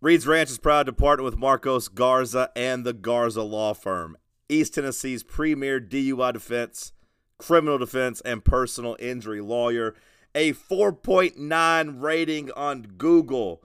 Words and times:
Reed's 0.00 0.28
Ranch 0.28 0.48
is 0.50 0.58
proud 0.58 0.86
to 0.86 0.92
partner 0.92 1.24
with 1.24 1.36
Marcos 1.36 1.88
Garza 1.88 2.52
and 2.54 2.84
the 2.84 2.92
Garza 2.92 3.42
Law 3.42 3.74
Firm, 3.74 4.16
East 4.48 4.74
Tennessee's 4.74 5.24
premier 5.24 5.80
DUI 5.80 6.32
defense, 6.32 6.92
criminal 7.36 7.78
defense, 7.78 8.20
and 8.20 8.44
personal 8.44 8.96
injury 9.00 9.40
lawyer. 9.40 9.96
A 10.36 10.52
4.9 10.52 12.00
rating 12.00 12.52
on 12.52 12.82
Google 12.96 13.60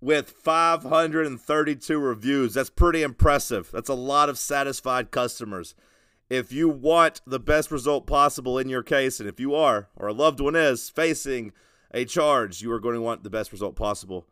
with 0.00 0.30
532 0.30 1.98
reviews. 1.98 2.54
That's 2.54 2.70
pretty 2.70 3.02
impressive. 3.02 3.68
That's 3.72 3.88
a 3.88 3.94
lot 3.94 4.28
of 4.28 4.38
satisfied 4.38 5.10
customers. 5.10 5.74
If 6.30 6.52
you 6.52 6.68
want 6.68 7.22
the 7.26 7.40
best 7.40 7.72
result 7.72 8.06
possible 8.06 8.56
in 8.56 8.68
your 8.68 8.84
case, 8.84 9.18
and 9.18 9.28
if 9.28 9.40
you 9.40 9.56
are, 9.56 9.88
or 9.96 10.06
a 10.06 10.12
loved 10.12 10.38
one 10.38 10.54
is, 10.54 10.90
facing 10.90 11.50
a 11.90 12.04
charge, 12.04 12.62
you 12.62 12.70
are 12.70 12.78
going 12.78 12.94
to 12.94 13.00
want 13.00 13.24
the 13.24 13.30
best 13.30 13.50
result 13.50 13.74
possible. 13.74 14.28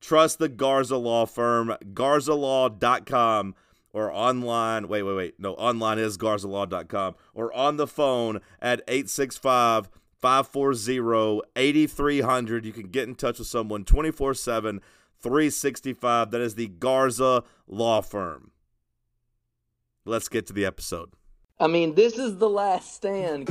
Trust 0.00 0.38
the 0.38 0.48
Garza 0.48 0.96
Law 0.96 1.26
Firm, 1.26 1.74
garzalaw.com, 1.92 3.54
or 3.92 4.12
online. 4.12 4.88
Wait, 4.88 5.02
wait, 5.02 5.16
wait. 5.16 5.34
No, 5.38 5.54
online 5.54 5.98
is 5.98 6.16
garzalaw.com, 6.16 7.14
or 7.34 7.52
on 7.52 7.76
the 7.76 7.86
phone 7.86 8.40
at 8.60 8.80
865 8.86 9.88
540 10.20 11.40
8300. 11.56 12.64
You 12.64 12.72
can 12.72 12.88
get 12.88 13.08
in 13.08 13.14
touch 13.14 13.38
with 13.38 13.48
someone 13.48 13.84
24 13.84 14.34
7, 14.34 14.80
365. 15.20 16.30
That 16.30 16.40
is 16.40 16.54
the 16.54 16.68
Garza 16.68 17.44
Law 17.66 18.00
Firm. 18.00 18.52
Let's 20.04 20.28
get 20.28 20.46
to 20.46 20.52
the 20.52 20.64
episode. 20.64 21.10
I 21.60 21.66
mean, 21.66 21.94
this 21.94 22.18
is 22.18 22.38
the 22.38 22.48
last 22.48 22.94
stand. 22.94 23.50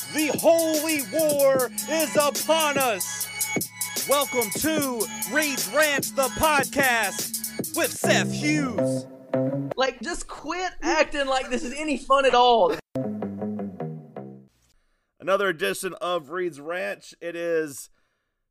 The 0.13 0.27
holy 0.39 1.03
war 1.13 1.71
is 1.89 2.17
upon 2.17 2.77
us. 2.77 3.29
Welcome 4.09 4.49
to 4.59 5.07
Reed's 5.31 5.69
Ranch, 5.73 6.13
the 6.13 6.27
podcast 6.33 7.77
with 7.77 7.91
Seth 7.91 8.29
Hughes. 8.29 9.05
Like, 9.77 10.01
just 10.01 10.27
quit 10.27 10.69
acting 10.81 11.27
like 11.27 11.49
this 11.49 11.63
is 11.63 11.73
any 11.77 11.97
fun 11.97 12.25
at 12.25 12.35
all. 12.35 12.75
Another 15.21 15.47
edition 15.47 15.93
of 16.01 16.29
Reed's 16.29 16.59
Ranch. 16.59 17.15
It 17.21 17.37
is 17.37 17.89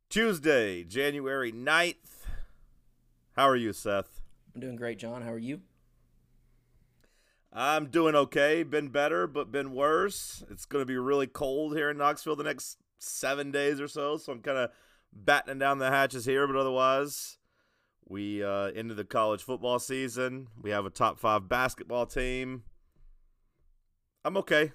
Tuesday, 0.08 0.83
January 0.83 1.52
9th. 1.52 2.24
How 3.36 3.47
are 3.47 3.56
you, 3.56 3.74
Seth? 3.74 4.22
I'm 4.55 4.62
doing 4.62 4.77
great, 4.77 4.98
John. 4.98 5.20
How 5.20 5.33
are 5.33 5.39
you? 5.39 5.61
I'm 7.52 7.86
doing 7.86 8.14
okay. 8.14 8.62
Been 8.62 8.88
better, 8.88 9.26
but 9.26 9.50
been 9.50 9.72
worse. 9.72 10.44
It's 10.50 10.66
going 10.66 10.82
to 10.82 10.86
be 10.86 10.96
really 10.96 11.27
cold 11.27 11.77
here 11.77 11.90
in 11.90 11.98
Knoxville 11.98 12.36
the 12.36 12.44
next 12.44 12.78
seven 12.98 13.50
days 13.50 13.80
or 13.80 13.88
so, 13.88 14.16
so 14.16 14.33
I'm 14.33 14.40
kind 14.40 14.58
of 14.58 14.70
battening 15.12 15.58
down 15.58 15.78
the 15.78 15.90
hatches 15.90 16.24
here, 16.24 16.46
but 16.46 16.56
otherwise, 16.56 17.39
we 18.08 18.44
uh, 18.44 18.68
into 18.68 18.94
the 18.94 19.05
college 19.05 19.42
football 19.42 19.78
season. 19.78 20.48
We 20.60 20.70
have 20.70 20.86
a 20.86 20.90
top 20.90 21.18
five 21.18 21.48
basketball 21.48 22.06
team. 22.06 22.64
I'm 24.24 24.36
okay. 24.36 24.72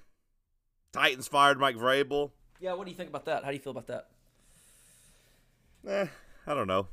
Titans 0.92 1.28
fired 1.28 1.58
Mike 1.58 1.76
Vrabel. 1.76 2.32
Yeah, 2.60 2.74
what 2.74 2.84
do 2.84 2.90
you 2.90 2.96
think 2.96 3.10
about 3.10 3.26
that? 3.26 3.44
How 3.44 3.50
do 3.50 3.56
you 3.56 3.62
feel 3.62 3.72
about 3.72 3.86
that? 3.86 4.08
Eh, 5.86 6.06
I 6.46 6.54
don't 6.54 6.66
know. 6.66 6.88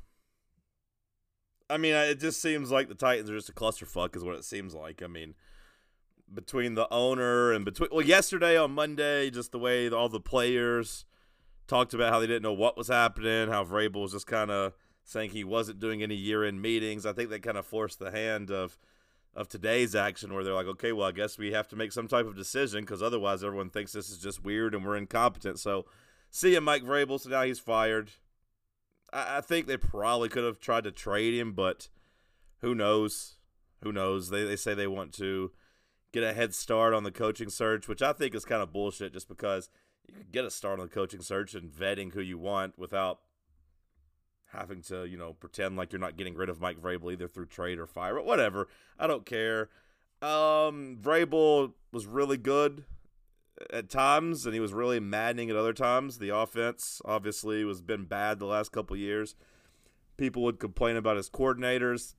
I 1.70 1.78
mean, 1.78 1.96
it 1.96 2.20
just 2.20 2.42
seems 2.42 2.70
like 2.70 2.90
the 2.90 2.96
Titans 2.96 3.30
are 3.30 3.36
just 3.36 3.50
a 3.50 3.54
clusterfuck, 3.54 4.16
is 4.16 4.24
what 4.24 4.36
it 4.36 4.44
seems 4.44 4.76
like. 4.76 5.02
I 5.02 5.08
mean, 5.08 5.34
between 6.32 6.76
the 6.76 6.92
owner 6.92 7.52
and 7.52 7.66
between 7.66 7.90
well, 7.92 8.06
yesterday 8.06 8.58
on 8.58 8.72
Monday, 8.72 9.30
just 9.30 9.52
the 9.52 9.60
way 9.60 9.90
all 9.90 10.10
the 10.10 10.20
players 10.20 11.06
talked 11.68 11.94
about 11.94 12.12
how 12.12 12.20
they 12.20 12.28
didn't 12.28 12.44
know 12.44 12.54
what 12.54 12.78
was 12.78 12.88
happening, 12.88 13.50
how 13.50 13.64
Vrabel 13.64 14.02
was 14.02 14.12
just 14.12 14.28
kind 14.28 14.52
of 14.52 14.74
saying 15.04 15.32
he 15.32 15.44
wasn't 15.44 15.80
doing 15.80 16.02
any 16.02 16.16
year-end 16.16 16.62
meetings. 16.62 17.06
I 17.06 17.14
think 17.14 17.30
that 17.30 17.44
kind 17.44 17.58
of 17.58 17.66
forced 17.66 18.00
the 18.00 18.12
hand 18.12 18.52
of 18.52 18.78
of 19.36 19.48
today's 19.48 19.96
action, 19.96 20.32
where 20.32 20.44
they're 20.44 20.54
like, 20.54 20.68
okay, 20.68 20.92
well, 20.92 21.08
I 21.08 21.12
guess 21.12 21.40
we 21.40 21.54
have 21.54 21.68
to 21.70 21.76
make 21.76 21.92
some 21.92 22.08
type 22.08 22.28
of 22.28 22.36
decision 22.36 22.82
because 22.82 23.02
otherwise, 23.02 23.44
everyone 23.44 23.72
thinks 23.72 23.92
this 23.92 24.10
is 24.10 24.20
just 24.20 24.44
weird 24.44 24.76
and 24.76 24.86
we're 24.86 24.96
incompetent. 24.96 25.60
So, 25.60 25.86
see 26.30 26.54
him, 26.54 26.66
Mike 26.66 26.84
Vrabel. 26.84 27.20
So 27.20 27.30
now 27.30 27.42
he's 27.42 27.60
fired. 27.60 28.12
I, 29.12 29.38
I 29.38 29.42
think 29.42 29.66
they 29.66 29.78
probably 29.78 30.30
could 30.30 30.44
have 30.44 30.60
tried 30.60 30.84
to 30.84 30.92
trade 30.92 31.34
him, 31.34 31.54
but 31.54 31.90
who 32.62 32.76
knows? 32.76 33.38
Who 33.84 33.92
knows? 33.92 34.30
They 34.30 34.44
they 34.44 34.56
say 34.56 34.74
they 34.74 34.88
want 34.88 35.14
to 35.14 35.52
get 36.14 36.24
a 36.24 36.34
head 36.34 36.54
start 36.54 36.94
on 36.94 37.04
the 37.04 37.12
coaching 37.12 37.50
search, 37.50 37.88
which 37.88 38.02
I 38.02 38.14
think 38.14 38.34
is 38.34 38.46
kind 38.46 38.62
of 38.62 38.72
bullshit 38.72 39.12
just 39.12 39.28
because 39.28 39.70
you 40.08 40.14
can 40.14 40.28
get 40.32 40.46
a 40.46 40.52
start 40.52 40.80
on 40.80 40.86
the 40.86 40.94
coaching 40.94 41.22
search 41.22 41.56
and 41.56 41.70
vetting 41.70 42.14
who 42.14 42.22
you 42.22 42.38
want 42.38 42.78
without 42.78 43.20
having 44.54 44.82
to, 44.84 45.06
you 45.06 45.18
know, 45.18 45.34
pretend 45.34 45.76
like 45.76 45.92
you're 45.92 46.00
not 46.00 46.16
getting 46.16 46.36
rid 46.36 46.50
of 46.50 46.62
Mike 46.62 46.80
Vrabel 46.80 47.12
either 47.12 47.28
through 47.28 47.48
trade 47.48 47.80
or 47.80 47.88
fire, 47.88 48.14
but 48.14 48.26
whatever. 48.26 48.68
I 49.00 49.08
don't 49.08 49.26
care. 49.26 49.70
Um, 50.22 51.00
Vrabel 51.02 51.74
was 51.92 52.06
really 52.06 52.38
good 52.38 52.86
at 53.72 53.90
times, 53.90 54.46
and 54.46 54.54
he 54.54 54.60
was 54.60 54.74
really 54.74 55.00
maddening 55.00 55.50
at 55.50 55.56
other 55.56 55.74
times. 55.74 56.20
The 56.20 56.30
offense 56.30 57.02
obviously 57.06 57.64
was 57.64 57.82
been 57.82 58.06
bad 58.06 58.38
the 58.38 58.46
last 58.46 58.72
couple 58.72 58.96
years. 58.96 59.36
People 60.18 60.44
would 60.44 60.60
complain 60.60 60.96
about 60.96 61.18
his 61.18 61.30
coordinators. 61.30 62.14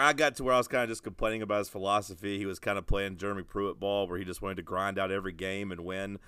I 0.00 0.12
got 0.12 0.36
to 0.36 0.44
where 0.44 0.54
I 0.54 0.58
was 0.58 0.68
kind 0.68 0.82
of 0.84 0.88
just 0.88 1.02
complaining 1.02 1.42
about 1.42 1.58
his 1.58 1.68
philosophy. 1.68 2.38
He 2.38 2.46
was 2.46 2.58
kind 2.58 2.78
of 2.78 2.86
playing 2.86 3.16
Jeremy 3.16 3.42
Pruitt 3.42 3.78
ball, 3.78 4.06
where 4.06 4.18
he 4.18 4.24
just 4.24 4.42
wanted 4.42 4.56
to 4.56 4.62
grind 4.62 4.98
out 4.98 5.10
every 5.10 5.32
game 5.32 5.70
and 5.70 5.84
win 5.84 6.18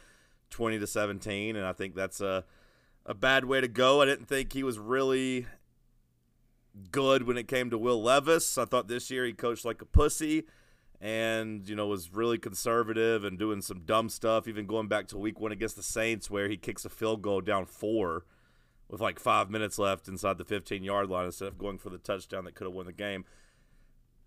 twenty 0.51 0.79
to 0.79 0.87
seventeen. 0.87 1.57
And 1.57 1.67
I 1.67 1.73
think 1.73 1.95
that's 1.95 2.21
a 2.21 2.45
a 3.05 3.15
bad 3.15 3.45
way 3.45 3.61
to 3.61 3.69
go. 3.69 4.01
I 4.01 4.07
didn't 4.07 4.27
think 4.27 4.53
he 4.53 4.63
was 4.63 4.79
really 4.79 5.47
good 6.91 7.25
when 7.25 7.37
it 7.37 7.49
came 7.49 7.71
to 7.71 7.79
Will 7.79 8.03
Levis. 8.03 8.57
I 8.57 8.65
thought 8.65 8.89
this 8.89 9.11
year 9.11 9.25
he 9.25 9.33
coached 9.33 9.65
like 9.65 9.83
a 9.83 9.87
pussy 9.87 10.45
and, 11.01 11.69
you 11.69 11.75
know, 11.75 11.87
was 11.87 12.13
really 12.13 12.39
conservative 12.39 13.25
and 13.25 13.39
doing 13.39 13.61
some 13.61 13.81
dumb 13.81 14.09
stuff, 14.09 14.47
even 14.47 14.67
going 14.67 14.89
back 14.89 15.09
to 15.09 15.19
week 15.19 15.41
one 15.41 15.53
against 15.53 15.77
the 15.77 15.83
Saints 15.83 16.31
where 16.31 16.49
he 16.49 16.57
kicks 16.57 16.85
a 16.85 16.89
field 16.89 17.23
goal 17.23 17.41
down 17.41 17.67
four 17.67 18.25
with 18.89 19.01
like 19.01 19.19
five 19.19 19.51
minutes 19.51 19.79
left 19.79 20.07
inside 20.07 20.39
the 20.39 20.45
15 20.45 20.85
yard 20.85 21.09
line 21.09 21.27
instead 21.27 21.49
of 21.49 21.59
going 21.59 21.79
for 21.79 21.91
the 21.91 21.99
touchdown 21.99 22.45
that 22.45 22.55
could 22.55 22.67
have 22.67 22.75
won 22.75 22.87
the 22.87 22.93
game. 22.93 23.25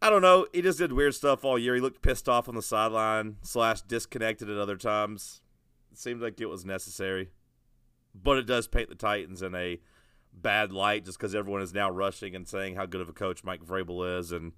I 0.06 0.12
don't 0.12 0.22
know. 0.22 0.46
He 0.54 0.62
just 0.62 0.78
did 0.78 0.94
weird 0.94 1.16
stuff 1.16 1.44
all 1.44 1.58
year. 1.58 1.74
He 1.74 1.82
looked 1.82 2.04
pissed 2.04 2.30
off 2.30 2.48
on 2.48 2.54
the 2.54 2.62
sideline, 2.62 3.38
slash 3.42 3.82
disconnected 3.82 4.48
at 4.52 4.58
other 4.60 4.78
times. 4.78 5.42
It 5.92 5.98
seemed 5.98 6.22
like 6.22 6.40
it 6.40 6.46
was 6.46 6.64
necessary. 6.64 7.32
But 8.14 8.38
it 8.38 8.46
does 8.46 8.68
paint 8.68 8.90
the 8.90 8.94
Titans 8.96 9.42
in 9.42 9.56
a 9.56 9.80
bad 10.32 10.72
light 10.72 11.06
just 11.06 11.18
because 11.18 11.34
everyone 11.34 11.64
is 11.64 11.74
now 11.74 11.90
rushing 11.90 12.36
and 12.36 12.48
saying 12.48 12.76
how 12.76 12.86
good 12.86 13.02
of 13.02 13.10
a 13.10 13.14
coach 13.14 13.44
Mike 13.44 13.66
Vrabel 13.66 14.20
is. 14.20 14.32
And 14.32 14.52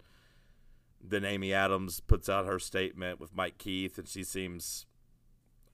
then 1.01 1.23
Amy 1.23 1.53
Adams 1.53 2.01
puts 2.01 2.27
out 2.27 2.45
her 2.45 2.59
statement 2.59 3.21
with 3.21 3.33
Mike 3.33 3.57
Keith, 3.57 3.97
and 3.97 4.05
she 4.05 4.25
seems 4.25 4.85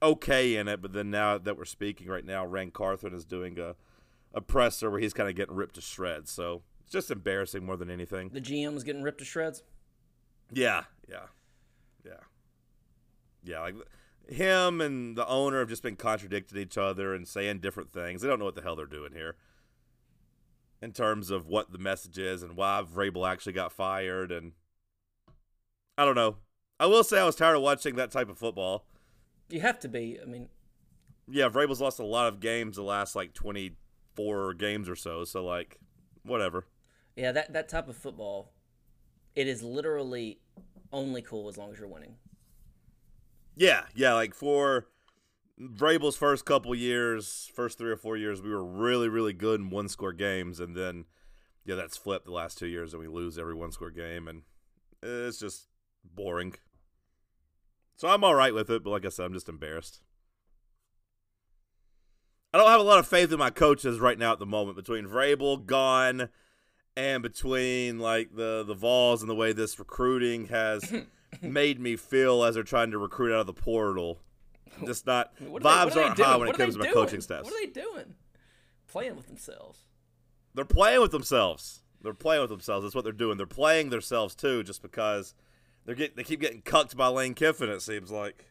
okay 0.00 0.54
in 0.54 0.68
it. 0.68 0.82
But 0.82 0.92
then 0.92 1.10
now 1.10 1.36
that 1.36 1.58
we're 1.58 1.64
speaking 1.64 2.06
right 2.06 2.24
now, 2.24 2.46
Ran 2.46 2.70
Carthon 2.70 3.12
is 3.12 3.24
doing 3.24 3.58
a, 3.58 3.74
a 4.32 4.40
presser 4.40 4.88
where 4.88 5.00
he's 5.00 5.14
kind 5.14 5.28
of 5.28 5.34
getting 5.34 5.56
ripped 5.56 5.74
to 5.74 5.80
shreds. 5.80 6.30
So 6.30 6.62
it's 6.84 6.92
just 6.92 7.10
embarrassing 7.10 7.64
more 7.64 7.76
than 7.76 7.90
anything. 7.90 8.30
The 8.32 8.40
GM's 8.40 8.84
getting 8.84 9.02
ripped 9.02 9.18
to 9.18 9.24
shreds. 9.24 9.62
Yeah, 10.52 10.84
yeah, 11.08 11.26
yeah, 12.04 12.20
yeah. 13.42 13.60
Like 13.60 13.74
him 14.28 14.80
and 14.80 15.16
the 15.16 15.26
owner 15.26 15.58
have 15.58 15.68
just 15.68 15.82
been 15.82 15.96
contradicting 15.96 16.58
each 16.58 16.78
other 16.78 17.14
and 17.14 17.26
saying 17.26 17.58
different 17.58 17.92
things. 17.92 18.22
They 18.22 18.28
don't 18.28 18.38
know 18.38 18.44
what 18.44 18.54
the 18.54 18.62
hell 18.62 18.76
they're 18.76 18.86
doing 18.86 19.12
here 19.12 19.36
in 20.80 20.92
terms 20.92 21.30
of 21.30 21.46
what 21.48 21.72
the 21.72 21.78
message 21.78 22.18
is 22.18 22.42
and 22.42 22.56
why 22.56 22.82
Vrabel 22.82 23.28
actually 23.28 23.54
got 23.54 23.72
fired. 23.72 24.30
And 24.30 24.52
I 25.96 26.04
don't 26.04 26.14
know. 26.14 26.36
I 26.78 26.86
will 26.86 27.04
say 27.04 27.18
I 27.18 27.24
was 27.24 27.36
tired 27.36 27.56
of 27.56 27.62
watching 27.62 27.96
that 27.96 28.10
type 28.10 28.28
of 28.28 28.38
football. 28.38 28.84
You 29.48 29.60
have 29.60 29.78
to 29.80 29.88
be. 29.88 30.18
I 30.20 30.26
mean, 30.26 30.48
Yeah, 31.28 31.48
Vrabel's 31.48 31.80
lost 31.80 31.98
a 31.98 32.04
lot 32.04 32.28
of 32.28 32.40
games 32.40 32.76
the 32.76 32.82
last 32.82 33.16
like 33.16 33.32
twenty 33.32 33.76
four 34.14 34.54
games 34.54 34.88
or 34.88 34.96
so. 34.96 35.24
So 35.24 35.44
like, 35.44 35.78
whatever. 36.22 36.66
Yeah, 37.16 37.32
that 37.32 37.52
that 37.52 37.68
type 37.68 37.88
of 37.88 37.96
football, 37.96 38.52
it 39.34 39.46
is 39.46 39.62
literally 39.62 40.40
only 40.92 41.22
cool 41.22 41.48
as 41.48 41.56
long 41.56 41.72
as 41.72 41.78
you're 41.78 41.88
winning. 41.88 42.16
Yeah, 43.56 43.82
yeah. 43.94 44.14
Like 44.14 44.34
for 44.34 44.88
Vrabel's 45.60 46.16
first 46.16 46.44
couple 46.44 46.74
years, 46.74 47.50
first 47.54 47.78
three 47.78 47.90
or 47.90 47.96
four 47.96 48.16
years, 48.16 48.42
we 48.42 48.50
were 48.50 48.64
really, 48.64 49.08
really 49.08 49.32
good 49.32 49.60
in 49.60 49.70
one 49.70 49.88
score 49.88 50.12
games, 50.12 50.58
and 50.58 50.76
then 50.76 51.04
yeah, 51.64 51.76
that's 51.76 51.96
flipped 51.96 52.26
the 52.26 52.32
last 52.32 52.58
two 52.58 52.66
years, 52.66 52.92
and 52.92 53.00
we 53.00 53.08
lose 53.08 53.38
every 53.38 53.54
one 53.54 53.72
score 53.72 53.90
game, 53.90 54.28
and 54.28 54.42
it's 55.02 55.38
just 55.38 55.68
boring. 56.04 56.54
So 57.96 58.08
I'm 58.08 58.24
all 58.24 58.34
right 58.34 58.52
with 58.52 58.70
it, 58.70 58.82
but 58.82 58.90
like 58.90 59.06
I 59.06 59.08
said, 59.08 59.24
I'm 59.24 59.32
just 59.32 59.48
embarrassed. 59.48 60.00
I 62.52 62.58
don't 62.58 62.70
have 62.70 62.80
a 62.80 62.84
lot 62.84 62.98
of 62.98 63.06
faith 63.06 63.32
in 63.32 63.38
my 63.38 63.50
coaches 63.50 63.98
right 63.98 64.18
now 64.18 64.32
at 64.32 64.38
the 64.38 64.46
moment. 64.46 64.76
Between 64.76 65.06
Vrabel 65.06 65.64
gone, 65.64 66.28
and 66.96 67.22
between 67.22 67.98
like 67.98 68.34
the 68.34 68.64
the 68.66 68.74
Vols 68.74 69.22
and 69.22 69.30
the 69.30 69.34
way 69.34 69.52
this 69.52 69.78
recruiting 69.78 70.46
has 70.46 70.92
made 71.42 71.80
me 71.80 71.96
feel 71.96 72.44
as 72.44 72.54
they're 72.54 72.62
trying 72.64 72.90
to 72.92 72.98
recruit 72.98 73.32
out 73.34 73.40
of 73.40 73.46
the 73.46 73.52
portal, 73.52 74.20
just 74.84 75.06
not 75.06 75.32
are 75.40 75.44
they- 75.44 75.48
vibes 75.48 75.60
what 75.60 75.68
are 75.68 75.90
they 75.90 76.02
aren't 76.02 76.18
high 76.20 76.36
when 76.36 76.48
it 76.48 76.56
comes 76.56 76.74
to 76.74 76.80
my 76.80 76.90
coaching 76.90 77.20
staff. 77.20 77.44
What 77.44 77.52
are 77.52 77.66
they 77.66 77.72
doing? 77.72 78.14
Playing 78.88 79.16
with 79.16 79.26
themselves. 79.26 79.80
They're 80.54 80.64
playing 80.64 81.00
with 81.00 81.10
themselves. 81.10 81.80
They're 82.00 82.14
playing 82.14 82.42
with 82.42 82.50
themselves. 82.50 82.84
That's 82.84 82.94
what 82.94 83.02
they're 83.02 83.12
doing. 83.12 83.38
They're 83.38 83.46
playing 83.46 83.90
themselves 83.90 84.34
too, 84.36 84.62
just 84.62 84.82
because 84.82 85.34
they're 85.84 85.94
get 85.96 86.16
they 86.16 86.22
keep 86.22 86.40
getting 86.40 86.62
cucked 86.62 86.96
by 86.96 87.08
Lane 87.08 87.34
Kiffin. 87.34 87.68
It 87.70 87.82
seems 87.82 88.10
like. 88.10 88.46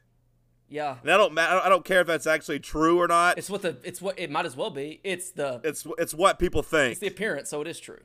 Yeah, 0.69 0.95
And 1.03 1.11
I 1.11 1.17
don't 1.17 1.33
ma- 1.35 1.61
I 1.63 1.69
don't 1.69 1.85
care 1.85 2.01
if 2.01 2.07
that's 2.07 2.25
actually 2.25 2.59
true 2.59 2.99
or 2.99 3.07
not. 3.07 3.37
it's 3.37 3.49
what 3.49 3.61
the 3.61 3.77
it's 3.83 4.01
what 4.01 4.17
it 4.17 4.31
might 4.31 4.45
as 4.47 4.55
well 4.57 4.71
be. 4.71 4.99
It's 5.03 5.29
the 5.31 5.61
It's 5.63 5.85
it's 5.99 6.13
what 6.15 6.39
people 6.39 6.63
think. 6.63 6.93
it's 6.93 6.99
the 6.99 7.07
appearance, 7.07 7.49
so 7.49 7.61
it 7.61 7.67
is 7.67 7.79
true. 7.79 7.99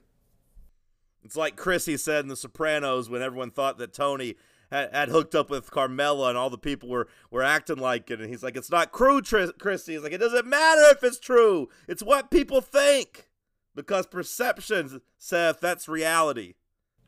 It's 1.25 1.37
like 1.37 1.57
Chrissy 1.57 1.97
said 1.97 2.25
in 2.25 2.29
The 2.29 2.37
Sopranos 2.37 3.11
when 3.11 3.23
everyone 3.23 3.51
thought 3.51 3.79
that 3.79 3.93
Tony 3.93 4.37
had, 4.71 4.95
had 4.95 5.09
hooked 5.09 5.35
up 5.35 5.51
with 5.51 5.71
Carmela 5.71 6.29
and 6.29 6.39
all 6.39 6.49
the 6.51 6.57
people 6.59 6.89
were, 6.89 7.09
were 7.31 7.43
acting 7.43 7.79
like 7.79 8.11
it. 8.11 8.21
And 8.21 8.29
he's 8.31 8.43
like, 8.43 8.57
it's 8.57 8.71
not 8.71 8.93
true, 8.95 9.21
Tris- 9.21 9.53
Chrissy. 9.59 9.95
He's 9.95 10.03
like, 10.03 10.13
it 10.13 10.19
doesn't 10.19 10.47
matter 10.47 10.83
if 10.91 11.03
it's 11.03 11.19
true. 11.19 11.69
It's 11.87 12.03
what 12.03 12.31
people 12.31 12.61
think. 12.61 13.29
Because 13.75 14.07
perception, 14.07 15.01
Seth, 15.19 15.61
that's 15.61 15.89
reality. 15.89 16.55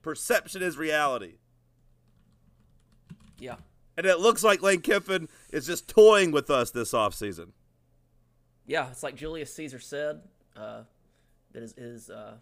Perception 0.03 0.63
is 0.63 0.77
reality. 0.79 1.35
Yeah, 3.39 3.57
And 3.97 4.07
it 4.07 4.21
looks 4.21 4.45
like 4.45 4.61
Lane 4.63 4.83
Kiffin 4.83 5.29
is 5.51 5.67
just 5.67 5.89
toying 5.89 6.31
with 6.31 6.51
us 6.51 6.71
this 6.71 6.93
offseason. 6.93 7.53
yeah. 8.67 8.91
It's 8.91 9.03
like 9.03 9.17
Julius 9.17 9.53
Caesar 9.55 9.79
said 9.79 10.21
uh, 10.57 10.83
that 11.53 11.63
his, 11.63 11.73
his 11.75 12.11
uh, 12.11 12.35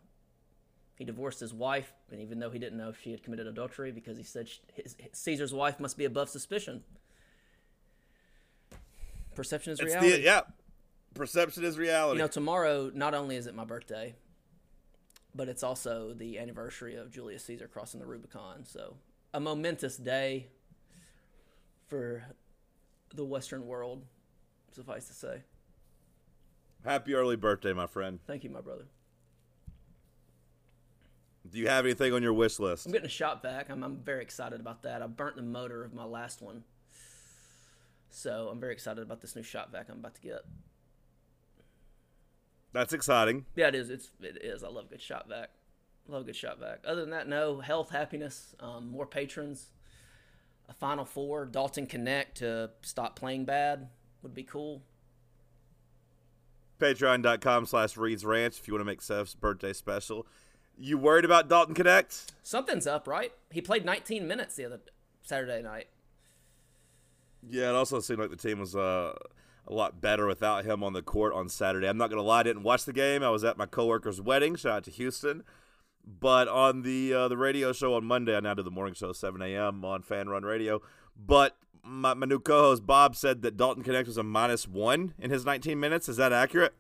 he 0.99 1.05
divorced 1.05 1.39
his 1.39 1.55
wife, 1.55 1.93
and 2.11 2.21
even 2.21 2.41
though 2.41 2.51
he 2.51 2.59
didn't 2.59 2.77
know 2.77 2.89
if 2.89 3.01
she 3.01 3.13
had 3.13 3.23
committed 3.23 3.47
adultery, 3.47 3.93
because 3.93 4.19
he 4.19 4.25
said 4.25 4.49
sh 4.49 4.59
his, 4.75 4.97
Caesar's 5.13 5.55
wife 5.55 5.79
must 5.79 5.97
be 5.97 6.05
above 6.05 6.29
suspicion. 6.29 6.83
Perception 9.37 9.73
is 9.73 9.79
It's 9.79 9.95
reality. 9.95 10.11
the, 10.11 10.21
yeah. 10.21 10.41
Perception 11.15 11.65
is 11.65 11.79
reality. 11.79 12.19
You 12.19 12.25
know, 12.25 12.29
tomorrow 12.29 12.91
not 12.93 13.15
only 13.15 13.37
is 13.37 13.47
it 13.47 13.55
my 13.55 13.65
birthday, 13.65 14.17
but 15.37 15.49
it's 15.49 15.63
also 15.63 16.13
the 16.13 16.37
anniversary 16.41 16.97
of 16.97 17.13
Julius 17.13 17.45
Caesar 17.45 17.69
crossing 17.69 18.01
the 18.01 18.07
Rubicon. 18.07 18.65
So 18.65 18.97
a 19.33 19.39
momentous 19.39 19.97
day 19.97 20.49
for 21.87 22.25
the 23.15 23.25
Western 23.25 23.67
world, 23.69 24.05
suffice 24.73 25.07
to 25.07 25.15
say. 25.15 25.43
Happy 26.85 27.15
early 27.15 27.37
birthday, 27.37 27.73
my 27.73 27.87
friend. 27.87 28.19
Thank 28.27 28.43
you, 28.43 28.51
my 28.51 28.61
brother. 28.61 28.87
Do 31.51 31.59
you 31.59 31.69
have 31.69 31.85
anything 31.85 32.13
on 32.13 32.23
your 32.23 32.33
wish 32.33 32.59
list? 32.59 32.87
I'm 32.87 32.93
getting 32.93 33.07
a 33.07 33.11
shop 33.11 33.43
vac. 33.43 33.71
I'm, 33.71 33.83
I'm 33.83 33.99
very 33.99 34.23
excited 34.23 34.61
about 34.61 34.83
that. 34.83 35.03
I 35.03 35.07
burnt 35.07 35.37
the 35.37 35.43
motor 35.43 35.85
of 35.85 35.95
my 35.95 36.05
last 36.05 36.43
one. 36.43 36.65
So 38.11 38.49
I'm 38.51 38.61
very 38.61 38.73
excited 38.73 39.03
about 39.03 39.21
this 39.21 39.37
new 39.37 39.43
shop 39.43 39.73
vac 39.73 39.89
I'm 39.89 39.99
about 39.99 40.15
to 40.17 40.21
get. 40.21 40.41
That's 42.73 42.93
exciting. 42.93 43.47
Yeah, 43.57 43.69
it 43.69 43.75
is. 43.75 43.91
It's 43.91 44.11
it 44.21 44.39
is. 44.43 44.63
I 44.63 44.69
love 44.69 44.87
a 44.87 44.89
good 44.89 45.01
shop 45.01 45.29
vac. 45.29 45.51
Love 46.07 46.23
a 46.23 46.25
good 46.25 46.37
shop 46.37 46.59
vac. 46.61 46.81
Other 46.87 47.03
than 47.03 47.11
that, 47.11 47.29
no 47.29 47.61
health, 47.61 47.91
happiness, 47.91 48.55
um, 48.61 48.91
more 48.91 49.07
patrons, 49.07 49.69
a 50.69 50.75
Final 50.75 51.05
Four, 51.05 51.47
Dalton 51.47 51.87
Knecht 51.87 52.35
to 52.37 52.71
stop 52.83 53.19
playing 53.19 53.45
bad 53.45 53.89
would 54.23 54.35
be 54.35 54.43
cool. 54.43 54.83
Patreon.com 56.79 57.67
slash 57.67 57.97
Reed's 57.97 58.25
Ranch 58.25 58.59
if 58.59 58.69
you 58.69 58.75
want 58.75 58.83
to 58.83 58.87
make 58.87 59.03
Seth's 59.03 59.35
birthday 59.35 59.73
special. 59.73 60.27
You 60.81 60.97
worried 60.97 61.25
about 61.25 61.49
Dalton 61.49 61.75
Knecht? 61.75 62.31
Something's 62.43 62.87
up, 62.87 63.09
right? 63.09 63.33
He 63.51 63.61
played 63.61 63.85
19 63.85 64.27
minutes 64.29 64.55
the 64.55 64.65
other 64.65 64.81
Saturday 65.23 65.61
night. 65.63 65.89
Yeah, 67.49 67.71
it 67.71 67.75
also 67.75 68.01
seemed 68.01 68.21
like 68.21 68.31
the 68.31 68.37
team 68.37 68.61
was 68.61 68.77
uh, 68.77 69.15
a 69.67 69.73
lot 69.73 70.01
better 70.01 70.27
without 70.27 70.65
him 70.65 70.85
on 70.85 70.93
the 70.93 71.03
court 71.03 71.35
on 71.35 71.49
Saturday. 71.49 71.89
I'm 71.89 71.97
not 71.97 72.11
going 72.11 72.19
to 72.19 72.27
lie, 72.27 72.41
I 72.41 72.43
didn't 72.45 72.63
watch 72.63 72.85
the 72.85 72.93
game. 72.93 73.23
I 73.23 73.31
was 73.31 73.45
at 73.45 73.57
my 73.57 73.67
coworker's 73.67 74.21
wedding. 74.21 74.57
Shout 74.57 74.73
out 74.73 74.85
to 74.85 74.91
Houston. 74.91 75.43
But 76.07 76.49
on 76.49 76.83
the 76.83 77.13
uh, 77.13 77.29
the 77.29 77.37
radio 77.37 77.73
show 77.73 77.95
on 77.95 78.05
Monday, 78.05 78.35
I 78.35 78.41
now 78.41 78.55
do 78.55 78.63
the 78.63 78.71
morning 78.71 78.95
show 78.95 79.13
7 79.13 79.43
a.m. 79.43 79.85
on 79.85 80.03
Fan 80.03 80.29
Run 80.31 80.43
Radio. 80.43 80.81
But 81.15 81.57
my, 81.85 82.15
my 82.15 82.25
new 82.25 82.39
co-host 82.39 82.87
Bob 82.87 83.15
said 83.15 83.43
that 83.43 83.59
Dalton 83.59 83.83
Knecht 83.85 84.07
was 84.07 84.17
a 84.17 84.23
minus 84.23 84.67
one 84.67 85.13
in 85.19 85.31
his 85.31 85.45
19 85.45 85.79
minutes. 85.79 86.09
Is 86.09 86.17
that 86.17 86.33
accurate? 86.33 86.75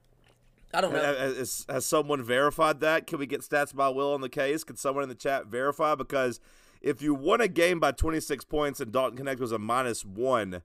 I 0.73 0.81
don't 0.81 0.93
know. 0.93 1.03
Has, 1.03 1.65
has 1.69 1.87
someone 1.87 2.23
verified 2.23 2.81
that? 2.81 3.07
Can 3.07 3.19
we 3.19 3.27
get 3.27 3.41
stats 3.41 3.75
by 3.75 3.89
Will 3.89 4.13
on 4.13 4.21
the 4.21 4.29
case? 4.29 4.65
Can 4.65 4.77
someone 4.77 5.03
in 5.03 5.09
the 5.09 5.15
chat 5.15 5.47
verify? 5.47 5.95
Because 5.95 6.41
if 6.83 7.01
you 7.01 7.15
won 7.15 7.41
a 7.41 7.49
game 7.49 7.81
by 7.81 7.93
26 7.93 8.45
points 8.45 8.81
and 8.81 8.93
Dalton 8.93 9.25
Knecht 9.25 9.41
was 9.41 9.53
a 9.53 9.59
minus 9.59 10.05
one 10.05 10.63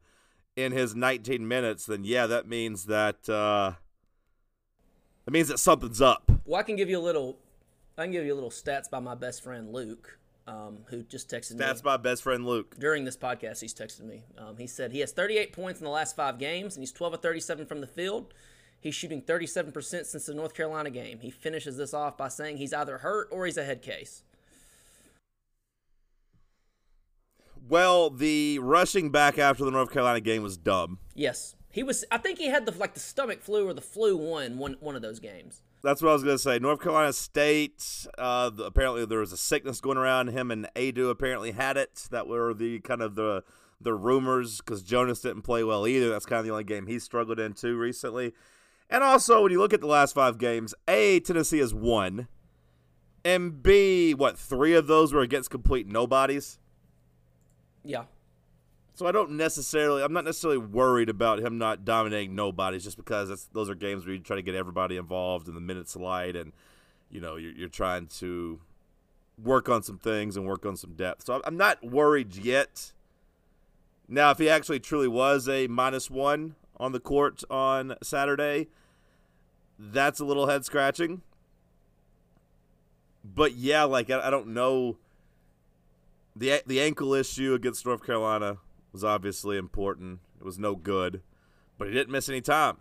in 0.56 0.72
his 0.72 0.96
19 0.96 1.48
minutes, 1.48 1.86
then 1.86 2.04
yeah, 2.04 2.28
that 2.28 2.48
means 2.48 2.86
that 2.86 3.28
uh, 3.30 3.74
that 5.26 5.32
means 5.32 5.48
that 5.48 5.60
something's 5.60 6.02
up. 6.02 6.30
Well, 6.46 6.60
I 6.60 6.64
can 6.64 6.76
give 6.76 6.90
you 6.90 7.00
a 7.00 7.02
little. 7.02 7.38
I 7.98 8.04
can 8.04 8.12
give 8.12 8.26
you 8.26 8.34
a 8.34 8.36
little 8.36 8.50
stats 8.50 8.90
by 8.90 9.00
my 9.00 9.16
best 9.16 9.44
friend 9.44 9.72
Luke, 9.72 10.18
um, 10.48 10.80
who 10.86 11.04
just 11.04 11.30
texted 11.30 11.52
me. 11.52 11.58
That's 11.60 11.84
my 11.84 11.98
best 11.98 12.24
friend 12.24 12.46
Luke. 12.46 12.76
during 12.80 13.06
this 13.06 13.16
podcast, 13.16 13.62
he's 13.62 13.74
texted 13.74 14.02
me. 14.02 14.24
Um, 14.38 14.58
he 14.58 14.68
said 14.68 14.92
he 14.92 15.00
has 15.00 15.12
38 15.12 15.54
points 15.54 15.80
in 15.80 15.86
the 15.86 15.92
last 15.92 16.16
five 16.16 16.40
games, 16.40 16.76
and 16.76 16.82
he's 16.82 16.92
12 16.92 17.16
of 17.16 17.22
37 17.22 17.66
from 17.66 17.82
the 17.82 17.88
field. 17.88 18.34
He's 18.84 18.96
shooting 18.96 19.22
37% 19.22 20.06
since 20.06 20.26
the 20.26 20.34
North 20.34 20.54
Carolina 20.54 20.90
game. 20.90 21.20
He 21.22 21.32
finishes 21.32 21.78
this 21.78 21.94
off 21.94 22.18
by 22.18 22.28
saying 22.28 22.58
he's 22.58 22.74
either 22.74 22.98
hurt 22.98 23.30
or 23.32 23.46
he's 23.46 23.56
a 23.56 23.64
head 23.64 23.82
case. 23.82 24.24
Well, 27.66 28.10
the 28.10 28.60
rushing 28.60 29.10
back 29.10 29.40
after 29.40 29.64
the 29.64 29.72
North 29.72 29.90
Carolina 29.90 30.20
game 30.20 30.44
was 30.44 30.58
dumb. 30.58 31.00
Yes, 31.16 31.56
he 31.72 31.82
was. 31.82 32.04
I 32.12 32.18
think 32.18 32.40
he 32.40 32.48
had 32.48 32.66
the 32.66 32.74
like 32.74 32.94
the 32.94 33.00
stomach 33.00 33.42
flu 33.42 33.66
or 33.70 33.74
the 33.74 33.80
flu 33.80 34.18
one 34.18 34.58
one 34.58 34.76
one 34.82 34.98
of 34.98 35.02
those 35.02 35.22
games. 35.22 35.62
That's 35.82 36.02
what 36.02 36.10
I 36.10 36.14
was 36.14 36.24
going 36.24 36.36
to 36.36 36.44
say. 36.44 36.60
North 36.60 36.82
Carolina 36.82 37.14
State, 37.14 38.06
uh, 38.18 38.50
the, 38.50 38.66
apparently 38.66 39.06
there 39.06 39.20
was 39.20 39.32
a 39.32 39.38
sickness 39.38 39.80
going 39.80 39.98
around. 39.98 40.28
Him 40.28 40.52
and 40.52 40.68
Aidoo 40.76 41.10
apparently 41.10 41.52
had 41.52 41.78
it. 41.78 42.10
That 42.12 42.28
were 42.28 42.54
the 42.54 42.82
kind 42.82 43.02
of 43.02 43.16
the 43.16 43.46
the 43.80 43.94
rumors 43.94 44.58
because 44.58 44.84
Jonas 44.84 45.22
didn't 45.22 45.44
play 45.44 45.64
well 45.64 45.88
either. 45.88 46.10
That's 46.10 46.26
kind 46.26 46.40
of 46.40 46.46
the 46.46 46.52
only 46.52 46.66
game 46.66 46.88
he 46.88 47.00
struggled 47.00 47.40
in 47.40 47.54
too 47.54 47.78
recently. 47.78 48.34
And 48.90 49.04
also, 49.04 49.42
when 49.42 49.52
you 49.52 49.60
look 49.60 49.74
at 49.74 49.82
the 49.82 49.88
last 49.88 50.14
five 50.14 50.38
games, 50.38 50.76
A, 50.88 51.20
Tennessee 51.20 51.60
has 51.60 51.74
won. 51.74 52.28
And 53.26 53.64
B, 53.64 54.14
what, 54.14 54.38
three 54.38 54.74
of 54.76 54.88
those 54.88 55.14
were 55.14 55.22
against 55.22 55.50
complete 55.50 55.88
nobodies? 55.88 56.60
Yeah, 57.86 58.04
So 58.96 59.08
I 59.08 59.12
don't 59.12 59.32
necessarily, 59.32 60.04
I'm 60.04 60.14
not 60.14 60.24
necessarily 60.24 60.58
worried 60.58 61.10
about 61.10 61.40
him 61.40 61.58
not 61.58 61.84
dominating 61.84 62.36
nobodies 62.36 62.84
just 62.84 62.96
because 62.98 63.50
those 63.52 63.70
are 63.70 63.76
games 63.76 64.06
where 64.06 64.14
you 64.14 64.22
try 64.22 64.38
to 64.38 64.42
get 64.42 64.56
everybody 64.56 64.98
involved 64.98 65.48
in 65.48 65.56
the 65.56 65.62
minutes 65.62 65.96
light 65.96 66.36
and, 66.36 66.54
you 67.10 67.20
know, 67.20 67.36
you're, 67.36 67.52
you're 67.52 67.70
trying 67.70 68.08
to 68.08 68.62
work 69.42 69.68
on 69.68 69.84
some 69.84 69.98
things 69.98 70.38
and 70.38 70.46
work 70.46 70.66
on 70.66 70.78
some 70.78 70.94
depth. 70.94 71.26
So 71.26 71.42
I'm 71.44 71.58
not 71.58 71.84
worried 71.84 72.36
yet. 72.36 72.94
Now, 74.08 74.32
if 74.32 74.38
he 74.38 74.50
actually 74.50 74.80
truly 74.80 75.08
was 75.08 75.50
a 75.50 75.68
minus 75.68 76.10
one 76.10 76.56
on 76.78 76.92
the 76.92 77.00
court 77.00 77.44
on 77.50 77.96
Saturday, 78.02 78.68
that's 79.78 80.20
a 80.20 80.26
little 80.26 80.48
head 80.48 80.66
scratching. 80.66 81.22
But 83.24 83.54
yeah, 83.56 83.84
like 83.84 84.10
I, 84.10 84.28
I 84.28 84.30
don't 84.30 84.48
know. 84.48 84.98
the 86.36 86.62
The 86.66 86.82
ankle 86.82 87.14
issue 87.14 87.54
against 87.54 87.86
North 87.86 88.06
Carolina 88.06 88.58
was 88.92 89.04
obviously 89.04 89.58
important. 89.58 90.20
It 90.40 90.44
was 90.46 90.60
no 90.60 90.76
good, 90.76 91.22
but 91.78 91.88
he 91.88 91.94
didn't 91.94 92.12
miss 92.12 92.28
any 92.28 92.42
time. 92.42 92.78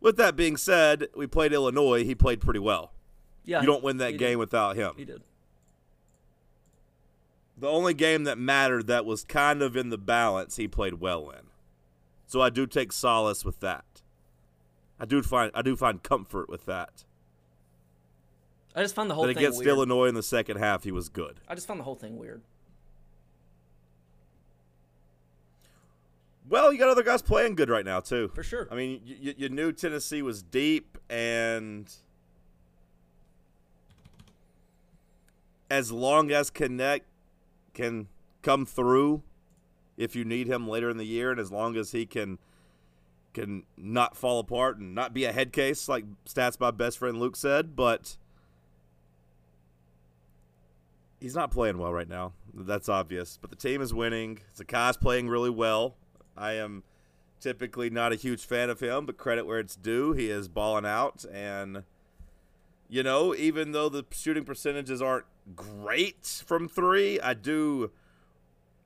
With 0.00 0.16
that 0.16 0.36
being 0.36 0.56
said, 0.56 1.06
we 1.14 1.26
played 1.26 1.52
Illinois. 1.52 2.04
He 2.04 2.14
played 2.14 2.40
pretty 2.40 2.58
well. 2.58 2.92
yeah. 3.44 3.60
You 3.60 3.66
don't 3.66 3.84
win 3.84 3.98
that 3.98 4.18
game 4.18 4.32
Did. 4.32 4.38
without 4.38 4.76
him. 4.76 4.92
He 4.96 5.04
did. 5.04 5.22
The 7.56 7.68
only 7.68 7.94
game 7.94 8.24
that 8.24 8.36
mattered 8.38 8.88
that 8.88 9.04
was 9.06 9.22
kind 9.22 9.62
of 9.62 9.76
in 9.76 9.90
the 9.90 9.98
balance, 9.98 10.56
he 10.56 10.66
played 10.66 10.94
well 10.94 11.30
in. 11.30 11.42
So 12.32 12.40
I 12.40 12.48
do 12.48 12.66
take 12.66 12.92
solace 12.92 13.44
with 13.44 13.60
that. 13.60 13.84
I 14.98 15.04
do 15.04 15.22
find 15.22 15.50
I 15.54 15.60
do 15.60 15.76
find 15.76 16.02
comfort 16.02 16.48
with 16.48 16.64
that. 16.64 17.04
I 18.74 18.80
just 18.80 18.94
found 18.94 19.10
the 19.10 19.14
whole 19.14 19.26
Then 19.26 19.34
thing 19.34 19.44
against 19.44 19.58
weird. 19.58 19.68
Illinois 19.68 20.06
in 20.06 20.14
the 20.14 20.22
second 20.22 20.56
half, 20.56 20.84
he 20.84 20.92
was 20.92 21.10
good. 21.10 21.40
I 21.46 21.54
just 21.54 21.66
found 21.66 21.78
the 21.78 21.84
whole 21.84 21.94
thing 21.94 22.16
weird. 22.16 22.40
Well, 26.48 26.72
you 26.72 26.78
got 26.78 26.88
other 26.88 27.02
guys 27.02 27.20
playing 27.20 27.54
good 27.54 27.68
right 27.68 27.84
now 27.84 28.00
too. 28.00 28.30
For 28.34 28.42
sure. 28.42 28.66
I 28.70 28.76
mean, 28.76 29.02
you, 29.04 29.16
you, 29.20 29.34
you 29.36 29.48
knew 29.50 29.70
Tennessee 29.70 30.22
was 30.22 30.42
deep, 30.42 30.96
and 31.10 31.94
as 35.70 35.92
long 35.92 36.30
as 36.30 36.50
Knecht 36.50 37.02
can 37.74 38.08
come 38.40 38.64
through, 38.64 39.22
if 39.96 40.16
you 40.16 40.24
need 40.24 40.46
him 40.46 40.68
later 40.68 40.90
in 40.90 40.96
the 40.96 41.04
year, 41.04 41.30
and 41.30 41.40
as 41.40 41.52
long 41.52 41.76
as 41.76 41.92
he 41.92 42.06
can 42.06 42.38
can 43.32 43.62
not 43.76 44.16
fall 44.16 44.38
apart 44.38 44.78
and 44.78 44.94
not 44.94 45.14
be 45.14 45.24
a 45.24 45.32
head 45.32 45.52
case 45.52 45.88
like 45.88 46.04
stats 46.26 46.60
my 46.60 46.70
best 46.70 46.98
friend 46.98 47.18
Luke 47.18 47.34
said, 47.34 47.74
but 47.74 48.16
he's 51.18 51.34
not 51.34 51.50
playing 51.50 51.78
well 51.78 51.92
right 51.92 52.08
now. 52.08 52.32
That's 52.52 52.88
obvious. 52.88 53.38
But 53.40 53.50
the 53.50 53.56
team 53.56 53.80
is 53.80 53.94
winning. 53.94 54.40
Zakai's 54.56 54.96
playing 54.96 55.28
really 55.28 55.50
well. 55.50 55.94
I 56.36 56.52
am 56.52 56.82
typically 57.40 57.90
not 57.90 58.12
a 58.12 58.16
huge 58.16 58.44
fan 58.44 58.68
of 58.70 58.80
him, 58.80 59.06
but 59.06 59.16
credit 59.16 59.46
where 59.46 59.58
it's 59.58 59.76
due. 59.76 60.12
He 60.12 60.28
is 60.28 60.48
balling 60.48 60.84
out. 60.84 61.24
And, 61.32 61.84
you 62.88 63.02
know, 63.02 63.34
even 63.34 63.72
though 63.72 63.88
the 63.88 64.04
shooting 64.10 64.44
percentages 64.44 65.00
aren't 65.00 65.26
great 65.56 66.42
from 66.46 66.68
three, 66.68 67.18
I 67.20 67.34
do 67.34 67.90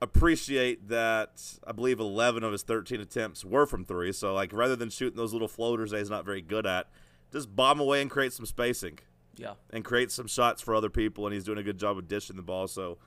appreciate 0.01 0.89
that 0.89 1.41
I 1.65 1.71
believe 1.71 1.99
11 1.99 2.43
of 2.43 2.51
his 2.51 2.63
13 2.63 2.99
attempts 3.01 3.43
were 3.43 3.65
from 3.65 3.83
three. 3.85 4.11
So, 4.11 4.33
like, 4.33 4.53
rather 4.53 4.75
than 4.75 4.89
shooting 4.89 5.17
those 5.17 5.33
little 5.33 5.47
floaters 5.47 5.91
that 5.91 5.97
he's 5.99 6.09
not 6.09 6.25
very 6.25 6.41
good 6.41 6.65
at, 6.65 6.87
just 7.31 7.55
bomb 7.55 7.79
away 7.79 8.01
and 8.01 8.09
create 8.09 8.33
some 8.33 8.45
spacing 8.45 8.99
Yeah. 9.35 9.53
and 9.71 9.83
create 9.83 10.11
some 10.11 10.27
shots 10.27 10.61
for 10.61 10.73
other 10.75 10.89
people, 10.89 11.25
and 11.25 11.33
he's 11.33 11.43
doing 11.43 11.57
a 11.57 11.63
good 11.63 11.77
job 11.77 11.97
of 11.97 12.07
dishing 12.07 12.35
the 12.35 12.41
ball. 12.41 12.67
So 12.67 12.97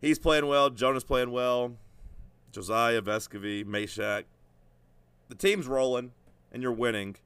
he's 0.00 0.18
playing 0.18 0.46
well. 0.46 0.70
Jonah's 0.70 1.04
playing 1.04 1.30
well. 1.32 1.76
Josiah, 2.52 3.02
Vescovi, 3.02 3.64
Mashack. 3.64 4.24
The 5.28 5.34
team's 5.34 5.66
rolling, 5.66 6.12
and 6.52 6.62
you're 6.62 6.72
winning. 6.72 7.16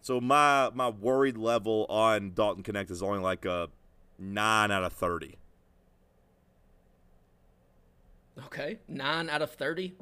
So 0.00 0.20
my 0.20 0.70
my 0.74 0.88
worried 0.88 1.36
level 1.36 1.84
on 1.90 2.32
Dalton 2.32 2.62
Knecht 2.62 2.90
is 2.90 3.02
only 3.02 3.18
like 3.18 3.44
a 3.44 3.68
nine 4.18 4.70
out 4.70 4.82
of 4.82 4.92
thirty. 4.94 5.36
Okay. 8.46 8.78
Nine 8.88 9.28
out 9.28 9.42
of 9.42 9.50
thirty. 9.52 9.94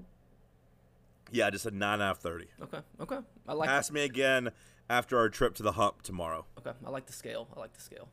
Yeah, 1.30 1.46
I 1.46 1.50
just 1.50 1.64
said 1.64 1.74
nine 1.74 2.00
out 2.00 2.12
of 2.12 2.18
thirty. 2.18 2.46
Okay. 2.62 2.78
Okay. 3.00 3.18
I 3.48 3.52
like. 3.52 3.68
Ask 3.68 3.92
me 3.92 4.04
again 4.04 4.50
after 4.88 5.18
our 5.18 5.28
trip 5.28 5.54
to 5.54 5.62
the 5.62 5.72
hump 5.72 6.02
tomorrow. 6.02 6.44
Okay. 6.58 6.72
I 6.84 6.90
like 6.90 7.06
the 7.06 7.12
scale. 7.12 7.48
I 7.56 7.60
like 7.60 7.72
the 7.72 7.80
scale. 7.80 8.08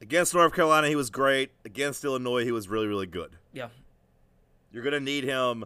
Against 0.00 0.34
North 0.34 0.52
Carolina, 0.52 0.88
he 0.88 0.96
was 0.96 1.10
great. 1.10 1.52
Against 1.64 2.04
Illinois, 2.04 2.44
he 2.44 2.50
was 2.50 2.68
really, 2.68 2.88
really 2.88 3.06
good. 3.06 3.36
Yeah. 3.52 3.68
You're 4.72 4.82
going 4.82 4.94
to 4.94 5.00
need 5.00 5.22
him 5.22 5.64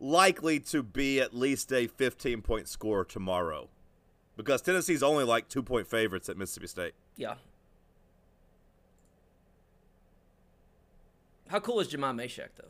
likely 0.00 0.58
to 0.60 0.82
be 0.82 1.20
at 1.20 1.34
least 1.34 1.70
a 1.70 1.86
15 1.86 2.40
point 2.40 2.66
scorer 2.68 3.04
tomorrow 3.04 3.68
because 4.36 4.62
Tennessee's 4.62 5.02
only 5.02 5.24
like 5.24 5.48
two 5.48 5.62
point 5.62 5.86
favorites 5.86 6.30
at 6.30 6.38
Mississippi 6.38 6.66
State. 6.66 6.94
Yeah. 7.16 7.34
How 11.48 11.60
cool 11.60 11.80
is 11.80 11.88
Jahmai 11.88 12.14
Mashack 12.14 12.50
though? 12.56 12.68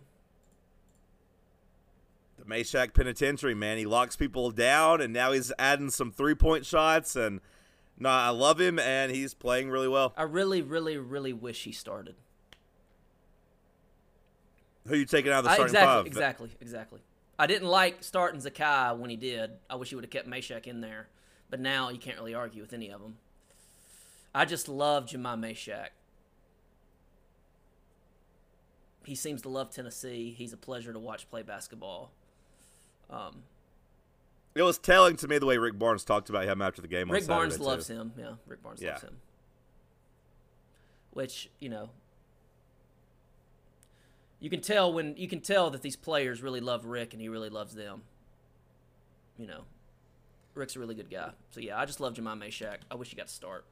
The 2.39 2.45
Mashack 2.45 2.95
Penitentiary, 2.95 3.55
man, 3.55 3.79
he 3.79 3.87
locks 3.87 4.17
people 4.17 4.51
down 4.51 5.01
and 5.01 5.13
now 5.13 5.33
he's 5.33 5.53
adding 5.59 5.91
some 5.91 6.11
three 6.11 6.35
point 6.35 6.67
shots. 6.67 7.17
And 7.17 7.41
no, 7.99 8.09
I 8.09 8.31
love 8.31 8.61
him 8.61 8.79
and 8.79 9.13
he's 9.13 9.35
playing 9.35 9.71
really 9.71 9.89
well. 9.89 10.13
I 10.17 10.25
really, 10.25 10.61
really, 10.61 10.99
really 10.99 11.33
wish 11.33 11.65
he 11.65 11.73
started. 11.73 12.17
Who 14.87 14.97
you 14.97 15.07
taking 15.07 15.33
out 15.33 15.39
of 15.39 15.45
the 15.45 15.51
I, 15.51 15.55
starting 15.55 15.75
exactly, 15.75 15.95
five? 15.95 16.07
exactly, 16.07 16.51
exactly. 16.61 17.01
I 17.39 17.47
didn't 17.47 17.69
like 17.69 18.05
starting 18.05 18.41
Zakai 18.41 18.97
when 18.99 19.11
he 19.11 19.17
did. 19.17 19.51
I 19.71 19.77
wish 19.77 19.89
he 19.89 19.95
would 19.95 20.05
have 20.05 20.11
kept 20.11 20.29
Mashack 20.29 20.67
in 20.67 20.81
there, 20.81 21.09
but 21.51 21.59
now 21.59 21.89
you 21.89 21.99
can't 21.99 22.19
really 22.19 22.35
argue 22.35 22.61
with 22.61 22.73
any 22.73 22.91
of 22.91 23.01
them. 23.01 23.17
I 24.35 24.45
just 24.45 24.69
love 24.69 25.07
Jahmai 25.07 25.37
Mashack. 25.37 25.89
He 29.05 29.15
seems 29.15 29.43
to 29.43 29.49
love 29.49 29.71
Tennessee. 29.71 30.35
He's 30.37 30.53
a 30.53 30.57
pleasure 30.57 30.93
to 30.93 30.99
watch 30.99 31.29
play 31.31 31.43
basketball. 31.43 32.11
Um, 33.11 33.43
It 34.55 34.63
was 34.63 34.79
telling 34.79 35.17
to 35.17 35.29
me 35.29 35.39
the 35.39 35.47
way 35.47 35.59
Rick 35.59 35.79
Barnes 35.79 36.05
talked 36.05 36.31
about 36.31 36.45
him 36.45 36.63
after 36.63 36.81
the 36.81 36.89
game. 36.89 37.09
on 37.11 37.15
Rick 37.15 37.27
Barnes 37.27 37.61
loves 37.61 37.87
too. 37.89 37.95
him. 37.95 38.13
Yeah, 38.17 38.35
Rick 38.47 38.63
Barnes 38.63 38.81
Yeah. 38.81 38.93
loves 38.93 39.03
him. 39.05 39.21
Which 41.13 41.51
you 41.61 41.69
know, 41.69 41.91
you 44.41 44.51
can 44.51 44.61
tell 44.61 44.93
when 44.93 45.17
you 45.17 45.29
can 45.29 45.41
tell 45.41 45.71
that 45.71 45.83
these 45.83 45.97
players 45.97 46.43
really 46.43 46.61
love 46.61 46.87
Rick 46.87 47.13
and 47.13 47.21
he 47.21 47.29
really 47.29 47.51
loves 47.51 47.75
them. 47.75 48.03
You 49.39 49.47
know, 49.47 49.65
Rick's 50.55 50.77
a 50.77 50.81
really 50.81 50.95
good 50.95 51.11
guy. 51.11 51.33
So 51.51 51.61
yeah, 51.61 51.79
I 51.79 51.85
just 51.85 52.01
love 52.01 52.15
Jahmai 52.15 52.37
Mashack. 52.39 52.79
I 52.91 52.95
wish 52.95 53.11
he 53.11 53.17
got 53.17 53.27
to 53.29 53.33
start. 53.33 53.65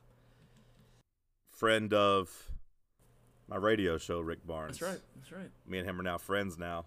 Friend 1.51 1.93
of 1.95 2.51
my 3.49 3.57
radio 3.57 3.99
show, 3.99 4.21
Rick 4.21 4.47
Barnes. 4.47 4.79
That's 4.79 4.93
right. 4.93 5.01
That's 5.17 5.33
right. 5.33 5.51
me 5.67 5.79
and 5.79 5.89
him 5.89 6.01
are 6.01 6.05
now 6.05 6.19
friends 6.19 6.59
now. 6.59 6.87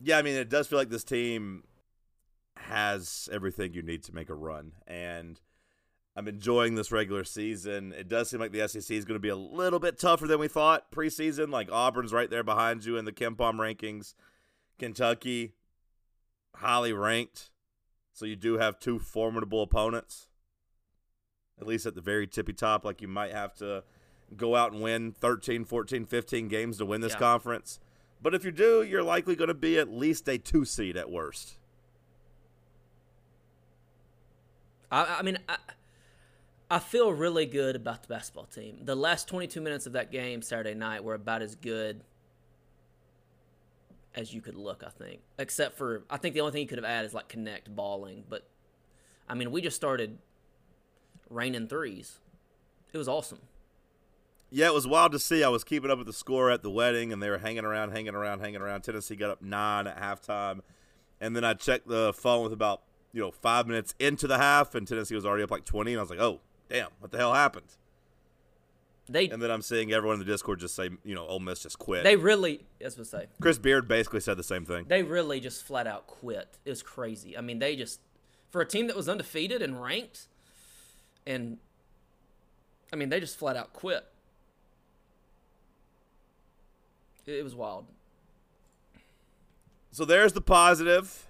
Yeah, 0.00 0.18
I 0.18 0.22
mean, 0.22 0.36
it 0.36 0.48
does 0.48 0.68
feel 0.68 0.78
like 0.78 0.90
this 0.90 1.04
team 1.04 1.64
has 2.56 3.28
everything 3.32 3.72
you 3.72 3.82
need 3.82 4.04
to 4.04 4.14
make 4.14 4.28
a 4.30 4.34
run, 4.34 4.72
and 4.86 5.40
I'm 6.16 6.28
enjoying 6.28 6.74
this 6.74 6.92
regular 6.92 7.24
season. 7.24 7.92
It 7.92 8.08
does 8.08 8.30
seem 8.30 8.40
like 8.40 8.52
the 8.52 8.66
SEC 8.66 8.90
is 8.96 9.04
going 9.04 9.16
to 9.16 9.20
be 9.20 9.28
a 9.28 9.36
little 9.36 9.78
bit 9.78 9.98
tougher 9.98 10.26
than 10.26 10.40
we 10.40 10.48
thought 10.48 10.90
preseason. 10.90 11.50
Like 11.50 11.70
Auburn's 11.70 12.12
right 12.12 12.30
there 12.30 12.42
behind 12.42 12.84
you 12.84 12.96
in 12.96 13.04
the 13.04 13.12
KenPom 13.12 13.54
rankings. 13.54 14.14
Kentucky, 14.78 15.54
highly 16.56 16.92
ranked, 16.92 17.50
so 18.12 18.24
you 18.24 18.36
do 18.36 18.58
have 18.58 18.78
two 18.78 18.98
formidable 18.98 19.62
opponents. 19.62 20.28
At 21.60 21.66
least 21.66 21.86
at 21.86 21.96
the 21.96 22.00
very 22.00 22.26
tippy 22.26 22.52
top, 22.52 22.84
like 22.84 23.00
you 23.00 23.08
might 23.08 23.32
have 23.32 23.54
to 23.56 23.82
go 24.36 24.54
out 24.56 24.72
and 24.72 24.82
win 24.82 25.12
13, 25.12 25.64
14, 25.64 26.04
15 26.04 26.48
games 26.48 26.78
to 26.78 26.86
win 26.86 27.00
this 27.00 27.12
Yeah. 27.12 27.18
conference. 27.18 27.80
But 28.20 28.34
if 28.34 28.44
you 28.44 28.50
do, 28.50 28.82
you're 28.82 29.02
likely 29.02 29.36
going 29.36 29.48
to 29.48 29.54
be 29.54 29.78
at 29.78 29.88
least 29.88 30.28
a 30.28 30.38
two 30.38 30.64
seed 30.64 30.96
at 30.96 31.10
worst. 31.10 31.56
I, 34.90 35.18
I 35.18 35.22
mean, 35.22 35.38
I, 35.48 35.56
I 36.70 36.78
feel 36.78 37.12
really 37.12 37.46
good 37.46 37.76
about 37.76 38.02
the 38.02 38.08
basketball 38.08 38.44
team. 38.46 38.80
The 38.84 38.94
last 38.96 39.28
22 39.28 39.60
minutes 39.60 39.86
of 39.86 39.92
that 39.92 40.10
game 40.10 40.42
Saturday 40.42 40.74
night 40.74 41.04
were 41.04 41.14
about 41.14 41.42
as 41.42 41.54
good 41.54 42.02
as 44.14 44.34
you 44.34 44.40
could 44.40 44.56
look, 44.56 44.82
I 44.84 44.90
think. 44.90 45.20
Except 45.38 45.76
for, 45.76 46.04
I 46.10 46.16
think 46.16 46.34
the 46.34 46.40
only 46.40 46.52
thing 46.52 46.62
you 46.62 46.68
could 46.68 46.78
have 46.78 46.84
added 46.84 47.06
is 47.06 47.14
like 47.14 47.28
Knecht 47.28 47.68
balling. 47.68 48.24
But, 48.28 48.46
I 49.28 49.34
mean, 49.34 49.50
we 49.50 49.60
just 49.62 49.76
started 49.76 50.18
raining 51.30 51.68
threes. 51.68 52.18
It 52.92 52.98
was 52.98 53.08
awesome. 53.08 53.38
Yeah, 54.50 54.68
it 54.68 54.74
was 54.74 54.86
wild 54.86 55.12
to 55.12 55.18
see. 55.18 55.44
I 55.44 55.48
was 55.48 55.62
keeping 55.62 55.90
up 55.90 55.98
with 55.98 56.06
the 56.06 56.12
score 56.12 56.50
at 56.50 56.62
the 56.62 56.70
wedding, 56.70 57.12
and 57.12 57.22
they 57.22 57.28
were 57.28 57.38
hanging 57.38 57.64
around, 57.64 57.90
hanging 57.90 58.14
around, 58.14 58.40
hanging 58.40 58.62
around. 58.62 58.82
Tennessee 58.82 59.16
got 59.16 59.30
up 59.30 59.42
nine 59.42 59.86
at 59.86 60.00
halftime, 60.00 60.60
and 61.20 61.36
then 61.36 61.44
I 61.44 61.54
checked 61.54 61.86
the 61.86 62.12
phone 62.14 62.44
with 62.44 62.52
about 62.52 62.82
you 63.12 63.20
know 63.20 63.30
five 63.30 63.66
minutes 63.66 63.94
into 63.98 64.26
the 64.26 64.38
half, 64.38 64.74
and 64.74 64.88
Tennessee 64.88 65.14
was 65.14 65.26
already 65.26 65.42
up 65.42 65.50
like 65.50 65.64
twenty, 65.64 65.92
and 65.92 65.98
I 66.00 66.02
was 66.02 66.10
like, 66.10 66.20
oh 66.20 66.40
damn, 66.68 66.88
what 67.00 67.10
the 67.10 67.18
hell 67.18 67.34
happened? 67.34 67.76
They 69.10 69.28
And 69.28 69.40
then 69.40 69.50
I'm 69.50 69.62
seeing 69.62 69.90
everyone 69.90 70.20
in 70.20 70.26
the 70.26 70.30
Discord 70.30 70.60
just 70.60 70.74
say, 70.74 70.90
you 71.02 71.14
know, 71.14 71.26
Ole 71.26 71.40
Miss 71.40 71.62
just 71.62 71.78
quit. 71.78 72.04
they 72.04 72.16
really, 72.16 72.66
as 72.80 72.98
we 72.98 73.04
say, 73.04 73.26
Chris 73.40 73.58
Beard 73.58 73.88
basically 73.88 74.20
said 74.20 74.36
the 74.36 74.42
same 74.42 74.66
thing. 74.66 74.84
they 74.86 75.02
really 75.02 75.40
just 75.40 75.62
flat 75.64 75.86
out 75.86 76.06
quit. 76.06 76.58
It 76.64 76.70
was 76.70 76.82
crazy. 76.82 77.36
I 77.36 77.40
mean, 77.40 77.58
they 77.58 77.74
just 77.74 78.00
for 78.50 78.60
a 78.60 78.66
team 78.66 78.86
that 78.86 78.96
was 78.96 79.08
undefeated 79.08 79.62
and 79.62 79.82
ranked, 79.82 80.28
and 81.26 81.58
I 82.92 82.96
mean, 82.96 83.08
they 83.08 83.20
just 83.20 83.38
flat 83.38 83.56
out 83.56 83.72
quit. 83.72 84.04
It, 87.28 87.44
was 87.44 87.54
wild. 87.54 87.86
So 89.90 90.04
there's 90.06 90.32
the 90.32 90.40
positive. 90.40 91.26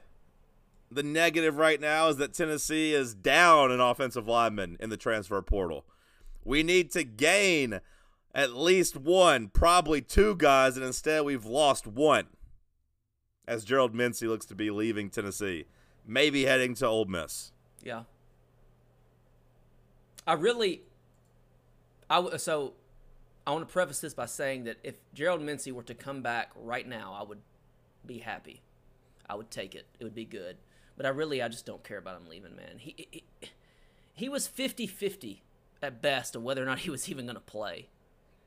The 0.90 1.02
negative 1.02 1.56
right 1.56 1.80
now 1.80 2.08
is 2.08 2.18
that 2.18 2.32
Tennessee 2.32 2.94
is 2.94 3.14
down 3.14 3.72
an 3.72 3.80
offensive 3.80 4.28
lineman 4.28 4.76
in 4.78 4.90
the 4.90 4.96
transfer 4.96 5.42
portal. 5.42 5.84
We 6.44 6.62
need 6.62 6.92
to 6.92 7.02
gain 7.02 7.80
at 8.32 8.54
least 8.54 8.96
one, 8.96 9.48
probably 9.48 10.00
two 10.00 10.36
guys, 10.36 10.76
and 10.76 10.86
instead 10.86 11.24
we've 11.24 11.44
lost 11.44 11.86
one. 11.86 12.28
As 13.46 13.64
Gerald 13.64 13.94
Mincey 13.94 14.28
looks 14.28 14.46
to 14.46 14.54
be 14.54 14.70
leaving 14.70 15.10
Tennessee, 15.10 15.64
maybe 16.06 16.44
heading 16.44 16.74
to 16.76 16.86
Ole 16.86 17.06
Miss. 17.06 17.50
Yeah. 17.82 18.04
I 20.26 20.34
really, 20.34 20.82
I 22.08 22.36
so 22.36 22.74
I 23.48 23.50
want 23.52 23.66
to 23.66 23.72
preface 23.72 24.00
this 24.00 24.12
by 24.12 24.26
saying 24.26 24.64
that 24.64 24.76
if 24.84 24.96
Gerald 25.14 25.40
Mincey 25.40 25.72
were 25.72 25.82
to 25.84 25.94
come 25.94 26.20
back 26.20 26.50
right 26.54 26.86
now, 26.86 27.16
I 27.18 27.22
would 27.26 27.40
be 28.04 28.18
happy. 28.18 28.60
I 29.26 29.36
would 29.36 29.50
take 29.50 29.74
it. 29.74 29.86
It 29.98 30.04
would 30.04 30.14
be 30.14 30.26
good. 30.26 30.58
But 30.98 31.06
I 31.06 31.08
really, 31.08 31.40
I 31.40 31.48
just 31.48 31.64
don't 31.64 31.82
care 31.82 31.96
about 31.96 32.20
him 32.20 32.28
leaving, 32.28 32.54
man. 32.54 32.76
He, 32.76 33.08
he 33.10 33.24
he 34.12 34.28
was 34.28 34.46
50-50 34.46 35.38
at 35.80 36.02
best 36.02 36.36
of 36.36 36.42
whether 36.42 36.62
or 36.62 36.66
not 36.66 36.80
he 36.80 36.90
was 36.90 37.08
even 37.08 37.24
going 37.24 37.36
to 37.36 37.40
play. 37.40 37.88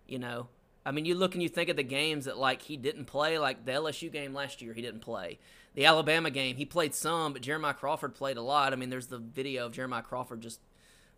You 0.05 0.20
know, 0.20 0.50
I 0.86 0.91
mean, 0.91 1.05
you 1.05 1.15
look 1.15 1.34
and 1.34 1.41
you 1.41 1.50
think 1.50 1.70
of 1.70 1.77
the 1.77 1.84
games 1.84 2.25
that 2.25 2.38
like 2.38 2.62
he 2.62 2.77
didn't 2.77 3.05
play, 3.05 3.39
like 3.39 3.65
the 3.65 3.72
LSU 3.72 4.12
game 4.12 4.36
last 4.36 4.62
year, 4.62 4.75
he 4.75 4.84
didn't 4.84 5.01
play. 5.01 5.39
The 5.74 5.88
Alabama 5.88 6.29
game, 6.29 6.58
he 6.58 6.65
played 6.65 6.93
some, 6.93 7.34
but 7.34 7.41
Jeremiah 7.41 7.74
Crawford 7.74 8.13
played 8.13 8.38
a 8.38 8.43
lot. 8.43 8.72
I 8.72 8.75
mean, 8.75 8.91
there's 8.91 9.08
the 9.08 9.17
video 9.17 9.65
of 9.65 9.72
Jeremiah 9.72 10.03
Crawford 10.03 10.41
just 10.41 10.60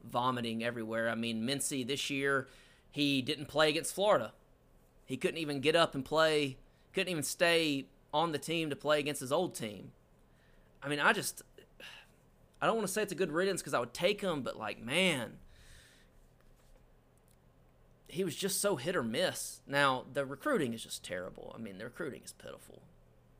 vomiting 0.10 0.64
everywhere. 0.64 1.10
I 1.10 1.16
mean, 1.16 1.46
Mincey 1.46 1.84
this 1.84 2.10
year, 2.10 2.48
he 2.94 3.24
didn't 3.24 3.48
play 3.48 3.70
against 3.70 3.96
Florida. 3.96 4.34
He 5.04 5.18
couldn't 5.18 5.40
even 5.40 5.62
get 5.62 5.76
up 5.76 5.96
and 5.96 6.06
play, 6.06 6.58
couldn't 6.94 7.10
even 7.10 7.24
stay 7.24 7.88
on 8.14 8.32
the 8.32 8.38
team 8.38 8.70
to 8.70 8.76
play 8.76 9.00
against 9.00 9.20
his 9.20 9.32
old 9.32 9.56
team. 9.56 9.92
I 10.82 10.90
mean, 10.90 11.00
I 11.00 11.12
just, 11.12 11.42
I 12.62 12.68
don't 12.68 12.76
want 12.76 12.88
to 12.88 12.94
say 12.94 13.02
it's 13.02 13.12
a 13.12 13.16
good 13.16 13.32
riddance 13.32 13.62
because 13.62 13.74
I 13.74 13.80
would 13.80 13.96
take 13.96 14.22
him, 14.22 14.44
but 14.44 14.58
like, 14.58 14.80
man, 14.80 15.38
he 18.08 18.24
was 18.24 18.36
just 18.36 18.62
so 18.62 18.76
hit 18.76 18.96
or 18.96 19.02
miss. 19.02 19.62
Now, 19.66 20.06
the 20.14 20.24
recruiting 20.24 20.72
is 20.76 20.84
just 20.84 21.04
terrible. 21.04 21.52
I 21.56 21.60
mean, 21.60 21.80
the 21.80 21.86
recruiting 21.86 22.22
is 22.24 22.34
pitiful. 22.34 22.84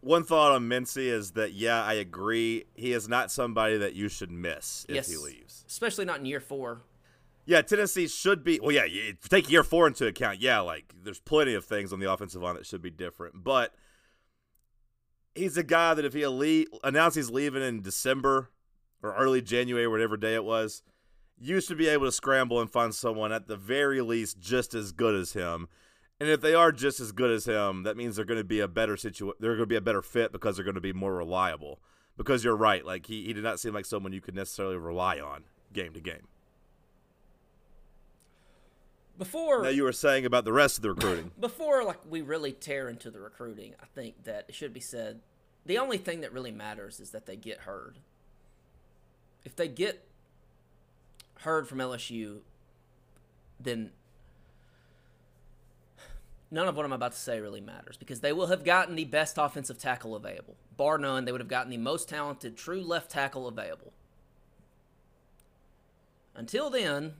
One 0.02 0.24
thought 0.24 0.52
on 0.52 0.68
Mincey 0.68 1.10
is 1.10 1.32
that 1.32 1.54
yeah, 1.54 1.84
I 1.84 1.94
agree. 1.94 2.66
He 2.74 2.92
is 2.92 3.08
not 3.08 3.30
somebody 3.30 3.78
that 3.78 3.94
you 3.94 4.10
should 4.10 4.32
miss 4.32 4.84
if 4.90 4.96
yes, 4.96 5.10
he 5.12 5.16
leaves. 5.16 5.64
Especially 5.68 6.06
not 6.06 6.20
in 6.20 6.26
year 6.26 6.40
four. 6.40 6.82
Yeah, 7.46 7.62
Tennessee 7.62 8.08
should 8.08 8.44
be. 8.44 8.60
Well, 8.62 8.72
yeah, 8.72 8.86
take 9.28 9.50
year 9.50 9.64
four 9.64 9.88
into 9.88 10.08
account. 10.08 10.40
Yeah, 10.40 10.62
like 10.62 10.94
there's 11.04 11.20
plenty 11.20 11.54
of 11.54 11.66
things 11.66 11.92
on 11.92 12.00
the 12.00 12.12
offensive 12.12 12.42
line 12.42 12.56
that 12.56 12.66
should 12.66 12.82
be 12.82 12.90
different, 12.90 13.44
but 13.44 13.74
he's 15.36 15.58
a 15.58 15.64
guy 15.64 15.94
that 15.94 16.06
if 16.06 16.14
he 16.14 16.26
leave, 16.26 16.68
announced 16.84 17.18
he's 17.18 17.30
leaving 17.30 17.62
in 17.62 17.82
December 17.82 18.50
or 19.02 19.14
early 19.16 19.42
January, 19.42 19.88
whatever 19.88 20.16
day 20.16 20.36
it 20.36 20.46
was, 20.46 20.84
you 21.38 21.60
should 21.60 21.78
be 21.78 21.90
able 21.90 22.06
to 22.06 22.12
scramble 22.12 22.62
and 22.62 22.72
find 22.72 22.96
someone 22.96 23.32
at 23.32 23.48
the 23.48 23.58
very 23.58 24.02
least 24.02 24.40
just 24.40 24.74
as 24.74 24.92
good 24.92 25.16
as 25.16 25.34
him. 25.34 25.68
And 26.20 26.30
if 26.30 26.40
they 26.40 26.54
are 26.54 26.72
just 26.72 27.00
as 27.00 27.12
good 27.12 27.32
as 27.32 27.46
him, 27.46 27.84
that 27.84 27.98
means 27.98 28.16
they're 28.16 28.24
going 28.24 28.40
to 28.40 28.46
be 28.46 28.62
a 28.62 28.68
better 28.68 28.96
situ- 28.96 29.34
They're 29.40 29.56
going 29.56 29.64
to 29.64 29.66
be 29.66 29.76
a 29.76 29.82
better 29.82 30.02
fit 30.02 30.32
because 30.32 30.56
they're 30.56 30.64
going 30.64 30.76
to 30.76 30.82
be 30.82 30.94
more 30.94 31.14
reliable. 31.14 31.82
Because 32.16 32.44
you're 32.44 32.56
right, 32.56 32.86
like 32.86 33.08
he, 33.08 33.26
he 33.26 33.34
did 33.34 33.44
not 33.44 33.60
seem 33.60 33.74
like 33.74 33.86
someone 33.86 34.14
you 34.14 34.22
could 34.22 34.36
necessarily 34.36 34.78
rely 34.78 35.20
on 35.20 35.46
game 35.74 35.94
to 35.94 36.00
game. 36.00 36.28
Before 39.18 39.64
now 39.64 39.70
you 39.70 39.84
were 39.84 39.92
saying 39.92 40.26
about 40.26 40.44
the 40.44 40.54
rest 40.54 40.78
of 40.78 40.82
the 40.82 40.90
recruiting. 40.90 41.32
Before 41.40 41.84
like 41.84 42.00
we 42.10 42.22
really 42.22 42.52
tear 42.52 42.90
into 42.90 43.12
the 43.12 43.20
recruiting, 43.20 43.76
I 43.82 43.86
think 43.86 44.24
that 44.24 44.46
it 44.48 44.56
should 44.56 44.74
be 44.74 44.80
said 44.80 45.22
the 45.66 45.78
only 45.78 45.98
thing 45.98 46.22
that 46.22 46.34
really 46.34 46.52
matters 46.52 47.00
is 47.00 47.12
that 47.12 47.26
they 47.26 47.36
get 47.36 47.60
Heard. 47.60 48.00
If 49.46 49.56
they 49.56 49.68
get 49.68 50.08
Heard 51.40 51.68
from 51.68 51.80
LSU, 51.80 52.40
then 53.60 53.92
none 56.50 56.68
of 56.68 56.76
what 56.76 56.86
I'm 56.86 56.94
about 56.94 57.12
to 57.12 57.18
say 57.18 57.40
really 57.40 57.62
matters 57.62 57.98
because 57.98 58.20
they 58.20 58.34
will 58.34 58.48
have 58.48 58.64
gotten 58.64 58.96
the 58.96 59.06
best 59.06 59.38
offensive 59.38 59.78
tackle 59.78 60.16
available. 60.16 60.56
Bar 60.76 60.98
none, 60.98 61.26
they 61.26 61.32
would 61.32 61.42
have 61.42 61.48
gotten 61.48 61.70
the 61.70 61.78
most 61.78 62.10
talented 62.10 62.58
true 62.58 62.82
left 62.82 63.12
tackle 63.12 63.48
available. 63.48 63.94
Until 66.36 66.70
then, 66.70 67.14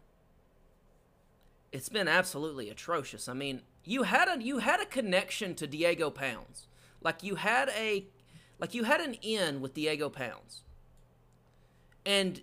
it's 1.74 1.90
been 1.90 2.08
absolutely 2.08 2.70
atrocious. 2.70 3.28
I 3.28 3.34
mean, 3.34 3.62
you 3.84 4.04
had 4.04 4.30
a 4.30 4.42
you 4.42 4.60
had 4.60 4.80
a 4.80 4.86
connection 4.86 5.56
to 5.56 5.68
Diego 5.68 6.10
Pounds. 6.10 6.68
Like 7.02 7.24
you 7.24 7.36
had 7.36 7.70
a 7.70 8.06
like 8.60 8.74
you 8.74 8.84
had 8.84 9.02
an 9.02 9.16
in 9.16 9.60
with 9.60 9.74
Diego 9.74 10.08
Pounds. 10.08 10.62
And 12.06 12.42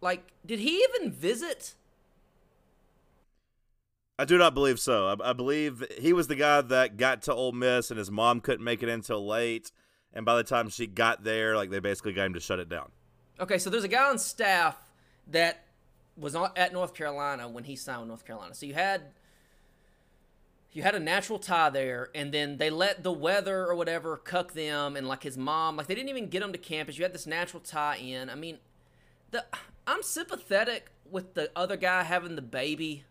like 0.00 0.32
did 0.44 0.58
he 0.58 0.84
even 0.84 1.12
visit? 1.12 1.74
I 4.18 4.24
do 4.26 4.36
not 4.36 4.52
believe 4.52 4.78
so. 4.80 5.06
I, 5.06 5.30
I 5.30 5.32
believe 5.32 5.82
he 5.96 6.12
was 6.12 6.26
the 6.26 6.34
guy 6.34 6.60
that 6.60 6.98
got 6.98 7.22
to 7.22 7.32
Ole 7.32 7.52
Miss 7.52 7.90
and 7.90 7.98
his 7.98 8.10
mom 8.10 8.40
couldn't 8.40 8.64
make 8.64 8.82
it 8.82 8.88
in 8.88 8.96
until 8.96 9.24
late. 9.24 9.70
And 10.12 10.26
by 10.26 10.36
the 10.36 10.42
time 10.42 10.68
she 10.68 10.88
got 10.88 11.22
there, 11.22 11.54
like 11.54 11.70
they 11.70 11.78
basically 11.78 12.12
got 12.12 12.26
him 12.26 12.34
to 12.34 12.40
shut 12.40 12.58
it 12.58 12.68
down. 12.68 12.90
Okay, 13.38 13.58
so 13.58 13.70
there's 13.70 13.84
a 13.84 13.88
guy 13.88 14.10
on 14.10 14.18
staff 14.18 14.76
that 15.28 15.64
was 16.20 16.36
at 16.56 16.72
North 16.72 16.94
Carolina 16.94 17.48
when 17.48 17.64
he 17.64 17.74
signed 17.74 18.00
with 18.00 18.08
North 18.08 18.24
Carolina. 18.24 18.54
So 18.54 18.66
you 18.66 18.74
had 18.74 19.02
you 20.72 20.82
had 20.82 20.94
a 20.94 21.00
natural 21.00 21.38
tie 21.38 21.70
there, 21.70 22.10
and 22.14 22.32
then 22.32 22.58
they 22.58 22.70
let 22.70 23.02
the 23.02 23.10
weather 23.10 23.66
or 23.66 23.74
whatever 23.74 24.16
cuck 24.16 24.52
them, 24.52 24.96
and 24.96 25.08
like 25.08 25.22
his 25.22 25.36
mom, 25.36 25.76
like 25.76 25.88
they 25.88 25.94
didn't 25.94 26.10
even 26.10 26.28
get 26.28 26.42
him 26.42 26.52
to 26.52 26.58
campus. 26.58 26.96
You 26.96 27.04
had 27.04 27.12
this 27.12 27.26
natural 27.26 27.60
tie 27.60 27.96
in. 27.96 28.30
I 28.30 28.34
mean, 28.36 28.58
the 29.30 29.44
I'm 29.86 30.02
sympathetic 30.02 30.90
with 31.10 31.34
the 31.34 31.50
other 31.56 31.76
guy 31.76 32.04
having 32.04 32.36
the 32.36 32.42
baby, 32.42 33.04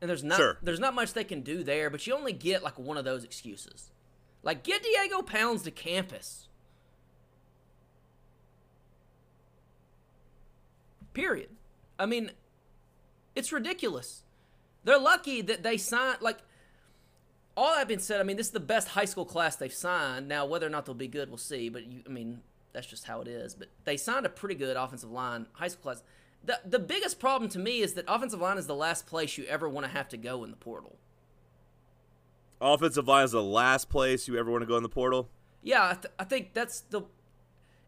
and 0.00 0.10
there's 0.10 0.24
not 0.24 0.36
sure. 0.36 0.58
there's 0.62 0.80
not 0.80 0.94
much 0.94 1.14
they 1.14 1.24
can 1.24 1.40
do 1.40 1.62
there, 1.62 1.88
but 1.88 2.06
you 2.06 2.14
only 2.14 2.32
get 2.32 2.62
like 2.62 2.78
one 2.78 2.98
of 2.98 3.04
those 3.04 3.24
excuses. 3.24 3.90
Like 4.42 4.62
get 4.62 4.82
Diego 4.82 5.22
Pounds 5.22 5.62
to 5.62 5.70
campus. 5.70 6.48
Period. 11.14 11.48
I 11.98 12.06
mean, 12.06 12.32
it's 13.34 13.52
ridiculous. 13.52 14.22
They're 14.84 14.98
lucky 14.98 15.40
that 15.42 15.62
they 15.62 15.76
signed 15.76 16.18
like 16.20 16.38
all 17.56 17.74
that 17.74 17.88
being 17.88 18.00
said, 18.00 18.20
I 18.20 18.24
mean 18.24 18.36
this 18.36 18.46
is 18.46 18.52
the 18.52 18.60
best 18.60 18.88
high 18.88 19.04
school 19.04 19.24
class 19.24 19.56
they've 19.56 19.72
signed. 19.72 20.28
Now 20.28 20.44
whether 20.46 20.66
or 20.66 20.70
not 20.70 20.86
they'll 20.86 20.94
be 20.94 21.08
good, 21.08 21.28
we'll 21.28 21.38
see. 21.38 21.68
But 21.68 21.86
you, 21.86 22.02
I 22.06 22.10
mean 22.10 22.40
that's 22.72 22.86
just 22.86 23.04
how 23.04 23.20
it 23.20 23.28
is. 23.28 23.54
But 23.54 23.68
they 23.84 23.96
signed 23.96 24.26
a 24.26 24.28
pretty 24.28 24.54
good 24.54 24.76
offensive 24.76 25.10
line 25.10 25.46
high 25.52 25.68
school 25.68 25.82
class. 25.82 26.02
The 26.44 26.60
the 26.64 26.78
biggest 26.78 27.18
problem 27.18 27.48
to 27.50 27.58
me 27.58 27.80
is 27.80 27.94
that 27.94 28.04
offensive 28.08 28.40
line 28.40 28.58
is 28.58 28.66
the 28.66 28.74
last 28.74 29.06
place 29.06 29.38
you 29.38 29.44
ever 29.44 29.68
want 29.68 29.86
to 29.86 29.92
have 29.92 30.08
to 30.10 30.16
go 30.16 30.44
in 30.44 30.50
the 30.50 30.56
portal. 30.56 30.96
Offensive 32.60 33.08
line 33.08 33.24
is 33.24 33.32
the 33.32 33.42
last 33.42 33.88
place 33.88 34.28
you 34.28 34.38
ever 34.38 34.50
want 34.50 34.62
to 34.62 34.66
go 34.66 34.76
in 34.76 34.82
the 34.82 34.88
portal. 34.88 35.28
Yeah, 35.62 35.88
I, 35.88 35.94
th- 35.94 36.14
I 36.18 36.24
think 36.24 36.52
that's 36.52 36.80
the 36.80 37.02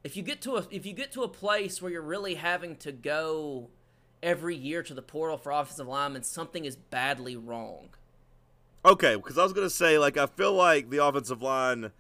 if 0.03 0.17
you 0.17 0.23
get 0.23 0.41
to 0.43 0.57
a 0.57 0.67
if 0.71 0.87
you 0.87 0.93
get 0.93 1.13
to 1.13 1.23
a 1.23 1.29
place 1.29 1.83
where 1.83 1.91
you're 1.91 2.03
really 2.03 2.37
having 2.37 2.77
to 2.77 2.93
go 2.93 3.69
every 4.27 4.57
year 4.57 4.83
to 4.83 4.93
the 4.93 5.01
portal 5.01 5.39
for 5.39 5.53
offensive 5.53 5.87
linemen, 5.87 6.25
something 6.25 6.65
is 6.65 6.77
badly 6.77 7.37
wrong. 7.37 7.91
Okay, 8.85 9.15
because 9.15 9.39
I 9.39 9.45
was 9.45 9.53
gonna 9.53 9.71
say, 9.71 9.99
like, 9.99 10.17
I 10.17 10.27
feel 10.27 10.53
like 10.53 10.91
the 10.91 11.03
offensive 11.03 11.41
line 11.41 11.93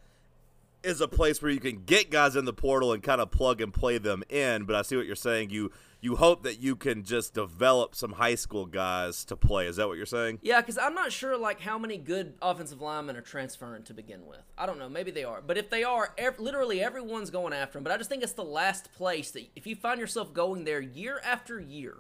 is 0.82 1.00
a 1.00 1.08
place 1.08 1.40
where 1.40 1.50
you 1.50 1.60
can 1.60 1.84
get 1.84 2.10
guys 2.10 2.36
in 2.36 2.44
the 2.44 2.52
portal 2.52 2.92
and 2.92 3.02
kind 3.02 3.20
of 3.20 3.30
plug 3.30 3.60
and 3.60 3.72
play 3.72 3.98
them 3.98 4.22
in. 4.28 4.64
But 4.64 4.76
I 4.76 4.82
see 4.82 4.96
what 4.96 5.06
you're 5.06 5.16
saying. 5.16 5.50
You 5.50 5.70
you 6.00 6.16
hope 6.16 6.42
that 6.42 6.60
you 6.60 6.76
can 6.76 7.02
just 7.02 7.34
develop 7.34 7.94
some 7.94 8.12
high 8.12 8.34
school 8.34 8.66
guys 8.66 9.24
to 9.24 9.36
play. 9.36 9.66
Is 9.66 9.76
that 9.76 9.88
what 9.88 9.96
you're 9.96 10.06
saying? 10.06 10.38
Yeah, 10.42 10.60
because 10.60 10.78
I'm 10.78 10.94
not 10.94 11.10
sure 11.10 11.36
like 11.36 11.60
how 11.60 11.78
many 11.78 11.96
good 11.96 12.34
offensive 12.42 12.80
linemen 12.80 13.16
are 13.16 13.22
transferring 13.22 13.82
to 13.84 13.94
begin 13.94 14.26
with. 14.26 14.42
I 14.56 14.66
don't 14.66 14.78
know. 14.78 14.88
Maybe 14.88 15.10
they 15.10 15.24
are, 15.24 15.42
but 15.44 15.58
if 15.58 15.70
they 15.70 15.82
are, 15.82 16.12
ev- 16.18 16.38
literally 16.38 16.80
everyone's 16.82 17.30
going 17.30 17.52
after 17.52 17.78
them. 17.78 17.84
But 17.84 17.92
I 17.92 17.96
just 17.96 18.10
think 18.10 18.22
it's 18.22 18.32
the 18.32 18.44
last 18.44 18.92
place 18.92 19.30
that 19.32 19.44
if 19.56 19.66
you 19.66 19.74
find 19.74 19.98
yourself 19.98 20.32
going 20.32 20.64
there 20.64 20.80
year 20.80 21.20
after 21.24 21.58
year 21.58 21.96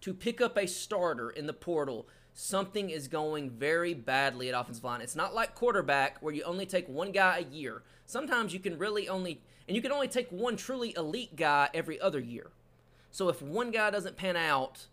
to 0.00 0.14
pick 0.14 0.40
up 0.40 0.56
a 0.56 0.66
starter 0.66 1.30
in 1.30 1.46
the 1.46 1.52
portal, 1.52 2.06
something 2.34 2.90
is 2.90 3.08
going 3.08 3.50
very 3.50 3.94
badly 3.94 4.48
at 4.48 4.58
offensive 4.58 4.84
line. 4.84 5.00
It's 5.00 5.16
not 5.16 5.34
like 5.34 5.54
quarterback 5.54 6.18
where 6.22 6.32
you 6.32 6.44
only 6.44 6.66
take 6.66 6.88
one 6.88 7.10
guy 7.10 7.38
a 7.38 7.54
year. 7.54 7.82
Sometimes 8.06 8.54
you 8.54 8.60
can 8.60 8.78
really 8.78 9.08
only 9.08 9.40
and 9.66 9.74
you 9.76 9.82
can 9.82 9.92
only 9.92 10.08
take 10.08 10.30
one 10.30 10.56
truly 10.56 10.94
elite 10.96 11.36
guy 11.36 11.68
every 11.74 12.00
other 12.00 12.20
year. 12.20 12.50
So 13.10 13.28
if 13.28 13.42
one 13.42 13.70
guy 13.70 13.90
doesn't 13.90 14.16
pan 14.16 14.36
out, 14.36 14.86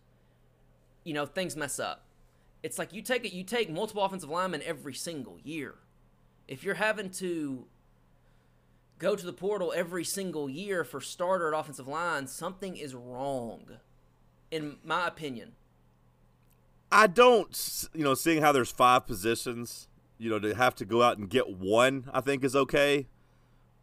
you 1.03 1.13
know, 1.13 1.25
things 1.25 1.55
mess 1.55 1.79
up. 1.79 2.03
It's 2.63 2.79
like 2.79 2.93
you 2.93 3.01
take 3.01 3.25
it 3.25 3.33
you 3.33 3.43
take 3.43 3.69
multiple 3.69 4.03
offensive 4.03 4.29
linemen 4.29 4.63
every 4.65 4.95
single 4.95 5.37
year. 5.43 5.75
If 6.47 6.63
you're 6.63 6.75
having 6.75 7.11
to 7.11 7.67
go 8.97 9.15
to 9.15 9.25
the 9.25 9.33
portal 9.33 9.71
every 9.75 10.03
single 10.03 10.49
year 10.49 10.83
for 10.83 10.99
starter 10.99 11.53
at 11.53 11.59
offensive 11.59 11.87
line, 11.87 12.25
something 12.25 12.75
is 12.75 12.95
wrong 12.95 13.77
in 14.55 14.77
my 14.83 15.07
opinion. 15.07 15.51
I 16.91 17.07
don't, 17.07 17.87
you 17.93 18.03
know, 18.03 18.13
seeing 18.13 18.41
how 18.41 18.53
there's 18.53 18.71
five 18.71 19.05
positions, 19.05 19.89
you 20.17 20.29
know, 20.29 20.39
to 20.39 20.55
have 20.55 20.75
to 20.75 20.85
go 20.85 21.01
out 21.01 21.17
and 21.17 21.29
get 21.29 21.49
one, 21.49 22.09
I 22.13 22.21
think 22.21 22.43
is 22.43 22.55
okay. 22.55 23.07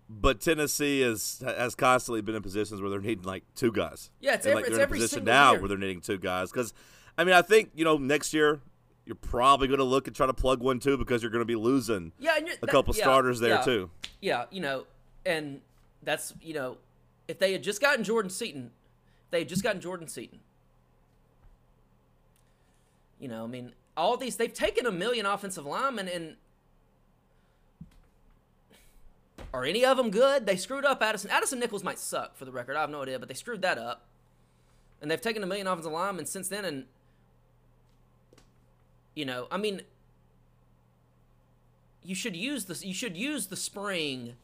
But 0.09 0.41
Tennessee 0.41 1.03
is 1.03 1.43
has 1.45 1.75
constantly 1.75 2.23
been 2.23 2.35
in 2.35 2.43
positions 2.43 2.81
where 2.81 2.91
they're 2.91 3.01
needing 3.01 3.25
like 3.25 3.45
two 3.55 3.71
guys. 3.73 4.11
Yeah, 4.21 4.35
it's 4.35 4.47
and, 4.47 4.53
every, 4.53 4.63
like, 4.63 4.71
they're 4.71 4.81
in 4.81 4.83
every 4.83 4.99
a 4.99 5.01
position 5.03 5.25
now 5.25 5.53
year. 5.53 5.61
where 5.61 5.69
they're 5.69 5.79
needing 5.79 6.01
two 6.01 6.19
guys. 6.19 6.51
Because, 6.51 6.75
I 7.17 7.25
mean, 7.25 7.35
I 7.35 7.43
think 7.43 7.71
you 7.75 7.85
know 7.85 7.97
next 7.99 8.35
year 8.35 8.61
you're 9.05 9.15
probably 9.15 9.69
going 9.69 9.79
to 9.79 9.85
look 9.85 10.07
and 10.07 10.15
try 10.15 10.27
to 10.27 10.35
plug 10.35 10.61
one 10.61 10.79
too 10.79 10.97
because 10.97 11.23
you're 11.23 11.31
going 11.31 11.41
to 11.41 11.47
be 11.47 11.57
losing 11.57 12.13
yeah, 12.19 12.37
a 12.37 12.43
that- 12.43 12.71
couple 12.71 12.95
yeah, 12.95 13.03
starters 13.05 13.41
there 13.41 13.57
yeah. 13.57 13.63
too. 13.63 13.91
Yeah, 14.21 14.45
you 14.51 14.61
know, 14.61 14.85
and 15.25 15.61
that's 16.03 16.35
you 16.43 16.55
know, 16.55 16.79
if 17.29 17.39
they 17.39 17.53
had 17.53 17.63
just 17.63 17.81
gotten 17.81 18.05
Jordan 18.05 18.31
Seaton, 18.31 18.71
they 19.31 19.41
had 19.41 19.49
just 19.49 19.63
gotten 19.63 19.81
Jordan 19.81 20.09
Seaton. 20.09 20.41
You 23.23 23.29
know, 23.29 23.45
I 23.45 23.47
mean, 23.47 23.73
all 23.97 24.17
these 24.17 24.35
they've 24.35 24.53
taken 24.53 24.85
a 24.85 24.91
million 24.91 25.27
offensive 25.27 25.65
linemen 25.65 26.09
and 26.09 26.35
are 29.55 29.65
any 29.65 29.85
of 29.85 29.97
them 29.97 30.11
good? 30.11 30.45
They 30.45 30.57
screwed 30.57 30.85
up 30.85 31.01
Addison. 31.01 31.31
Addison 31.31 31.61
Nichols 31.61 31.85
might 31.85 32.01
suck 32.01 32.37
for 32.37 32.45
the 32.45 32.51
record. 32.51 32.75
I 32.75 32.81
have 32.81 32.91
no 32.91 33.03
idea, 33.03 33.21
but 33.21 33.29
they 33.29 33.35
screwed 33.35 33.63
that 33.63 33.79
up. 33.79 34.07
and 35.01 35.09
they've 35.09 35.21
taken 35.21 35.43
a 35.45 35.47
million 35.47 35.69
offensive 35.69 35.93
linemen 35.93 36.27
since 36.27 36.49
then. 36.49 36.65
And 36.65 36.87
you 39.15 39.25
know, 39.25 39.47
I 39.53 39.57
mean, 39.57 39.83
you 42.03 42.17
should 42.17 42.35
use 42.35 42.65
the 42.65 42.85
you 42.85 42.95
should 42.95 43.17
use 43.17 43.47
the 43.47 43.57
spring 43.57 44.35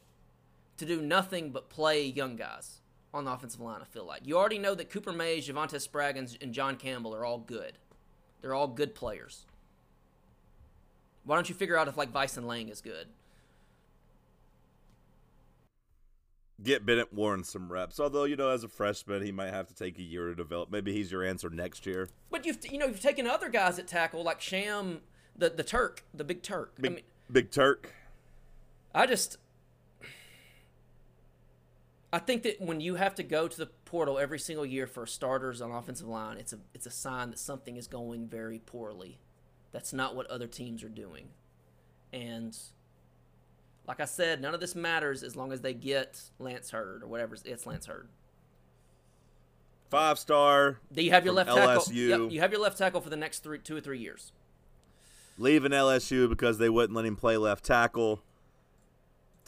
to 0.77 0.87
do 0.87 1.03
nothing 1.03 1.51
but 1.51 1.69
play 1.69 2.05
young 2.05 2.37
guys 2.37 2.79
on 3.12 3.25
the 3.25 3.33
offensive 3.33 3.61
line. 3.61 3.81
I 3.83 3.87
feel 3.87 4.05
like 4.05 4.23
you 4.25 4.38
already 4.38 4.59
know 4.59 4.77
that 4.77 4.88
Cooper 4.88 5.12
Mays, 5.12 5.49
Javontez 5.49 5.88
Spraggins, 5.88 6.41
and 6.41 6.55
John 6.55 6.77
Campbell 6.77 7.12
are 7.12 7.25
all 7.25 7.38
good. 7.38 7.79
They're 8.40 8.55
all 8.55 8.68
good 8.68 8.94
players. 8.94 9.46
Why 11.24 11.37
don't 11.37 11.48
you 11.48 11.55
figure 11.55 11.77
out 11.77 11.88
if 11.88 11.96
like 11.96 12.12
Vysen 12.12 12.46
Lang 12.46 12.68
is 12.68 12.81
good? 12.81 13.09
Get 16.62 16.85
Bennett 16.85 17.12
Warren 17.12 17.44
some 17.44 17.70
reps. 17.70 18.01
Although 18.01 18.24
you 18.24 18.35
know, 18.35 18.48
as 18.48 18.64
a 18.64 18.68
freshman, 18.68 19.22
he 19.22 19.31
might 19.31 19.51
have 19.51 19.68
to 19.68 19.74
take 19.74 19.98
a 19.98 20.03
year 20.03 20.29
to 20.29 20.35
develop. 20.35 20.72
Maybe 20.72 20.92
he's 20.92 21.12
your 21.12 21.24
answer 21.24 21.51
next 21.51 21.87
year. 21.87 22.09
But 22.31 22.46
you've 22.46 22.59
you 22.70 22.79
know 22.79 22.87
you've 22.87 23.01
taken 23.01 23.27
other 23.27 23.48
guys 23.48 23.79
at 23.79 23.87
tackle 23.87 24.24
like 24.24 24.40
Sham, 24.40 25.03
the 25.37 25.51
the 25.51 25.62
Turk, 25.62 26.03
the 26.12 26.24
big 26.24 26.42
Turk. 26.42 26.74
Big, 26.81 26.92
I 26.92 26.94
mean, 26.96 27.05
Big 27.31 27.51
Turk. 27.51 27.92
I 28.94 29.07
just 29.07 29.38
I 32.12 32.18
think 32.18 32.42
that 32.44 32.61
when 32.61 32.81
you 32.81 32.94
have 32.94 33.14
to 33.16 33.23
go 33.23 33.49
to 33.49 33.57
the 33.57 33.66
portal 33.85 34.18
every 34.18 34.38
single 34.38 34.64
year 34.64 34.87
for 34.87 35.07
starters 35.07 35.61
on 35.61 35.71
offensive 35.71 36.09
line, 36.09 36.38
it's 36.38 36.53
a 36.53 36.59
it's 36.75 36.87
a 36.87 36.90
sign 36.90 37.31
that 37.31 37.38
something 37.38 37.77
is 37.77 37.87
going 37.87 38.27
very 38.29 38.59
poorly. 38.61 39.18
That's 39.73 39.92
not 39.92 40.16
what 40.16 40.27
other 40.29 40.47
teams 40.47 40.83
are 40.83 40.88
doing. 40.88 41.29
And 42.12 42.57
like 43.87 44.01
I 44.01 44.07
said, 44.07 44.40
none 44.40 44.55
of 44.55 44.61
this 44.61 44.75
matters 44.75 45.23
as 45.23 45.37
long 45.37 45.53
as 45.53 45.61
they 45.61 45.75
get 45.75 46.23
Lance 46.38 46.71
Heard 46.71 47.03
or 47.03 47.07
whatever 47.09 47.37
it's 47.44 47.66
Lance 47.66 47.87
Heard. 47.87 48.09
Five 49.90 50.18
star. 50.18 50.81
Do 50.92 51.03
you 51.03 51.11
have 51.11 51.25
your 51.25 51.35
left 51.35 51.51
tackle? 51.51 51.83
LSU. 51.83 52.09
Yep, 52.09 52.33
you 52.33 52.40
have 52.40 52.53
your 52.53 52.61
left 52.61 52.79
tackle 52.79 53.01
for 53.01 53.11
the 53.11 53.16
next 53.16 53.40
three, 53.42 53.59
two 53.59 53.77
or 53.77 53.81
three 53.81 53.99
years. 53.99 54.33
leaving 55.38 55.73
LSU 55.73 56.29
because 56.29 56.59
they 56.59 56.68
wouldn't 56.68 56.97
let 56.97 57.05
him 57.05 57.16
play 57.16 57.37
left 57.37 57.64
tackle. 57.64 58.23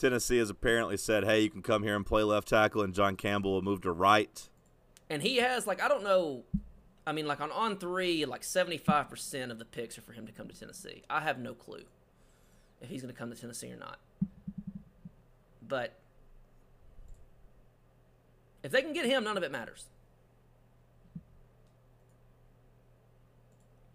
Tennessee 0.01 0.39
has 0.39 0.49
apparently 0.49 0.97
said, 0.97 1.25
"Hey, 1.25 1.41
you 1.41 1.51
can 1.51 1.61
come 1.61 1.83
here 1.83 1.95
and 1.95 2.03
play 2.03 2.23
left 2.23 2.47
tackle," 2.47 2.81
and 2.81 2.91
John 2.91 3.15
Campbell 3.15 3.53
will 3.53 3.61
move 3.61 3.81
to 3.81 3.91
right. 3.91 4.49
And 5.11 5.21
he 5.21 5.37
has 5.37 5.67
like 5.67 5.79
I 5.79 5.87
don't 5.87 6.03
know, 6.03 6.43
I 7.05 7.11
mean 7.11 7.27
like 7.27 7.39
on 7.39 7.51
on 7.51 7.77
three, 7.77 8.25
like 8.25 8.43
seventy 8.43 8.79
five 8.79 9.09
percent 9.09 9.51
of 9.51 9.59
the 9.59 9.65
picks 9.65 9.99
are 9.99 10.01
for 10.01 10.13
him 10.13 10.25
to 10.25 10.31
come 10.31 10.47
to 10.47 10.59
Tennessee. 10.59 11.03
I 11.07 11.21
have 11.21 11.37
no 11.37 11.53
clue 11.53 11.83
if 12.81 12.89
he's 12.89 13.03
going 13.03 13.13
to 13.13 13.17
come 13.17 13.29
to 13.29 13.39
Tennessee 13.39 13.71
or 13.71 13.77
not. 13.77 13.99
But 15.61 15.93
if 18.63 18.71
they 18.71 18.81
can 18.81 18.93
get 18.93 19.05
him, 19.05 19.23
none 19.23 19.37
of 19.37 19.43
it 19.43 19.51
matters. 19.51 19.85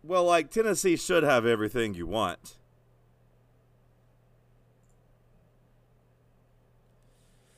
Well, 0.05 0.23
like 0.23 0.53
Tennessee 0.53 0.97
should 0.97 1.25
have 1.25 1.45
everything 1.45 1.95
you 1.95 2.07
want. 2.07 2.59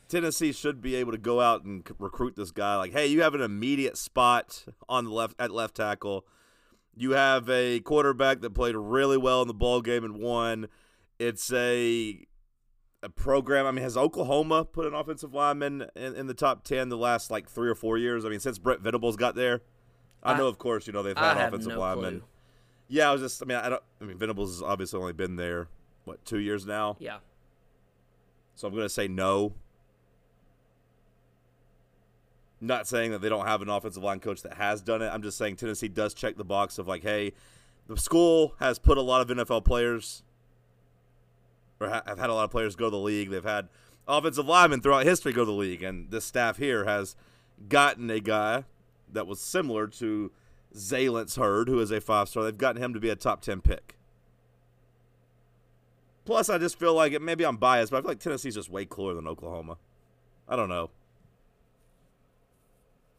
Tennessee 0.09 0.53
should 0.53 0.81
be 0.81 0.95
able 0.95 1.13
to 1.13 1.19
go 1.19 1.41
out 1.41 1.65
and 1.65 1.87
c- 1.87 1.95
recruit 1.99 2.35
this 2.37 2.51
guy. 2.51 2.77
Like, 2.77 2.93
hey, 2.93 3.07
you 3.07 3.23
have 3.23 3.35
an 3.35 3.43
immediate 3.43 3.97
spot 3.99 4.65
on 4.89 5.05
the 5.05 5.11
left 5.11 5.35
at 5.39 5.51
left 5.51 5.75
tackle. 5.77 6.27
You 6.97 7.13
have 7.13 7.49
a 7.51 7.81
quarterback 7.81 8.41
that 8.41 8.51
played 8.55 8.75
really 8.75 9.17
well 9.19 9.43
in 9.43 9.49
the 9.49 9.55
ball 9.55 9.81
game 9.83 10.05
and 10.05 10.17
won. 10.19 10.69
It's 11.19 11.53
a 11.53 12.25
a 13.03 13.09
program. 13.09 13.67
I 13.67 13.71
mean, 13.71 13.83
has 13.85 13.97
Oklahoma 13.97 14.65
put 14.65 14.87
an 14.87 14.95
offensive 14.95 15.33
lineman 15.35 15.87
in, 15.95 16.15
in 16.17 16.27
the 16.27 16.35
top 16.35 16.65
ten 16.65 16.89
the 16.89 16.97
last 16.97 17.31
like 17.31 17.49
three 17.49 17.69
or 17.69 17.75
four 17.77 17.99
years? 17.99 18.25
I 18.25 18.29
mean, 18.31 18.41
since 18.41 18.59
Brent 18.59 18.81
Venables 18.81 19.17
got 19.17 19.35
there. 19.35 19.61
I, 20.23 20.33
I- 20.33 20.39
know, 20.39 20.49
of 20.49 20.59
course, 20.59 20.87
you 20.89 20.93
know 20.93 21.03
they've 21.05 21.17
I 21.17 21.29
had 21.29 21.37
have 21.37 21.49
offensive 21.55 21.75
no 21.75 21.79
linemen. 21.81 22.11
clue. 22.21 22.29
Yeah, 22.89 23.11
I 23.11 23.13
was 23.13 23.21
just. 23.23 23.43
I 23.43 23.47
mean, 23.47 23.59
I 23.59 23.69
don't. 23.69 23.83
I 24.01 24.05
mean, 24.05 24.17
Venables 24.19 24.55
has 24.55 24.63
obviously 24.63 24.99
only 24.99 25.13
been 25.13 25.37
there 25.37 25.69
what 26.05 26.25
two 26.25 26.39
years 26.39 26.67
now. 26.67 26.97
Yeah. 26.99 27.19
So 28.57 28.67
I'm 28.67 28.75
going 28.75 28.87
to 28.87 28.89
say 28.89 29.07
no. 29.07 29.53
Not 32.61 32.89
saying 32.89 33.13
that 33.13 33.21
they 33.21 33.29
don't 33.29 33.47
have 33.47 33.63
an 33.63 33.69
offensive 33.69 34.03
line 34.03 34.21
coach 34.21 34.43
that 34.43 34.55
has 34.55 34.83
done 34.83 35.01
it. 35.03 35.09
I'm 35.09 35.23
just 35.23 35.39
saying 35.39 35.57
Tennessee 35.57 35.89
does 35.89 36.13
check 36.13 36.37
the 36.37 36.45
box 36.45 36.79
of 36.79 36.89
like, 36.89 37.03
hey, 37.03 37.33
the 37.87 37.97
school 37.97 38.55
has 38.59 38.79
put 38.79 38.99
a 38.99 39.03
lot 39.03 39.21
of 39.21 39.37
NFL 39.37 39.65
players, 39.65 40.23
or 41.81 41.89
ha- 41.89 42.03
have 42.07 42.19
had 42.19 42.31
a 42.31 42.35
lot 42.35 42.45
of 42.45 42.51
players 42.51 42.75
go 42.77 42.87
to 42.87 42.91
the 42.91 42.99
league. 42.99 43.31
They've 43.31 43.45
had 43.45 43.69
offensive 44.07 44.47
linemen 44.47 44.81
throughout 44.81 45.05
history 45.05 45.33
go 45.33 45.43
to 45.43 45.47
the 45.47 45.53
league, 45.53 45.83
and 45.83 46.11
this 46.11 46.25
staff 46.25 46.57
here 46.57 46.85
has 46.85 47.15
gotten 47.69 48.11
a 48.11 48.21
guy 48.21 48.65
that 49.13 49.27
was 49.27 49.41
similar 49.41 49.87
to 49.87 50.33
Zalance 50.75 51.39
Heard, 51.39 51.69
who 51.69 51.81
is 51.81 51.91
a 51.91 52.01
five 52.01 52.29
star. 52.29 52.45
They've 52.45 52.59
gotten 52.59 52.83
him 52.83 52.93
to 52.93 53.01
be 53.01 53.09
a 53.09 53.17
top 53.17 53.41
ten 53.41 53.61
pick. 53.61 53.97
Plus, 56.25 56.51
I 56.51 56.59
just 56.59 56.79
feel 56.79 56.93
like 56.93 57.13
it. 57.13 57.23
Maybe 57.23 57.47
I'm 57.47 57.57
biased, 57.57 57.91
but 57.91 57.99
I 57.99 58.01
feel 58.03 58.11
like 58.11 58.21
Tennessee's 58.21 58.55
just 58.55 58.69
way 58.69 58.85
cooler 58.85 59.15
than 59.15 59.27
Oklahoma. 59.27 59.79
I 60.47 60.57
don't 60.57 60.69
know. 60.69 60.91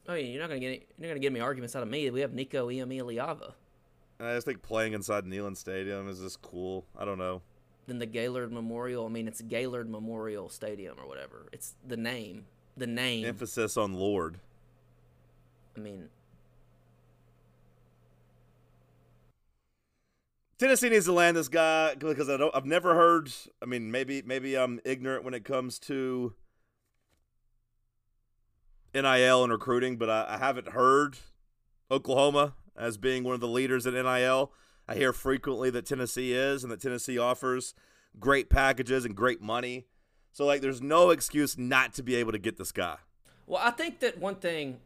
Oh, 0.10 0.16
yeah, 0.16 0.26
you're 0.26 0.42
not 0.42 0.48
gonna 0.48 0.60
get 0.60 0.72
you're 0.98 1.08
not 1.08 1.10
gonna 1.10 1.20
get 1.20 1.32
me 1.32 1.40
arguments 1.40 1.76
out 1.76 1.84
of 1.84 1.90
me. 1.90 2.10
We 2.10 2.22
have 2.22 2.34
Nico 2.34 2.70
Iamaleava. 2.70 3.54
I 4.20 4.34
just 4.34 4.48
think 4.48 4.64
playing 4.64 4.94
inside 4.94 5.24
Neyland 5.26 5.56
Stadium 5.56 6.10
is 6.10 6.20
just 6.20 6.42
cool. 6.42 6.86
I 6.98 7.06
don't 7.06 7.20
know. 7.20 7.44
Then 7.86 8.00
the 8.00 8.08
Gaylord 8.08 8.52
Memorial. 8.52 9.06
I 9.06 9.10
mean, 9.10 9.28
it's 9.28 9.42
Gaylord 9.42 9.88
Memorial 9.88 10.50
Stadium 10.50 10.98
or 11.00 11.08
whatever. 11.08 11.46
It's 11.54 11.76
the 11.88 11.96
name. 11.96 12.46
The 12.76 12.88
name. 12.88 13.24
Emphasis 13.24 13.78
on 13.78 13.94
Lord. 13.94 14.40
I 15.78 15.80
mean, 15.80 16.10
Tennessee 20.58 20.90
needs 20.90 21.06
to 21.06 21.14
land 21.14 21.38
this 21.38 21.50
guy 21.50 21.94
because 21.94 22.30
I 22.30 22.38
don't. 22.38 22.54
I've 22.56 22.66
never 22.66 22.96
heard. 22.96 23.32
I 23.62 23.68
mean, 23.68 23.92
maybe 23.92 24.24
maybe 24.24 24.58
I'm 24.58 24.80
ignorant 24.86 25.24
when 25.24 25.36
it 25.36 25.46
comes 25.46 25.78
to 25.82 26.34
NIL 28.94 29.44
and 29.44 29.52
recruiting, 29.52 29.98
but 29.98 30.10
I, 30.10 30.26
I 30.30 30.38
haven't 30.38 30.70
heard 30.70 31.18
Oklahoma 31.92 32.56
as 32.76 32.98
being 32.98 33.24
one 33.24 33.34
of 33.34 33.42
the 33.42 33.48
leaders 33.48 33.86
in 33.86 33.94
NIL. 33.94 34.52
I 34.88 34.96
hear 34.96 35.14
frequently 35.14 35.70
that 35.72 35.86
Tennessee 35.86 36.34
is, 36.34 36.64
and 36.64 36.72
that 36.72 36.82
Tennessee 36.82 37.18
offers 37.18 37.74
great 38.20 38.50
packages 38.50 39.06
and 39.06 39.16
great 39.16 39.42
money. 39.42 39.86
So 40.32 40.46
like, 40.46 40.62
there's 40.62 40.82
no 40.82 41.10
excuse 41.10 41.58
not 41.58 41.94
to 41.94 42.04
be 42.04 42.16
able 42.16 42.32
to 42.32 42.40
get 42.40 42.58
this 42.58 42.72
guy. 42.72 42.98
well, 43.46 43.62
I 43.64 43.72
think 43.72 44.00
that 44.00 44.18
one 44.20 44.36
thing. 44.36 44.80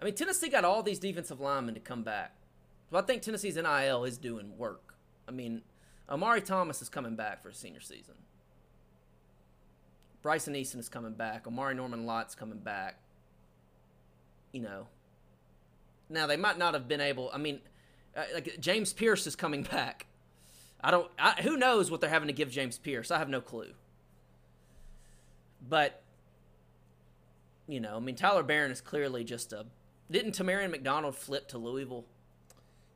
I 0.00 0.04
mean, 0.04 0.14
Tennessee 0.14 0.48
got 0.48 0.64
all 0.64 0.82
these 0.82 0.98
defensive 0.98 1.40
linemen 1.40 1.74
to 1.74 1.80
come 1.80 2.02
back. 2.02 2.36
So 2.90 2.98
I 2.98 3.02
think 3.02 3.22
Tennessee's 3.22 3.56
NIL 3.56 4.04
is 4.04 4.18
doing 4.18 4.56
work. 4.56 4.94
I 5.26 5.30
mean, 5.30 5.62
Omari 6.08 6.42
Thomas 6.42 6.82
is 6.82 6.88
coming 6.88 7.16
back 7.16 7.42
for 7.42 7.48
his 7.48 7.58
senior 7.58 7.80
season. 7.80 8.14
Bryson 10.26 10.54
Eason 10.54 10.80
is 10.80 10.88
coming 10.88 11.12
back. 11.12 11.44
Omarr 11.44 11.72
Norman-Lott's 11.76 12.34
coming 12.34 12.58
back. 12.58 12.98
You 14.50 14.60
know. 14.60 14.88
Now 16.10 16.26
they 16.26 16.36
might 16.36 16.58
not 16.58 16.74
have 16.74 16.88
been 16.88 17.00
able. 17.00 17.30
I 17.32 17.38
mean, 17.38 17.60
uh, 18.16 18.24
like 18.34 18.56
James 18.58 18.92
Pearce 18.92 19.28
is 19.28 19.36
coming 19.36 19.62
back. 19.62 20.06
I 20.80 20.90
don't. 20.90 21.08
I, 21.16 21.40
who 21.42 21.56
knows 21.56 21.92
what 21.92 22.00
they're 22.00 22.10
having 22.10 22.26
to 22.26 22.32
give 22.32 22.50
James 22.50 22.76
Pearce? 22.76 23.12
I 23.12 23.18
have 23.18 23.28
no 23.28 23.40
clue. 23.40 23.68
But 25.68 26.02
you 27.68 27.78
know, 27.78 27.94
I 27.94 28.00
mean, 28.00 28.16
Tyler 28.16 28.42
Barron 28.42 28.72
is 28.72 28.80
clearly 28.80 29.22
just 29.22 29.52
a. 29.52 29.66
Didn't 30.10 30.36
Tamarion 30.36 30.72
McDonald 30.72 31.14
flip 31.14 31.46
to 31.50 31.58
Louisville? 31.58 32.04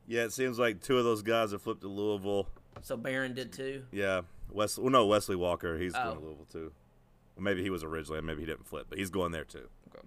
Yeah, 0.08 0.24
it 0.24 0.32
seems 0.32 0.58
like 0.58 0.82
two 0.82 0.98
of 0.98 1.04
those 1.04 1.22
guys 1.22 1.52
have 1.52 1.62
flipped 1.62 1.82
to 1.82 1.88
Louisville. 1.88 2.48
So 2.82 2.96
Barron 2.96 3.34
did 3.34 3.52
too. 3.52 3.84
Yeah, 3.92 4.22
Wesley. 4.50 4.82
Well, 4.82 4.90
no, 4.90 5.06
Wesley 5.06 5.36
Walker. 5.36 5.78
He's 5.78 5.94
Oh. 5.94 6.02
going 6.02 6.16
to 6.18 6.24
Louisville 6.24 6.46
too. 6.50 6.72
Well, 7.40 7.44
maybe 7.46 7.62
he 7.62 7.70
was 7.70 7.82
originally, 7.82 8.18
and 8.18 8.26
maybe 8.26 8.40
he 8.40 8.46
didn't 8.46 8.66
flip, 8.66 8.88
but 8.90 8.98
he's 8.98 9.08
going 9.08 9.32
there 9.32 9.44
too. 9.44 9.66
Okay. 9.88 10.06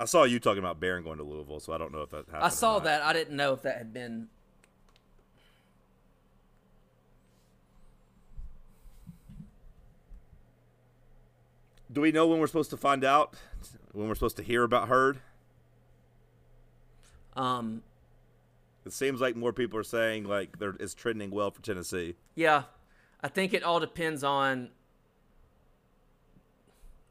I 0.00 0.04
saw 0.04 0.24
you 0.24 0.40
talking 0.40 0.58
about 0.58 0.80
Barron 0.80 1.04
going 1.04 1.18
to 1.18 1.22
Louisville, 1.22 1.60
so 1.60 1.72
I 1.72 1.78
don't 1.78 1.92
know 1.92 2.02
if 2.02 2.10
that 2.10 2.26
happened. 2.26 2.42
I 2.42 2.48
saw 2.48 2.80
that. 2.80 3.02
I 3.02 3.12
didn't 3.12 3.36
know 3.36 3.52
if 3.52 3.62
that 3.62 3.78
had 3.78 3.92
been. 3.92 4.26
Do 11.92 12.00
we 12.00 12.10
know 12.10 12.26
when 12.26 12.40
we're 12.40 12.48
supposed 12.48 12.70
to 12.70 12.76
find 12.76 13.04
out? 13.04 13.34
When 13.92 14.08
we're 14.08 14.14
supposed 14.16 14.38
to 14.38 14.42
hear 14.42 14.64
about 14.64 14.88
Heard? 14.88 15.20
Um. 17.36 17.84
It 18.84 18.92
seems 18.92 19.20
like 19.20 19.36
more 19.36 19.52
people 19.52 19.78
are 19.78 19.84
saying 19.84 20.24
like 20.24 20.58
there 20.58 20.74
it's 20.80 20.94
trending 20.94 21.30
well 21.30 21.52
for 21.52 21.62
Tennessee. 21.62 22.16
Yeah, 22.34 22.64
I 23.22 23.28
think 23.28 23.52
it 23.52 23.62
all 23.62 23.80
depends 23.80 24.24
on. 24.24 24.70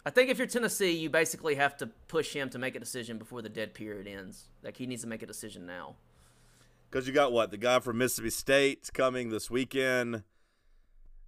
I 0.05 0.09
think 0.09 0.29
if 0.29 0.37
you're 0.37 0.47
Tennessee, 0.47 0.91
you 0.91 1.09
basically 1.09 1.55
have 1.55 1.77
to 1.77 1.87
push 2.07 2.33
him 2.33 2.49
to 2.49 2.57
make 2.57 2.75
a 2.75 2.79
decision 2.79 3.17
before 3.17 3.41
the 3.41 3.49
dead 3.49 3.73
period 3.73 4.07
ends. 4.07 4.47
Like 4.63 4.77
he 4.77 4.87
needs 4.87 5.03
to 5.03 5.07
make 5.07 5.21
a 5.21 5.27
decision 5.27 5.65
now. 5.65 5.95
Because 6.89 7.07
you 7.07 7.13
got 7.13 7.31
what 7.31 7.51
the 7.51 7.57
guy 7.57 7.79
from 7.79 7.99
Mississippi 7.99 8.31
State 8.31 8.89
coming 8.93 9.29
this 9.29 9.51
weekend. 9.51 10.23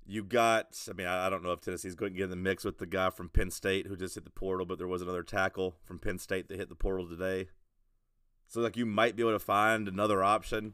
You 0.07 0.23
got, 0.23 0.77
I 0.89 0.93
mean, 0.93 1.05
I 1.05 1.27
I 1.27 1.29
don't 1.29 1.43
know 1.43 1.51
if 1.51 1.61
Tennessee's 1.61 1.93
going 1.93 2.13
to 2.13 2.17
get 2.17 2.25
in 2.25 2.29
the 2.31 2.35
mix 2.35 2.65
with 2.65 2.79
the 2.79 2.87
guy 2.87 3.11
from 3.11 3.29
Penn 3.29 3.51
State 3.51 3.85
who 3.85 3.95
just 3.95 4.15
hit 4.15 4.23
the 4.23 4.31
portal, 4.31 4.65
but 4.65 4.79
there 4.79 4.87
was 4.87 5.03
another 5.03 5.21
tackle 5.21 5.75
from 5.83 5.99
Penn 5.99 6.17
State 6.17 6.49
that 6.49 6.57
hit 6.57 6.69
the 6.69 6.75
portal 6.75 7.07
today. 7.07 7.49
So, 8.47 8.59
like, 8.59 8.75
you 8.75 8.85
might 8.85 9.15
be 9.15 9.21
able 9.21 9.33
to 9.33 9.39
find 9.39 9.87
another 9.87 10.23
option. 10.23 10.73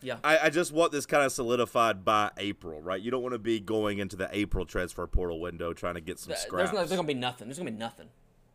Yeah. 0.00 0.18
I, 0.22 0.38
I 0.38 0.50
just 0.50 0.70
want 0.72 0.92
this 0.92 1.06
kind 1.06 1.24
of 1.24 1.32
solidified 1.32 2.04
by 2.04 2.30
April, 2.36 2.80
right? 2.80 3.00
You 3.00 3.10
don't 3.10 3.22
want 3.22 3.32
to 3.32 3.38
be 3.38 3.58
going 3.58 3.98
into 3.98 4.14
the 4.16 4.28
April 4.32 4.64
transfer 4.64 5.06
portal 5.06 5.40
window 5.40 5.72
trying 5.72 5.94
to 5.94 6.00
get 6.00 6.18
some 6.20 6.28
Th- 6.34 6.38
scraps. 6.40 6.70
There's, 6.70 6.72
no, 6.72 6.78
there's 6.86 6.90
gonna 6.96 7.06
be 7.08 7.14
nothing. 7.14 7.48
There's 7.48 7.58
gonna 7.58 7.70
be 7.72 7.76
nothing. 7.76 8.08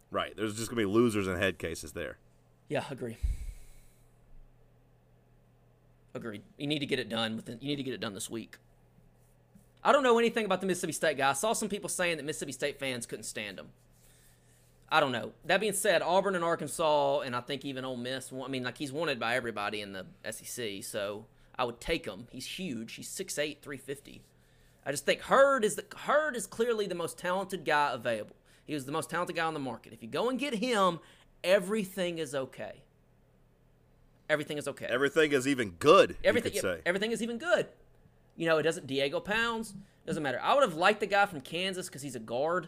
right. 0.10 0.34
There's 0.38 0.56
just 0.56 0.70
going 0.70 0.82
to 0.82 0.88
be 0.88 0.94
losers 0.94 1.28
and 1.28 1.38
head 1.38 1.60
cases 1.60 1.92
there. 1.92 2.18
Yeah, 2.70 2.86
agree. 2.90 3.18
Agreed. 6.14 6.44
You 6.58 6.68
need 6.68 6.80
to 6.80 6.86
get 6.86 7.00
it 7.00 7.10
done 7.10 7.36
within. 7.36 7.58
You 7.60 7.70
need 7.70 7.78
to 7.78 7.84
get 7.84 7.94
it 7.94 8.00
done 8.00 8.14
this 8.14 8.30
week. 8.30 8.58
I 9.84 9.92
don't 9.92 10.04
know 10.04 10.18
anything 10.20 10.46
about 10.46 10.62
the 10.62 10.68
Mississippi 10.68 10.94
State 10.94 11.18
guy. 11.18 11.32
I 11.32 11.34
saw 11.34 11.54
some 11.54 11.68
people 11.70 11.90
saying 11.90 12.18
that 12.18 12.24
Mississippi 12.24 12.52
State 12.54 12.80
fans 12.80 13.06
couldn't 13.06 13.24
stand 13.24 13.60
him. 13.60 13.70
I 14.94 15.00
don't 15.00 15.12
know. 15.12 15.32
That 15.46 15.60
being 15.60 15.74
said, 15.74 16.04
Auburn 16.04 16.36
and 16.36 16.44
Arkansas, 16.44 17.22
and 17.22 17.36
I 17.36 17.42
think 17.42 17.66
even 17.66 17.84
Ole 17.84 17.98
Miss. 17.98 18.32
I 18.32 18.48
mean, 18.48 18.64
like 18.64 18.78
he's 18.78 18.92
wanted 18.92 19.20
by 19.20 19.36
everybody 19.36 19.82
in 19.82 19.92
the 19.92 20.06
SEC, 20.30 20.84
so 20.84 21.26
I 21.58 21.64
would 21.64 21.82
take 21.82 22.06
him. 22.06 22.28
He's 22.32 22.46
huge. 22.46 22.94
He's 22.94 23.10
6'8", 23.10 23.60
350. 23.64 24.22
I 24.86 24.92
just 24.92 25.04
think 25.04 25.22
Heard 25.22 25.66
is 25.66 25.78
the 25.78 25.86
Heard 25.98 26.36
is 26.36 26.46
clearly 26.46 26.86
the 26.86 26.94
most 26.94 27.18
talented 27.18 27.66
guy 27.66 27.92
available. 27.92 28.36
He 28.66 28.76
was 28.76 28.86
the 28.86 28.92
most 28.92 29.10
talented 29.10 29.36
guy 29.36 29.46
on 29.46 29.56
the 29.56 29.60
market. 29.60 29.94
If 29.94 30.04
you 30.04 30.10
go 30.10 30.30
and 30.30 30.38
get 30.38 30.54
him, 30.54 31.00
everything 31.44 32.20
is 32.20 32.36
okay. 32.36 32.84
Everything 34.30 34.60
is 34.60 34.68
okay. 34.68 34.86
Everything 34.86 35.32
is 35.32 35.48
even 35.48 35.72
good, 35.72 36.18
everything, 36.24 36.54
you 36.54 36.62
could 36.62 36.78
say. 36.78 36.82
everything 36.86 37.12
is 37.12 37.24
even 37.24 37.40
good. 37.40 37.66
You 38.36 38.46
know, 38.46 38.60
it 38.60 38.64
doesn't. 38.64 38.86
Diego 38.86 39.20
Pounds 39.20 39.74
doesn't 40.06 40.22
matter. 40.22 40.40
I 40.40 40.54
would 40.54 40.62
have 40.62 40.76
liked 40.76 41.00
the 41.00 41.08
guy 41.08 41.26
from 41.26 41.42
Kansas 41.42 41.88
because 41.88 42.04
he's 42.04 42.16
a 42.16 42.20
guard. 42.20 42.68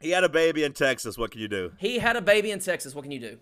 He 0.00 0.10
had 0.10 0.24
a 0.24 0.28
baby 0.28 0.64
in 0.64 0.72
Texas. 0.72 1.16
What 1.18 1.30
can 1.30 1.40
you 1.40 1.48
do? 1.48 1.72
He 1.78 1.98
had 1.98 2.16
a 2.16 2.22
baby 2.22 2.50
in 2.50 2.58
Texas. 2.60 2.94
What 2.94 3.02
can 3.02 3.12
you 3.12 3.20
do? 3.20 3.38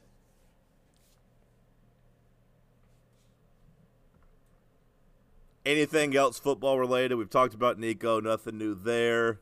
Anything 5.66 6.16
else 6.16 6.38
football 6.38 6.78
related? 6.78 7.16
We've 7.16 7.28
talked 7.28 7.54
about 7.54 7.78
Nico. 7.78 8.20
Nothing 8.20 8.56
new 8.56 8.74
there. 8.74 9.40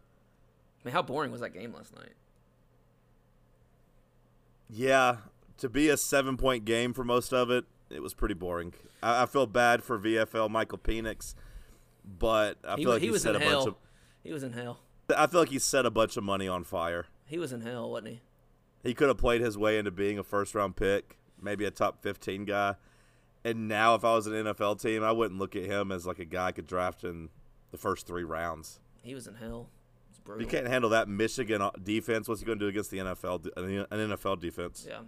I 0.82 0.88
mean, 0.88 0.92
how 0.92 1.02
boring 1.02 1.30
was 1.30 1.40
that 1.40 1.50
game 1.54 1.72
last 1.72 1.94
night? 1.94 2.12
Yeah, 4.68 5.18
to 5.58 5.68
be 5.68 5.88
a 5.88 5.96
seven 5.96 6.36
point 6.36 6.64
game 6.64 6.92
for 6.92 7.04
most 7.04 7.32
of 7.32 7.50
it, 7.50 7.64
it 7.90 8.02
was 8.02 8.14
pretty 8.14 8.34
boring. 8.34 8.74
I, 9.02 9.22
I 9.22 9.26
feel 9.26 9.46
bad 9.46 9.84
for 9.84 9.98
VFL 9.98 10.50
Michael 10.50 10.78
Penix, 10.78 11.34
but 12.04 12.58
I 12.66 12.74
He, 12.74 12.82
feel 12.82 12.92
like 12.92 13.00
he 13.00 13.06
he, 13.06 13.12
was 13.12 13.22
set 13.22 13.36
in 13.36 13.42
a 13.42 13.44
hell. 13.44 13.64
bunch 13.64 13.76
He 14.24 14.32
was 14.32 14.42
in 14.42 14.52
hell. 14.52 14.80
I 15.14 15.26
feel 15.26 15.40
like 15.40 15.50
he 15.50 15.58
set 15.58 15.86
a 15.86 15.90
bunch 15.90 16.16
of 16.16 16.24
money 16.24 16.48
on 16.48 16.64
fire. 16.64 17.06
He 17.26 17.38
was 17.38 17.52
in 17.52 17.60
hell, 17.60 17.90
wasn't 17.90 18.08
he? 18.08 18.20
He 18.82 18.94
could 18.94 19.08
have 19.08 19.18
played 19.18 19.40
his 19.40 19.58
way 19.58 19.78
into 19.78 19.90
being 19.90 20.18
a 20.18 20.22
first 20.22 20.54
round 20.54 20.76
pick, 20.76 21.18
maybe 21.40 21.64
a 21.64 21.70
top 21.70 22.02
fifteen 22.02 22.44
guy. 22.44 22.76
And 23.44 23.68
now, 23.68 23.94
if 23.94 24.04
I 24.04 24.14
was 24.14 24.26
an 24.26 24.32
NFL 24.32 24.80
team, 24.82 25.04
I 25.04 25.12
wouldn't 25.12 25.38
look 25.38 25.54
at 25.54 25.64
him 25.64 25.92
as 25.92 26.06
like 26.06 26.18
a 26.18 26.24
guy 26.24 26.46
I 26.46 26.52
could 26.52 26.66
draft 26.66 27.04
in 27.04 27.28
the 27.70 27.78
first 27.78 28.06
three 28.06 28.24
rounds. 28.24 28.80
He 29.02 29.14
was 29.14 29.26
in 29.28 29.34
hell. 29.36 29.68
It's 30.10 30.18
brutal. 30.18 30.42
you 30.42 30.48
can't 30.48 30.66
handle 30.66 30.90
that 30.90 31.08
Michigan 31.08 31.68
defense, 31.82 32.26
what's 32.28 32.40
he 32.40 32.46
going 32.46 32.58
to 32.58 32.64
do 32.64 32.68
against 32.68 32.90
the 32.90 32.98
NFL? 32.98 33.46
An 33.56 33.86
NFL 34.10 34.40
defense? 34.40 34.84
Yeah. 34.88 35.00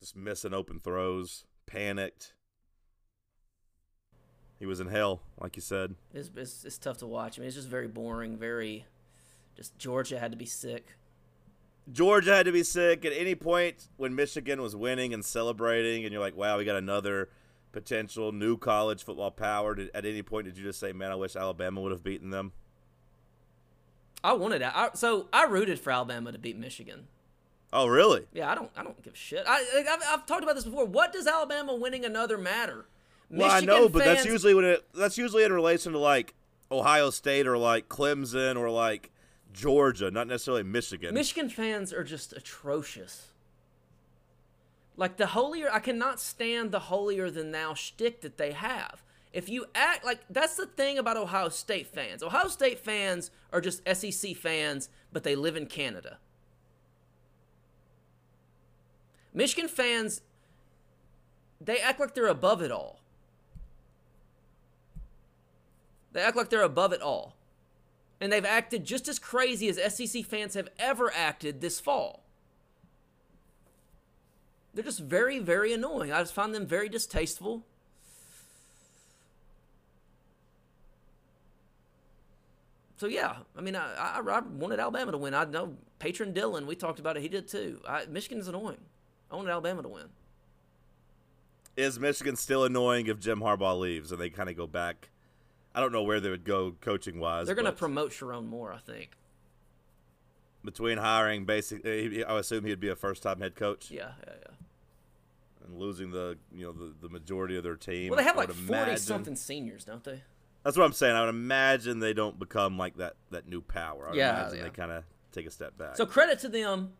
Just 0.00 0.16
missing 0.16 0.54
open 0.54 0.80
throws, 0.80 1.44
panicked. 1.66 2.32
He 4.64 4.66
was 4.66 4.80
in 4.80 4.86
hell, 4.86 5.20
like 5.38 5.56
you 5.56 5.60
said. 5.60 5.94
It's, 6.14 6.30
it's, 6.34 6.64
it's 6.64 6.78
tough 6.78 6.96
to 7.00 7.06
watch. 7.06 7.38
I 7.38 7.40
mean, 7.40 7.48
it's 7.48 7.54
just 7.54 7.68
very 7.68 7.86
boring. 7.86 8.38
Very, 8.38 8.86
just 9.54 9.76
Georgia 9.76 10.18
had 10.18 10.30
to 10.30 10.38
be 10.38 10.46
sick. 10.46 10.96
Georgia 11.92 12.34
had 12.34 12.46
to 12.46 12.52
be 12.52 12.62
sick 12.62 13.04
at 13.04 13.12
any 13.14 13.34
point 13.34 13.88
when 13.98 14.14
Michigan 14.14 14.62
was 14.62 14.74
winning 14.74 15.12
and 15.12 15.22
celebrating, 15.22 16.04
and 16.04 16.12
you're 16.14 16.22
like, 16.22 16.34
wow, 16.34 16.56
we 16.56 16.64
got 16.64 16.76
another 16.76 17.28
potential 17.72 18.32
new 18.32 18.56
college 18.56 19.04
football 19.04 19.30
power. 19.30 19.74
Did, 19.74 19.90
at 19.92 20.06
any 20.06 20.22
point, 20.22 20.46
did 20.46 20.56
you 20.56 20.64
just 20.64 20.80
say, 20.80 20.94
man, 20.94 21.10
I 21.10 21.16
wish 21.16 21.36
Alabama 21.36 21.82
would 21.82 21.92
have 21.92 22.02
beaten 22.02 22.30
them? 22.30 22.52
I 24.24 24.32
wanted 24.32 24.62
that. 24.62 24.74
I, 24.74 24.88
so 24.94 25.28
I 25.30 25.44
rooted 25.44 25.78
for 25.78 25.90
Alabama 25.90 26.32
to 26.32 26.38
beat 26.38 26.56
Michigan. 26.56 27.08
Oh, 27.70 27.86
really? 27.86 28.24
Yeah, 28.32 28.50
I 28.50 28.54
don't. 28.54 28.70
I 28.74 28.82
don't 28.82 29.02
give 29.02 29.12
a 29.12 29.16
shit. 29.16 29.44
I, 29.46 29.84
I've, 29.90 30.02
I've 30.08 30.24
talked 30.24 30.42
about 30.42 30.54
this 30.54 30.64
before. 30.64 30.86
What 30.86 31.12
does 31.12 31.26
Alabama 31.26 31.74
winning 31.74 32.06
another 32.06 32.38
matter? 32.38 32.86
Well, 33.30 33.50
I 33.50 33.60
Michigan 33.60 33.66
know, 33.66 33.88
but 33.88 34.04
that's 34.04 34.24
usually 34.24 34.54
when 34.54 34.64
it 34.64 34.86
that's 34.94 35.18
usually 35.18 35.44
in 35.44 35.52
relation 35.52 35.92
to 35.92 35.98
like 35.98 36.34
Ohio 36.70 37.10
State 37.10 37.46
or 37.46 37.58
like 37.58 37.88
Clemson 37.88 38.56
or 38.56 38.70
like 38.70 39.10
Georgia, 39.52 40.10
not 40.10 40.26
necessarily 40.26 40.62
Michigan. 40.62 41.14
Michigan 41.14 41.48
fans 41.48 41.92
are 41.92 42.04
just 42.04 42.32
atrocious. 42.32 43.28
Like 44.96 45.16
the 45.16 45.28
holier, 45.28 45.68
I 45.72 45.80
cannot 45.80 46.20
stand 46.20 46.70
the 46.70 46.80
holier 46.80 47.30
than 47.30 47.50
thou 47.50 47.74
shtick 47.74 48.20
that 48.20 48.36
they 48.36 48.52
have. 48.52 49.02
If 49.32 49.48
you 49.48 49.66
act 49.74 50.04
like 50.04 50.20
that's 50.30 50.56
the 50.56 50.66
thing 50.66 50.98
about 50.98 51.16
Ohio 51.16 51.48
State 51.48 51.88
fans. 51.88 52.22
Ohio 52.22 52.48
State 52.48 52.78
fans 52.78 53.30
are 53.52 53.60
just 53.60 53.82
SEC 53.92 54.36
fans, 54.36 54.88
but 55.12 55.24
they 55.24 55.34
live 55.34 55.56
in 55.56 55.66
Canada. 55.66 56.18
Michigan 59.32 59.68
fans, 59.68 60.20
they 61.60 61.80
act 61.80 61.98
like 61.98 62.14
they're 62.14 62.28
above 62.28 62.62
it 62.62 62.70
all. 62.70 63.00
They 66.14 66.22
act 66.22 66.36
like 66.36 66.48
they're 66.48 66.62
above 66.62 66.94
it 66.94 67.02
all 67.02 67.36
and 68.24 68.32
they've 68.32 68.44
acted 68.44 68.84
just 68.84 69.06
as 69.06 69.18
crazy 69.18 69.68
as 69.68 69.94
SEC 69.94 70.24
fans 70.24 70.54
have 70.54 70.70
ever 70.78 71.12
acted 71.14 71.60
this 71.60 71.78
fall. 71.78 72.22
They're 74.72 74.82
just 74.82 75.00
very, 75.00 75.38
very 75.38 75.74
annoying. 75.74 76.10
I 76.10 76.20
just 76.20 76.32
find 76.32 76.54
them 76.54 76.66
very 76.66 76.88
distasteful. 76.88 77.64
So 82.96 83.08
yeah, 83.08 83.36
I 83.56 83.60
mean, 83.60 83.76
I, 83.76 83.94
I, 83.94 84.20
I 84.20 84.40
wanted 84.40 84.80
Alabama 84.80 85.12
to 85.12 85.18
win. 85.18 85.34
I 85.34 85.44
know 85.44 85.76
patron 85.98 86.32
Dylan. 86.32 86.64
We 86.64 86.76
talked 86.76 86.98
about 86.98 87.18
it. 87.18 87.20
He 87.20 87.28
did 87.28 87.46
too. 87.46 87.80
I, 87.86 88.06
Michigan 88.06 88.38
is 88.38 88.48
annoying. 88.48 88.80
I 89.30 89.36
wanted 89.36 89.50
Alabama 89.50 89.82
to 89.82 89.88
win. 89.88 90.06
Is 91.76 92.00
Michigan 92.00 92.36
still 92.36 92.64
annoying 92.64 93.08
if 93.08 93.20
Jim 93.20 93.40
Harbaugh 93.40 93.78
leaves 93.78 94.12
and 94.12 94.20
they 94.20 94.30
kind 94.30 94.48
of 94.48 94.56
go 94.56 94.66
back? 94.66 95.10
I 95.74 95.80
don't 95.80 95.92
know 95.92 96.02
where 96.02 96.20
they 96.20 96.30
would 96.30 96.44
go 96.44 96.74
coaching 96.80 97.18
wise. 97.18 97.46
They're 97.46 97.54
going 97.54 97.64
to 97.66 97.72
promote 97.72 98.12
Sherrone 98.12 98.46
Moore, 98.46 98.72
I 98.72 98.78
think. 98.78 99.10
between 100.64 100.98
hiring 100.98 101.44
basically. 101.44 102.24
I 102.24 102.38
assume 102.38 102.64
he'd 102.64 102.80
be 102.80 102.88
a 102.88 102.96
first 102.96 103.22
time 103.22 103.40
head 103.40 103.54
coach 103.56 103.90
Yeah, 103.90 104.12
yeah, 104.26 104.32
yeah. 104.42 105.66
and 105.66 105.78
losing 105.78 106.10
the 106.10 106.38
you 106.52 106.64
know 106.66 106.72
the, 106.72 106.94
the 107.02 107.08
majority 107.08 107.56
of 107.56 107.62
their 107.64 107.76
team. 107.76 108.10
Well, 108.10 108.18
they 108.18 108.24
have 108.24 108.36
like 108.36 108.50
forty 108.52 108.96
something 108.96 109.36
seniors, 109.36 109.84
don't 109.84 110.04
they? 110.04 110.22
That's 110.62 110.78
what 110.78 110.84
I'm 110.84 110.92
saying. 110.94 111.14
I 111.14 111.20
would 111.20 111.28
imagine 111.28 111.98
they 111.98 112.14
don't 112.14 112.38
become 112.38 112.78
like 112.78 112.96
that 112.96 113.16
that 113.30 113.46
new 113.48 113.60
power. 113.60 114.08
I 114.10 114.14
Yeah, 114.14 114.40
imagine 114.40 114.58
yeah. 114.58 114.64
they 114.64 114.70
kind 114.70 114.92
of 114.92 115.04
take 115.32 115.46
a 115.46 115.50
step 115.50 115.76
back. 115.76 115.96
So 115.96 116.06
credit 116.06 116.38
to 116.40 116.48
them. 116.48 116.92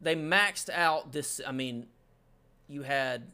They 0.00 0.16
maxed 0.16 0.68
out 0.70 1.12
this. 1.12 1.40
I 1.46 1.52
mean, 1.52 1.86
you 2.66 2.82
had. 2.82 3.30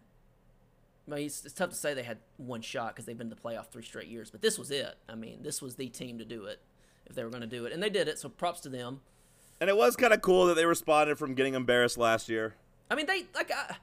I 1.11 1.17
mean, 1.17 1.27
it's, 1.27 1.45
it's 1.45 1.55
tough 1.55 1.71
to 1.71 1.77
say 1.77 1.95
they 1.95 2.03
had 2.03 2.19
one 2.37 2.63
shot 2.63 2.95
because 2.95 3.05
they've 3.05 3.19
been 3.19 3.31
to 3.31 3.35
the 3.35 3.41
playoff 3.41 3.67
three 3.67 3.83
straight 3.83 4.09
years, 4.09 4.31
but 4.31 4.43
this 4.43 4.59
was 4.59 4.71
it. 4.71 4.95
I 5.09 5.15
mean, 5.15 5.43
this 5.43 5.61
was 5.61 5.77
the 5.77 5.89
team 5.89 6.19
to 6.19 6.25
do 6.25 6.45
it 6.45 6.61
if 7.07 7.15
they 7.17 7.25
were 7.25 7.31
going 7.31 7.41
to 7.43 7.47
do 7.47 7.65
it, 7.67 7.73
and 7.73 7.83
they 7.83 7.91
did 7.91 8.09
it. 8.09 8.19
So 8.19 8.29
props 8.29 8.61
to 8.61 8.69
them. 8.69 9.01
and 9.61 9.69
it 9.69 9.77
was 9.77 9.97
kind 9.97 10.13
of 10.13 10.23
cool 10.23 10.47
that 10.47 10.55
they 10.55 10.67
responded 10.67 11.19
from 11.19 11.35
getting 11.35 11.55
embarrassed 11.55 11.99
last 11.99 12.29
year. 12.29 12.55
I 12.91 12.95
mean, 12.95 13.07
they 13.07 13.25
like, 13.35 13.51
I, 13.53 13.77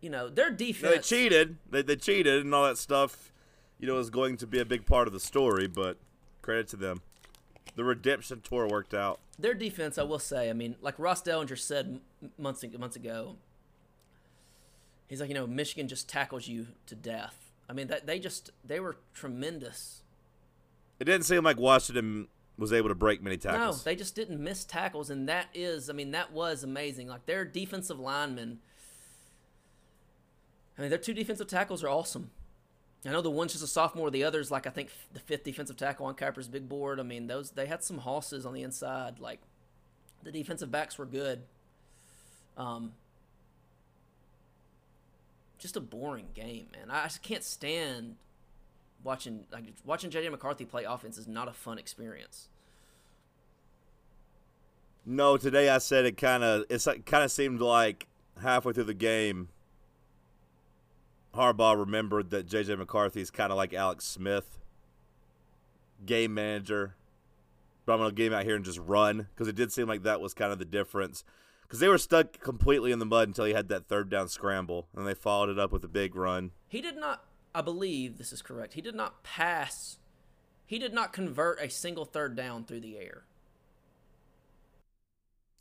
you 0.00 0.10
know, 0.10 0.28
their 0.28 0.50
know, 0.50 0.56
they 0.56 0.98
cheated. 0.98 1.56
They 1.70 1.82
they 1.82 1.96
cheated 1.96 2.44
and 2.44 2.54
all 2.54 2.64
that 2.64 2.78
stuff. 2.78 3.32
You 3.78 3.86
know, 3.88 3.98
is 3.98 4.10
going 4.10 4.36
to 4.38 4.46
be 4.46 4.60
a 4.60 4.64
big 4.64 4.86
part 4.86 5.06
of 5.06 5.12
the 5.12 5.20
story. 5.20 5.66
But 5.66 5.98
credit 6.42 6.68
to 6.68 6.76
them. 6.76 7.02
The 7.76 7.84
redemption 7.84 8.40
tour 8.42 8.68
worked 8.68 8.94
out. 8.94 9.18
their 9.38 9.54
defense, 9.54 9.98
I 9.98 10.04
will 10.04 10.20
say, 10.20 10.48
I 10.48 10.52
mean, 10.52 10.76
like 10.80 10.94
Ross 10.98 11.22
Dellenger 11.22 11.58
said 11.58 12.00
months 12.38 12.64
months 12.78 12.94
ago, 12.96 13.36
he's 15.14 15.20
like, 15.20 15.28
you 15.28 15.34
know, 15.34 15.46
Michigan 15.46 15.86
just 15.86 16.08
tackles 16.08 16.48
you 16.48 16.66
to 16.86 16.96
death. 16.96 17.52
I 17.68 17.72
mean, 17.72 17.86
that 17.86 18.04
they 18.04 18.18
just 18.18 18.50
they 18.64 18.80
were 18.80 18.96
tremendous. 19.14 20.02
It 20.98 21.04
didn't 21.04 21.24
seem 21.24 21.44
like 21.44 21.56
Washington 21.56 22.26
was 22.58 22.72
able 22.72 22.88
to 22.88 22.96
break 22.96 23.22
many 23.22 23.36
tackles. 23.36 23.78
No, 23.78 23.82
they 23.84 23.94
just 23.94 24.16
didn't 24.16 24.42
miss 24.42 24.64
tackles, 24.64 25.10
and 25.10 25.28
that 25.28 25.46
is, 25.54 25.88
I 25.88 25.92
mean, 25.92 26.10
that 26.10 26.32
was 26.32 26.64
amazing. 26.64 27.06
Like 27.06 27.26
their 27.26 27.44
defensive 27.44 28.00
linemen. 28.00 28.58
I 30.76 30.80
mean, 30.82 30.90
their 30.90 30.98
two 30.98 31.14
defensive 31.14 31.46
tackles 31.46 31.84
are 31.84 31.88
awesome. 31.88 32.30
I 33.06 33.10
know 33.10 33.22
the 33.22 33.30
one's 33.30 33.52
just 33.52 33.62
a 33.62 33.68
sophomore. 33.68 34.10
The 34.10 34.24
other's 34.24 34.50
like 34.50 34.66
I 34.66 34.70
think 34.70 34.90
the 35.12 35.20
fifth 35.20 35.44
defensive 35.44 35.76
tackle 35.76 36.06
on 36.06 36.16
Kiper's 36.16 36.48
big 36.48 36.68
board. 36.68 36.98
I 36.98 37.04
mean, 37.04 37.28
those 37.28 37.52
they 37.52 37.66
had 37.66 37.84
some 37.84 37.98
hosses 37.98 38.44
on 38.44 38.52
the 38.52 38.62
inside. 38.62 39.20
Like 39.20 39.40
the 40.24 40.32
defensive 40.32 40.72
backs 40.72 40.98
were 40.98 41.06
good. 41.06 41.42
Um, 42.56 42.92
just 45.64 45.76
a 45.78 45.80
boring 45.80 46.26
game, 46.34 46.66
man. 46.72 46.90
I 46.90 47.04
just 47.04 47.22
can't 47.22 47.42
stand 47.42 48.16
watching 49.02 49.46
like 49.50 49.64
watching 49.82 50.10
JJ 50.10 50.30
McCarthy 50.30 50.66
play 50.66 50.84
offense 50.84 51.16
is 51.16 51.26
not 51.26 51.48
a 51.48 51.54
fun 51.54 51.78
experience. 51.78 52.50
No, 55.06 55.38
today 55.38 55.70
I 55.70 55.78
said 55.78 56.04
it 56.04 56.18
kind 56.18 56.44
of 56.44 56.66
it's 56.68 56.84
kind 56.84 57.24
of 57.24 57.32
seemed 57.32 57.62
like 57.62 58.06
halfway 58.42 58.74
through 58.74 58.84
the 58.84 58.92
game, 58.92 59.48
Harbaugh 61.34 61.78
remembered 61.78 62.28
that 62.28 62.46
JJ 62.46 62.76
McCarthy 62.76 63.22
is 63.22 63.30
kind 63.30 63.50
of 63.50 63.56
like 63.56 63.72
Alex 63.72 64.04
Smith, 64.04 64.58
game 66.04 66.34
manager. 66.34 66.94
But 67.86 67.94
I'm 67.94 68.00
gonna 68.00 68.12
get 68.12 68.26
him 68.26 68.34
out 68.34 68.44
here 68.44 68.56
and 68.56 68.66
just 68.66 68.80
run 68.80 69.28
because 69.34 69.48
it 69.48 69.56
did 69.56 69.72
seem 69.72 69.88
like 69.88 70.02
that 70.02 70.20
was 70.20 70.34
kind 70.34 70.52
of 70.52 70.58
the 70.58 70.66
difference. 70.66 71.24
Because 71.64 71.80
they 71.80 71.88
were 71.88 71.98
stuck 71.98 72.40
completely 72.40 72.92
in 72.92 72.98
the 73.00 73.06
mud 73.06 73.28
until 73.28 73.46
he 73.46 73.52
had 73.52 73.68
that 73.68 73.88
third 73.88 74.08
down 74.08 74.28
scramble, 74.28 74.86
and 74.94 75.06
they 75.06 75.14
followed 75.14 75.48
it 75.48 75.58
up 75.58 75.72
with 75.72 75.84
a 75.84 75.88
big 75.88 76.14
run. 76.14 76.52
He 76.68 76.80
did 76.80 76.96
not, 76.96 77.24
I 77.54 77.62
believe 77.62 78.16
this 78.16 78.32
is 78.32 78.42
correct. 78.42 78.74
He 78.74 78.80
did 78.80 78.94
not 78.94 79.22
pass. 79.22 79.98
He 80.66 80.78
did 80.78 80.94
not 80.94 81.12
convert 81.12 81.60
a 81.60 81.68
single 81.68 82.04
third 82.04 82.36
down 82.36 82.64
through 82.64 82.80
the 82.80 82.98
air. 82.98 83.24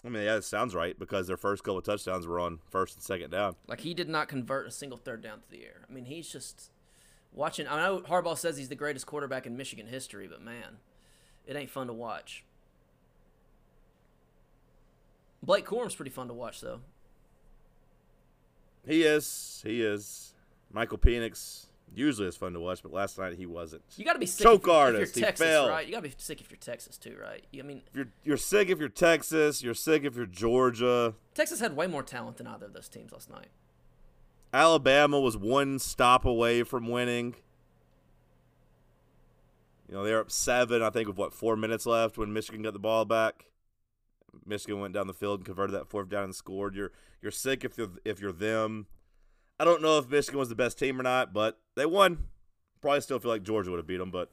I 0.06 0.10
mean, 0.10 0.24
yeah, 0.24 0.36
it 0.36 0.44
sounds 0.44 0.76
right 0.76 0.98
because 1.00 1.28
their 1.28 1.38
first 1.38 1.64
couple 1.64 1.78
of 1.78 1.86
touchdowns 1.86 2.28
were 2.28 2.40
on 2.40 2.60
first 2.70 2.96
and 2.96 3.04
second 3.04 3.32
down. 3.32 3.56
Like 3.68 3.80
he 3.80 3.94
did 3.94 4.10
not 4.10 4.28
convert 4.28 4.68
a 4.68 4.72
single 4.72 4.98
third 4.98 5.22
down 5.22 5.40
through 5.40 5.60
the 5.60 5.66
air. 5.66 5.86
I 5.90 5.94
mean, 5.94 6.06
he's 6.06 6.30
just 6.30 6.72
watching. 7.32 7.68
I 7.68 7.78
know 7.78 8.02
Harbaugh 8.02 8.38
says 8.38 8.58
he's 8.58 8.70
the 8.70 8.76
greatest 8.76 9.06
quarterback 9.06 9.46
in 9.46 9.56
Michigan 9.56 9.88
history, 9.88 10.28
but 10.28 10.42
man, 10.42 10.78
it 11.46 11.56
ain't 11.56 11.70
fun 11.70 11.88
to 11.88 11.94
watch. 11.94 12.44
Blake 15.44 15.66
Corum's 15.66 15.94
pretty 15.94 16.10
fun 16.12 16.28
to 16.30 16.34
watch, 16.34 16.62
though. 16.62 16.80
He 18.88 19.04
is. 19.04 19.62
He 19.66 19.82
is. 19.82 20.34
Michael 20.72 20.98
Penix 20.98 21.66
usually 21.96 22.28
is 22.28 22.36
fun 22.36 22.54
to 22.54 22.60
watch, 22.60 22.82
but 22.82 22.92
last 22.92 23.20
night 23.20 23.36
he 23.36 23.46
wasn't. 23.46 23.84
You 23.98 24.04
got 24.06 24.14
to 24.14 24.20
be 24.20 24.26
sick 24.26 24.44
Choke 24.44 24.62
if, 24.62 24.68
you're, 24.68 24.76
artist. 24.76 25.12
if 25.12 25.18
you're 25.18 25.26
He 25.28 25.32
Texas, 25.32 25.48
fell. 25.48 25.70
right? 25.70 25.86
You 25.86 25.92
got 25.94 26.00
to 26.04 26.10
be 26.10 26.16
sick 26.18 26.42
if 26.42 26.50
you're 26.50 26.58
Texas 26.58 26.98
too, 26.98 27.16
right? 27.22 27.44
I 27.58 27.62
mean, 27.62 27.82
If 27.90 27.96
you're 27.96 28.08
you're 28.24 28.38
sick 28.38 28.70
if 28.70 28.80
you're 28.80 28.90
Texas. 28.90 29.62
You're 29.64 29.74
sick 29.76 30.04
if 30.04 30.16
you're 30.16 30.26
Georgia. 30.26 31.14
Texas 31.36 31.60
had 31.60 31.76
way 31.76 31.86
more 31.88 32.02
talent 32.04 32.38
than 32.38 32.48
either 32.48 32.66
of 32.66 32.74
those 32.74 32.90
teams 32.90 33.12
last 33.12 33.30
night. 33.30 33.48
Alabama 34.54 35.20
was 35.20 35.38
one 35.38 35.78
stop 35.80 36.26
away 36.26 36.64
from 36.64 36.88
winning. 36.88 37.36
You 39.88 39.96
know, 39.96 40.04
they're 40.04 40.20
up 40.20 40.32
seven, 40.32 40.82
I 40.82 40.90
think, 40.90 41.08
with 41.08 41.18
what, 41.18 41.34
four 41.34 41.56
minutes 41.56 41.86
left 41.86 42.18
when 42.18 42.34
Michigan 42.34 42.64
got 42.64 42.74
the 42.74 42.80
ball 42.80 43.06
back. 43.06 43.46
Michigan 44.46 44.80
went 44.80 44.94
down 44.94 45.08
the 45.08 45.14
field 45.14 45.40
and 45.40 45.46
converted 45.46 45.76
that 45.76 45.90
fourth 45.90 46.10
down 46.10 46.26
and 46.26 46.36
scored. 46.36 46.76
You're 46.76 46.92
you're 47.22 47.32
sick 47.32 47.64
if 47.64 47.78
you're 47.78 47.92
if 48.06 48.20
you're 48.20 48.32
them. 48.32 48.88
I 49.60 49.66
don't 49.66 49.82
know 49.82 49.98
if 49.98 50.10
Michigan 50.10 50.40
was 50.40 50.50
the 50.50 50.56
best 50.56 50.80
team 50.80 51.00
or 51.00 51.04
not, 51.04 51.34
but 51.34 51.60
they 51.76 51.86
won. 51.86 52.26
Probably 52.82 53.02
still 53.02 53.20
feel 53.20 53.32
like 53.32 53.44
Georgia 53.44 53.70
would 53.70 53.78
have 53.78 53.88
beat 53.88 53.98
them, 53.98 54.12
but 54.12 54.30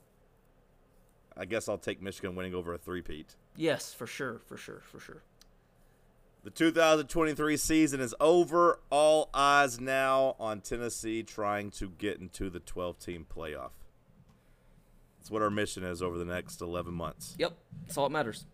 I 1.37 1.45
guess 1.45 1.69
I'll 1.69 1.79
take 1.79 2.03
Michigan 2.03 2.35
winning 2.35 2.55
over 2.55 2.75
a 2.75 2.79
three-peat. 2.79 3.37
Yes, 3.57 3.95
for 3.95 4.07
sure, 4.07 4.41
for 4.47 4.57
sure, 4.57 4.83
for 4.85 4.99
sure. 4.99 5.23
The 6.43 6.51
2023 6.51 7.57
season 7.59 8.01
is 8.01 8.15
over. 8.19 8.81
All 8.91 9.29
eyes 9.35 9.79
now 9.79 10.37
on 10.41 10.63
Tennessee 10.63 11.23
trying 11.23 11.71
to 11.73 11.91
get 11.91 12.19
into 12.19 12.49
the 12.49 12.61
12 12.61 12.99
team 12.99 13.27
playoff. 13.33 13.71
That's 15.19 15.31
what 15.31 15.43
our 15.43 15.51
mission 15.51 15.85
is 15.85 16.03
over 16.03 16.17
the 16.17 16.25
next 16.25 16.63
11 16.63 16.95
months. 16.95 17.35
Yep, 17.39 17.53
that's 17.87 17.99
all 17.99 18.09
that 18.09 18.13
matters. 18.13 18.47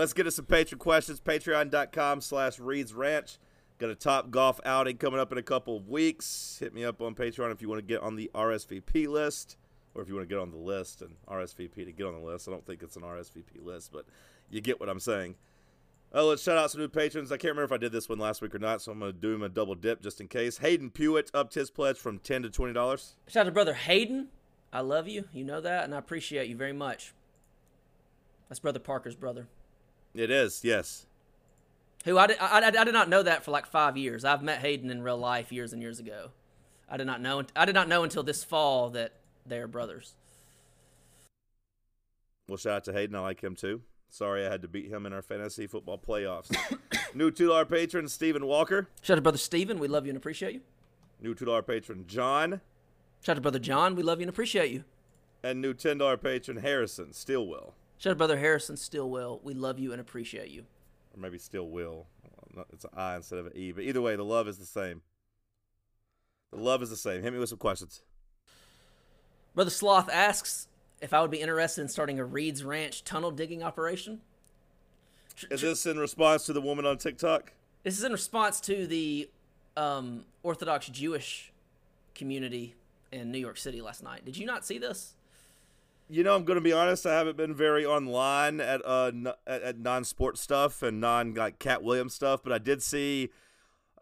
Let's 0.00 0.14
get 0.14 0.22
to 0.22 0.30
some 0.30 0.46
Patreon 0.46 0.78
questions. 0.78 1.20
Patreon.com 1.20 2.22
slash 2.22 2.58
Reed's 2.58 2.94
Ranch. 2.94 3.36
Got 3.76 3.90
a 3.90 3.94
top 3.94 4.30
golf 4.30 4.58
outing 4.64 4.96
coming 4.96 5.20
up 5.20 5.30
in 5.30 5.36
a 5.36 5.42
couple 5.42 5.76
of 5.76 5.90
weeks. 5.90 6.56
Hit 6.58 6.72
me 6.72 6.86
up 6.86 7.02
on 7.02 7.14
Patreon 7.14 7.52
if 7.52 7.60
you 7.60 7.68
want 7.68 7.80
to 7.80 7.86
get 7.86 8.00
on 8.00 8.16
the 8.16 8.30
RSVP 8.34 9.08
list 9.08 9.58
or 9.94 10.00
if 10.00 10.08
you 10.08 10.14
want 10.14 10.26
to 10.26 10.34
get 10.34 10.40
on 10.40 10.52
the 10.52 10.56
list 10.56 11.02
and 11.02 11.16
RSVP 11.28 11.84
to 11.84 11.92
get 11.92 12.06
on 12.06 12.14
the 12.14 12.26
list. 12.26 12.48
I 12.48 12.50
don't 12.50 12.64
think 12.64 12.82
it's 12.82 12.96
an 12.96 13.02
RSVP 13.02 13.62
list, 13.62 13.92
but 13.92 14.06
you 14.48 14.62
get 14.62 14.80
what 14.80 14.88
I'm 14.88 15.00
saying. 15.00 15.34
Oh, 16.14 16.28
let's 16.28 16.42
shout 16.42 16.56
out 16.56 16.70
some 16.70 16.80
new 16.80 16.88
patrons. 16.88 17.30
I 17.30 17.36
can't 17.36 17.50
remember 17.50 17.64
if 17.64 17.72
I 17.72 17.76
did 17.76 17.92
this 17.92 18.08
one 18.08 18.18
last 18.18 18.40
week 18.40 18.54
or 18.54 18.58
not, 18.58 18.80
so 18.80 18.92
I'm 18.92 19.00
going 19.00 19.12
to 19.12 19.18
do 19.18 19.34
him 19.34 19.42
a 19.42 19.50
double 19.50 19.74
dip 19.74 20.00
just 20.00 20.18
in 20.22 20.28
case. 20.28 20.56
Hayden 20.56 20.88
Pewitt 20.88 21.30
upped 21.34 21.52
his 21.52 21.70
pledge 21.70 21.98
from 21.98 22.20
10 22.20 22.44
to 22.44 22.48
$20. 22.48 22.72
Shout 23.28 23.42
out 23.42 23.44
to 23.44 23.52
brother 23.52 23.74
Hayden. 23.74 24.28
I 24.72 24.80
love 24.80 25.08
you. 25.08 25.28
You 25.34 25.44
know 25.44 25.60
that, 25.60 25.84
and 25.84 25.94
I 25.94 25.98
appreciate 25.98 26.48
you 26.48 26.56
very 26.56 26.72
much. 26.72 27.12
That's 28.48 28.60
brother 28.60 28.78
Parker's 28.78 29.14
brother. 29.14 29.46
It 30.14 30.30
is, 30.30 30.64
yes. 30.64 31.06
Who 32.04 32.18
I 32.18 32.26
did, 32.26 32.38
I, 32.40 32.60
I, 32.60 32.66
I 32.66 32.84
did 32.84 32.94
not 32.94 33.08
know 33.08 33.22
that 33.22 33.44
for 33.44 33.50
like 33.50 33.66
five 33.66 33.96
years. 33.96 34.24
I've 34.24 34.42
met 34.42 34.60
Hayden 34.60 34.90
in 34.90 35.02
real 35.02 35.18
life 35.18 35.52
years 35.52 35.72
and 35.72 35.82
years 35.82 36.00
ago. 36.00 36.30
I 36.88 36.96
did 36.96 37.06
not 37.06 37.20
know. 37.20 37.44
I 37.54 37.64
did 37.64 37.74
not 37.74 37.88
know 37.88 38.02
until 38.02 38.22
this 38.22 38.42
fall 38.42 38.90
that 38.90 39.12
they're 39.46 39.68
brothers. 39.68 40.14
Well, 42.48 42.56
shout 42.56 42.72
out 42.72 42.84
to 42.84 42.92
Hayden. 42.92 43.14
I 43.14 43.20
like 43.20 43.40
him 43.42 43.54
too. 43.54 43.82
Sorry 44.08 44.44
I 44.44 44.50
had 44.50 44.62
to 44.62 44.68
beat 44.68 44.90
him 44.90 45.06
in 45.06 45.12
our 45.12 45.22
fantasy 45.22 45.68
football 45.68 45.98
playoffs. 45.98 46.50
new 47.14 47.30
$2 47.30 47.68
patron, 47.68 48.08
Stephen 48.08 48.44
Walker. 48.44 48.88
Shout 49.02 49.14
out 49.14 49.16
to 49.16 49.22
brother 49.22 49.38
Stephen. 49.38 49.78
We 49.78 49.86
love 49.86 50.04
you 50.04 50.10
and 50.10 50.16
appreciate 50.16 50.54
you. 50.54 50.60
New 51.20 51.34
$2 51.34 51.64
patron, 51.64 52.04
John. 52.08 52.60
Shout 53.22 53.34
out 53.34 53.36
to 53.36 53.40
brother 53.40 53.60
John. 53.60 53.94
We 53.94 54.02
love 54.02 54.18
you 54.18 54.24
and 54.24 54.30
appreciate 54.30 54.72
you. 54.72 54.82
And 55.44 55.60
new 55.60 55.74
$10 55.74 56.20
patron, 56.20 56.56
Harrison 56.56 57.12
Stillwell. 57.12 57.74
Shout 58.00 58.12
out 58.12 58.16
brother 58.16 58.38
Harrison 58.38 58.78
Stillwell. 58.78 59.40
We 59.42 59.52
love 59.52 59.78
you 59.78 59.92
and 59.92 60.00
appreciate 60.00 60.48
you. 60.48 60.64
Or 61.14 61.20
maybe 61.20 61.36
still 61.36 61.68
will. 61.68 62.06
It's 62.72 62.84
an 62.84 62.90
I 62.96 63.16
instead 63.16 63.38
of 63.38 63.46
an 63.48 63.52
E. 63.54 63.72
But 63.72 63.84
either 63.84 64.00
way, 64.00 64.16
the 64.16 64.24
love 64.24 64.48
is 64.48 64.56
the 64.56 64.64
same. 64.64 65.02
The 66.50 66.60
love 66.60 66.82
is 66.82 66.88
the 66.88 66.96
same. 66.96 67.22
Hit 67.22 67.30
me 67.30 67.38
with 67.38 67.50
some 67.50 67.58
questions. 67.58 68.00
Brother 69.54 69.70
Sloth 69.70 70.08
asks 70.08 70.66
if 71.02 71.12
I 71.12 71.20
would 71.20 71.30
be 71.30 71.42
interested 71.42 71.82
in 71.82 71.88
starting 71.88 72.18
a 72.18 72.24
Reed's 72.24 72.64
Ranch 72.64 73.04
tunnel 73.04 73.30
digging 73.30 73.62
operation. 73.62 74.22
Is 75.50 75.60
this 75.60 75.84
in 75.84 75.98
response 75.98 76.46
to 76.46 76.54
the 76.54 76.60
woman 76.62 76.86
on 76.86 76.96
TikTok? 76.96 77.52
This 77.82 77.98
is 77.98 78.04
in 78.04 78.12
response 78.12 78.60
to 78.62 78.86
the 78.86 79.28
um, 79.76 80.24
Orthodox 80.42 80.88
Jewish 80.88 81.52
community 82.14 82.76
in 83.12 83.30
New 83.30 83.38
York 83.38 83.58
City 83.58 83.82
last 83.82 84.02
night. 84.02 84.24
Did 84.24 84.38
you 84.38 84.46
not 84.46 84.64
see 84.64 84.78
this? 84.78 85.16
You 86.10 86.24
know, 86.24 86.34
I'm 86.34 86.44
going 86.44 86.56
to 86.56 86.62
be 86.62 86.72
honest. 86.72 87.06
I 87.06 87.14
haven't 87.14 87.36
been 87.36 87.54
very 87.54 87.86
online 87.86 88.60
at 88.60 88.84
uh 88.84 89.12
n- 89.14 89.32
at, 89.46 89.78
non-sports 89.78 90.40
stuff 90.40 90.82
and 90.82 91.00
non 91.00 91.34
like 91.34 91.58
Katt 91.58 91.82
Williams 91.82 92.14
stuff, 92.14 92.40
but 92.42 92.52
I 92.52 92.58
did 92.58 92.82
see 92.82 93.30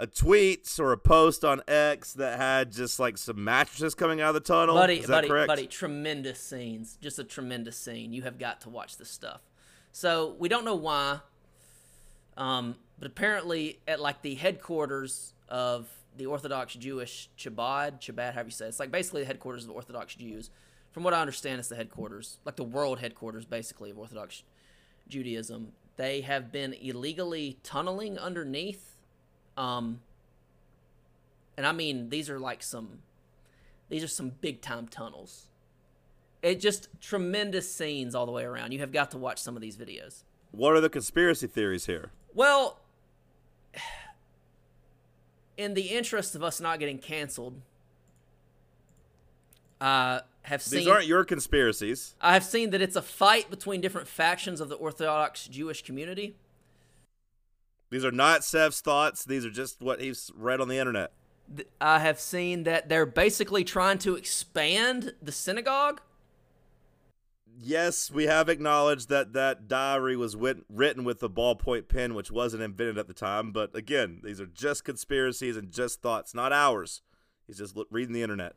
a 0.01 0.07
tweet 0.07 0.71
or 0.79 0.93
a 0.93 0.97
post 0.97 1.45
on 1.45 1.61
X 1.69 2.15
that 2.15 2.39
had 2.39 2.73
just 2.73 2.99
like 2.99 3.19
some 3.19 3.43
mattresses 3.43 3.95
coming 3.95 4.21
out 4.21 4.29
of 4.29 4.35
the 4.35 4.41
tunnel. 4.41 4.75
buddy, 4.75 5.05
buddy, 5.05 5.29
correct? 5.29 5.49
buddy, 5.49 5.67
tremendous 5.67 6.41
scenes. 6.41 6.97
Just 7.01 7.19
a 7.19 7.25
tremendous 7.25 7.77
scene. 7.77 8.13
You 8.13 8.23
have 8.23 8.39
got 8.39 8.61
to 8.63 8.71
watch 8.71 8.97
this 8.97 9.11
stuff. 9.11 9.43
So 9.93 10.37
we 10.39 10.49
don't 10.49 10.65
know 10.65 10.77
why, 10.77 11.21
um, 12.37 12.77
but 12.99 13.09
apparently 13.09 13.81
at 13.89 14.01
like 14.01 14.23
the 14.23 14.35
headquarters 14.37 15.35
of 15.49 15.89
the 16.17 16.27
Orthodox 16.27 16.75
Jewish 16.75 17.29
Chabad, 17.37 18.01
Chabad, 18.01 18.35
however 18.35 18.49
you 18.49 18.53
say 18.53 18.67
it. 18.67 18.69
it's 18.69 18.81
like 18.81 18.91
basically 18.91 19.23
the 19.23 19.27
headquarters 19.27 19.65
of 19.65 19.69
the 19.69 19.75
Orthodox 19.75 20.15
Jews. 20.15 20.51
From 20.99 21.05
what 21.05 21.15
I 21.15 21.21
understand, 21.21 21.61
it's 21.61 21.69
the 21.69 21.77
headquarters, 21.77 22.39
like 22.45 22.57
the 22.57 22.65
world 22.65 22.99
headquarters, 22.99 23.45
basically 23.45 23.93
of 23.93 23.99
Orthodox 24.01 24.43
Judaism. 25.09 25.71
They 25.95 26.23
have 26.23 26.51
been 26.51 26.73
illegally 26.73 27.57
tunneling 27.63 28.19
underneath, 28.19 28.97
um, 29.57 30.01
and 31.57 31.65
I 31.65 31.71
mean 31.71 32.09
these 32.09 32.29
are 32.29 32.41
like 32.41 32.65
some 32.65 32.99
these 33.89 34.03
are 34.03 34.09
some 34.09 34.31
big 34.41 34.61
time 34.61 34.89
tunnels. 34.89 35.47
It 36.43 36.59
just 36.59 36.89
tremendous 37.01 37.73
scenes 37.73 38.17
all 38.17 38.27
the 38.27 38.33
way 38.33 38.43
around. 38.43 38.73
You 38.73 38.81
have 38.81 38.91
got 38.91 39.13
to 39.13 39.19
watch 39.19 39.41
some 39.41 39.55
of 39.55 39.63
these 39.63 39.77
videos. 39.77 40.25
What 40.51 40.75
are 40.75 40.81
the 40.81 40.91
conspiracy 40.91 41.47
theories 41.47 41.87
here? 41.87 42.11
Well, 42.35 42.81
in 45.57 45.75
the 45.75 45.91
interest 45.91 46.35
of 46.35 46.43
us 46.43 46.61
not 46.61 46.81
getting 46.81 46.99
canceled, 46.99 47.61
I 49.81 50.23
have 50.49 50.63
seen 50.63 50.81
These 50.81 50.89
aren't 50.89 51.07
your 51.07 51.25
conspiracies. 51.25 52.15
I 52.21 52.33
have 52.35 52.45
seen 52.45 52.71
that 52.71 52.83
it's 52.83 52.97
a 52.97 53.03
fight 53.03 53.51
between 53.51 53.81
different 53.81 54.09
factions 54.09 54.61
of 54.61 54.69
the 54.69 54.75
Orthodox 54.75 55.47
Jewish 55.47 55.83
community. 55.83 56.37
These 57.91 58.05
are 58.05 58.11
not 58.11 58.45
Sev's 58.45 58.81
thoughts. 58.81 59.25
These 59.25 59.47
are 59.47 59.51
just 59.51 59.81
what 59.81 60.01
he's 60.01 60.31
read 60.35 60.61
on 60.61 60.69
the 60.69 60.79
internet. 60.79 61.13
I 61.81 62.01
have 62.01 62.21
seen 62.21 62.65
that 62.65 62.89
they're 62.89 63.07
basically 63.07 63.65
trying 63.65 63.99
to 63.99 64.17
expand 64.17 65.15
the 65.23 65.33
synagogue. 65.33 66.03
Yes, 67.61 68.11
we 68.11 68.27
have 68.27 68.49
acknowledged 68.49 69.09
that 69.09 69.33
that 69.33 69.67
diary 69.67 70.17
was 70.17 70.37
wit- 70.37 70.65
written 70.69 71.03
with 71.03 71.23
a 71.23 71.29
ballpoint 71.29 71.89
pen, 71.89 72.15
which 72.15 72.31
wasn't 72.31 72.63
invented 72.63 72.99
at 72.99 73.09
the 73.09 73.15
time. 73.15 73.51
But 73.51 73.75
again, 73.75 74.21
these 74.23 74.41
are 74.41 74.47
just 74.47 74.85
conspiracies 74.85 75.57
and 75.57 75.73
just 75.73 76.01
thoughts, 76.01 76.35
not 76.35 76.53
ours. 76.53 77.03
He's 77.47 77.59
just 77.59 77.77
reading 77.91 78.13
the 78.13 78.23
internet. 78.23 78.55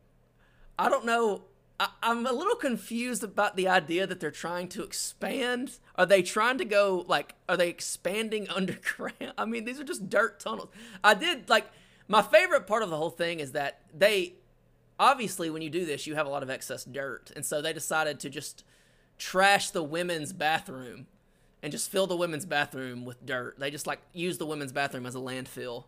I 0.78 0.90
don't 0.90 1.06
know. 1.06 1.44
I, 1.82 1.90
I'm 2.04 2.28
a 2.28 2.32
little 2.32 2.56
confused 2.56 3.24
about 3.24 3.56
the 3.56 3.68
idea 3.68 4.06
that 4.06 4.20
they're 4.20 4.30
trying 4.30 4.68
to 4.70 4.84
expand. 4.84 5.80
Are 5.96 6.06
they 6.06 6.22
trying 6.22 6.60
to 6.60 6.66
go 6.66 7.04
like? 7.08 7.34
Are 7.50 7.58
they 7.58 7.70
expanding 7.70 8.48
underground? 8.56 9.34
I 9.36 9.46
mean, 9.46 9.66
these 9.66 9.80
are 9.80 9.84
just 9.84 10.08
dirt 10.08 10.40
tunnels. 10.40 10.70
I 11.04 11.16
did 11.16 11.50
like 11.50 11.66
my 12.08 12.22
favorite 12.22 12.68
part 12.68 12.84
of 12.84 12.92
the 12.92 12.98
whole 12.98 13.10
thing 13.10 13.40
is 13.40 13.54
that 13.54 13.82
they 13.92 14.36
obviously 15.00 15.50
when 15.50 15.64
you 15.64 15.72
do 15.72 15.84
this, 15.84 16.06
you 16.06 16.14
have 16.14 16.28
a 16.28 16.30
lot 16.30 16.44
of 16.44 16.52
excess 16.52 16.86
dirt, 16.86 17.32
and 17.36 17.44
so 17.44 17.64
they 17.64 17.74
decided 17.74 18.20
to 18.20 18.30
just 18.30 18.64
trash 19.18 19.72
the 19.72 19.84
women's 19.84 20.34
bathroom 20.34 21.08
and 21.64 21.72
just 21.72 21.90
fill 21.90 22.06
the 22.06 22.16
women's 22.16 22.46
bathroom 22.46 23.06
with 23.06 23.26
dirt. 23.26 23.58
They 23.58 23.72
just 23.72 23.88
like 23.88 24.02
use 24.14 24.38
the 24.38 24.46
women's 24.46 24.72
bathroom 24.72 25.08
as 25.08 25.16
a 25.16 25.20
landfill. 25.20 25.86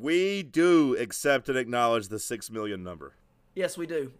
We 0.00 0.42
do 0.42 0.96
accept 0.96 1.48
and 1.48 1.56
acknowledge 1.56 2.08
the 2.08 2.18
six 2.18 2.50
million 2.50 2.82
number. 2.82 3.14
Yes, 3.54 3.78
we 3.78 3.86
do. 3.86 4.10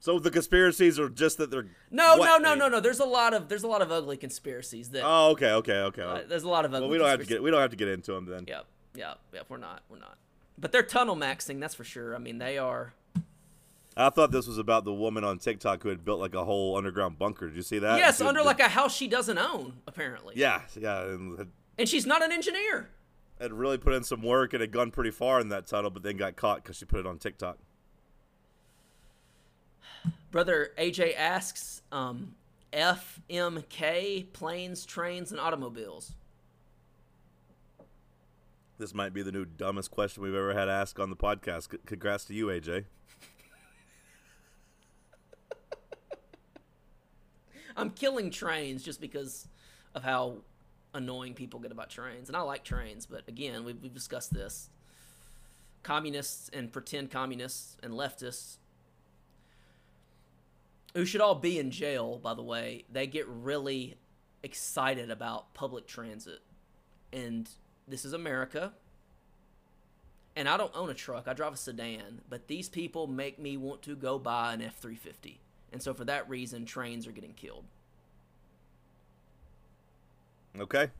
So 0.00 0.18
the 0.18 0.30
conspiracies 0.30 0.98
are 0.98 1.08
just 1.08 1.38
that 1.38 1.50
they're 1.50 1.66
No, 1.90 2.16
what? 2.18 2.40
no, 2.40 2.54
no, 2.54 2.54
no, 2.54 2.68
no. 2.68 2.80
There's 2.80 3.00
a 3.00 3.04
lot 3.04 3.34
of 3.34 3.48
there's 3.48 3.64
a 3.64 3.68
lot 3.68 3.82
of 3.82 3.90
ugly 3.90 4.16
conspiracies 4.16 4.90
that. 4.90 5.02
Oh, 5.04 5.30
okay, 5.30 5.50
okay, 5.50 5.72
okay. 5.72 6.02
uh, 6.02 6.20
there's 6.28 6.44
a 6.44 6.48
lot 6.48 6.64
of 6.64 6.72
ugly. 6.72 6.82
well, 6.82 6.90
we 6.90 6.98
don't 6.98 7.08
have 7.08 7.20
to 7.20 7.26
get 7.26 7.42
we 7.42 7.50
don't 7.50 7.60
have 7.60 7.70
to 7.70 7.76
get 7.76 7.88
into 7.88 8.12
them 8.12 8.26
then. 8.26 8.44
Yep, 8.46 8.64
yep, 8.94 9.18
yep. 9.32 9.46
We're 9.48 9.56
not, 9.56 9.82
we're 9.88 9.98
not. 9.98 10.16
But 10.56 10.72
they're 10.72 10.82
tunnel 10.82 11.16
maxing, 11.16 11.60
that's 11.60 11.74
for 11.74 11.84
sure. 11.84 12.14
I 12.14 12.18
mean, 12.18 12.38
they 12.38 12.58
are. 12.58 12.94
I 13.96 14.10
thought 14.10 14.30
this 14.30 14.46
was 14.46 14.58
about 14.58 14.84
the 14.84 14.92
woman 14.92 15.24
on 15.24 15.38
TikTok 15.38 15.82
who 15.82 15.88
had 15.88 16.04
built 16.04 16.20
like 16.20 16.34
a 16.34 16.44
whole 16.44 16.76
underground 16.76 17.18
bunker. 17.18 17.48
Did 17.48 17.56
you 17.56 17.62
see 17.62 17.80
that? 17.80 17.98
yes, 17.98 18.20
under 18.20 18.42
like 18.42 18.60
a 18.60 18.68
house 18.68 18.94
she 18.94 19.08
doesn't 19.08 19.38
own, 19.38 19.74
apparently. 19.88 20.34
Yeah, 20.36 20.62
yeah, 20.78 21.02
and 21.02 21.36
had, 21.38 21.48
And 21.76 21.88
she's 21.88 22.06
not 22.06 22.22
an 22.22 22.30
engineer. 22.30 22.90
had 23.40 23.52
really 23.52 23.78
put 23.78 23.94
in 23.94 24.04
some 24.04 24.22
work 24.22 24.52
and 24.52 24.60
had 24.60 24.70
gone 24.70 24.92
pretty 24.92 25.10
far 25.10 25.40
in 25.40 25.48
that 25.48 25.66
tunnel, 25.66 25.90
but 25.90 26.04
then 26.04 26.16
got 26.16 26.36
caught 26.36 26.62
because 26.62 26.76
she 26.76 26.84
put 26.84 27.00
it 27.00 27.06
on 27.06 27.18
TikTok. 27.18 27.58
Brother 30.30 30.72
AJ 30.78 31.16
asks, 31.16 31.82
um, 31.90 32.34
FMK 32.72 34.32
planes, 34.32 34.84
trains, 34.84 35.30
and 35.30 35.40
automobiles. 35.40 36.12
This 38.78 38.94
might 38.94 39.12
be 39.12 39.22
the 39.22 39.32
new 39.32 39.44
dumbest 39.44 39.90
question 39.90 40.22
we've 40.22 40.34
ever 40.34 40.54
had 40.54 40.68
asked 40.68 41.00
on 41.00 41.10
the 41.10 41.16
podcast. 41.16 41.72
C- 41.72 41.78
congrats 41.84 42.24
to 42.26 42.34
you, 42.34 42.46
AJ. 42.46 42.84
I'm 47.76 47.90
killing 47.90 48.30
trains 48.30 48.84
just 48.84 49.00
because 49.00 49.48
of 49.94 50.04
how 50.04 50.36
annoying 50.94 51.34
people 51.34 51.58
get 51.58 51.72
about 51.72 51.90
trains. 51.90 52.28
And 52.28 52.36
I 52.36 52.42
like 52.42 52.62
trains, 52.62 53.06
but 53.06 53.26
again, 53.26 53.64
we've, 53.64 53.82
we've 53.82 53.94
discussed 53.94 54.32
this. 54.32 54.70
Communists 55.82 56.48
and 56.52 56.72
pretend 56.72 57.10
communists 57.10 57.76
and 57.82 57.94
leftists, 57.94 58.58
who 60.94 61.04
should 61.04 61.20
all 61.20 61.34
be 61.34 61.58
in 61.58 61.70
jail, 61.70 62.18
by 62.18 62.34
the 62.34 62.42
way, 62.42 62.84
they 62.90 63.06
get 63.06 63.26
really 63.28 63.96
excited 64.42 65.10
about 65.10 65.54
public 65.54 65.86
transit. 65.86 66.40
And 67.12 67.48
this 67.86 68.04
is 68.04 68.12
America. 68.12 68.72
And 70.36 70.48
I 70.48 70.56
don't 70.56 70.74
own 70.74 70.88
a 70.88 70.94
truck, 70.94 71.26
I 71.26 71.32
drive 71.32 71.54
a 71.54 71.56
sedan, 71.56 72.20
but 72.28 72.46
these 72.46 72.68
people 72.68 73.08
make 73.08 73.40
me 73.40 73.56
want 73.56 73.82
to 73.82 73.96
go 73.96 74.20
buy 74.20 74.54
an 74.54 74.62
F 74.62 74.76
350. 74.78 75.40
And 75.72 75.82
so 75.82 75.92
for 75.92 76.04
that 76.04 76.28
reason, 76.28 76.64
trains 76.64 77.06
are 77.08 77.12
getting 77.12 77.32
killed. 77.32 77.64
Okay. 80.58 80.90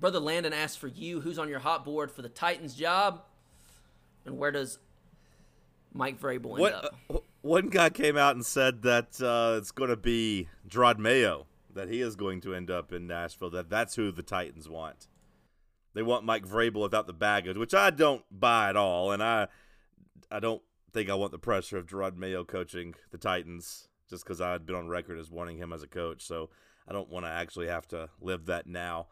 Brother 0.00 0.18
Landon 0.18 0.52
asks 0.52 0.76
for 0.76 0.88
you 0.88 1.20
who's 1.20 1.38
on 1.38 1.48
your 1.48 1.60
hot 1.60 1.84
board 1.84 2.10
for 2.10 2.22
the 2.22 2.28
Titans 2.28 2.74
job, 2.74 3.22
and 4.26 4.36
where 4.36 4.50
does 4.50 4.78
Mike 5.92 6.20
Vrabel 6.20 6.52
end 6.52 6.58
What, 6.60 6.72
up? 6.72 6.96
uh, 7.12 7.18
one 7.42 7.68
guy 7.68 7.90
came 7.90 8.16
out 8.16 8.34
and 8.34 8.44
said 8.46 8.82
that 8.82 9.20
uh, 9.20 9.56
it's 9.58 9.70
going 9.72 9.90
to 9.90 9.96
be 9.96 10.48
Jerod 10.68 10.98
Mayo, 10.98 11.46
that 11.74 11.88
he 11.88 12.00
is 12.00 12.16
going 12.16 12.40
to 12.42 12.54
end 12.54 12.70
up 12.70 12.92
in 12.92 13.06
Nashville, 13.06 13.50
that 13.50 13.68
that's 13.70 13.96
who 13.96 14.10
the 14.12 14.22
Titans 14.22 14.68
want. 14.68 15.08
They 15.94 16.02
want 16.02 16.24
Mike 16.24 16.46
Vrabel 16.46 16.82
without 16.82 17.06
the 17.06 17.12
baggage, 17.12 17.56
which 17.58 17.74
I 17.74 17.90
don't 17.90 18.24
buy 18.30 18.70
at 18.70 18.76
all, 18.76 19.12
and 19.12 19.22
I 19.22 19.48
I 20.30 20.40
don't 20.40 20.62
think 20.94 21.10
I 21.10 21.14
want 21.14 21.32
the 21.32 21.38
pressure 21.38 21.76
of 21.76 21.86
Jerod 21.86 22.16
Mayo 22.16 22.44
coaching 22.44 22.94
the 23.10 23.18
Titans 23.18 23.88
just 24.08 24.24
because 24.24 24.40
I 24.40 24.52
had 24.52 24.64
been 24.66 24.76
on 24.76 24.88
record 24.88 25.18
as 25.18 25.30
wanting 25.30 25.58
him 25.58 25.72
as 25.72 25.82
a 25.82 25.86
coach, 25.88 26.22
so 26.22 26.48
I 26.88 26.92
don't 26.92 27.10
want 27.10 27.26
to 27.26 27.30
actually 27.30 27.68
have 27.68 27.86
to 27.88 28.08
live 28.20 28.46
that 28.46 28.66
now. 28.66 29.08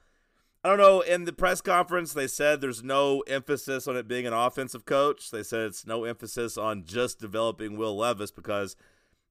I 0.63 0.69
don't 0.69 0.79
know. 0.79 1.01
In 1.01 1.25
the 1.25 1.33
press 1.33 1.63
conference, 1.63 2.13
they 2.13 2.27
said 2.27 2.61
there's 2.61 2.83
no 2.83 3.21
emphasis 3.21 3.89
on 3.89 3.97
it 3.97 4.07
being 4.07 4.27
an 4.27 4.35
offensive 4.35 4.85
coach. 4.85 5.31
They 5.31 5.43
said 5.43 5.61
it's 5.63 5.87
no 5.87 6.05
emphasis 6.05 6.59
on 6.59 6.85
just 6.85 7.19
developing 7.19 7.77
Will 7.79 7.97
Levis 7.97 8.31
because 8.31 8.77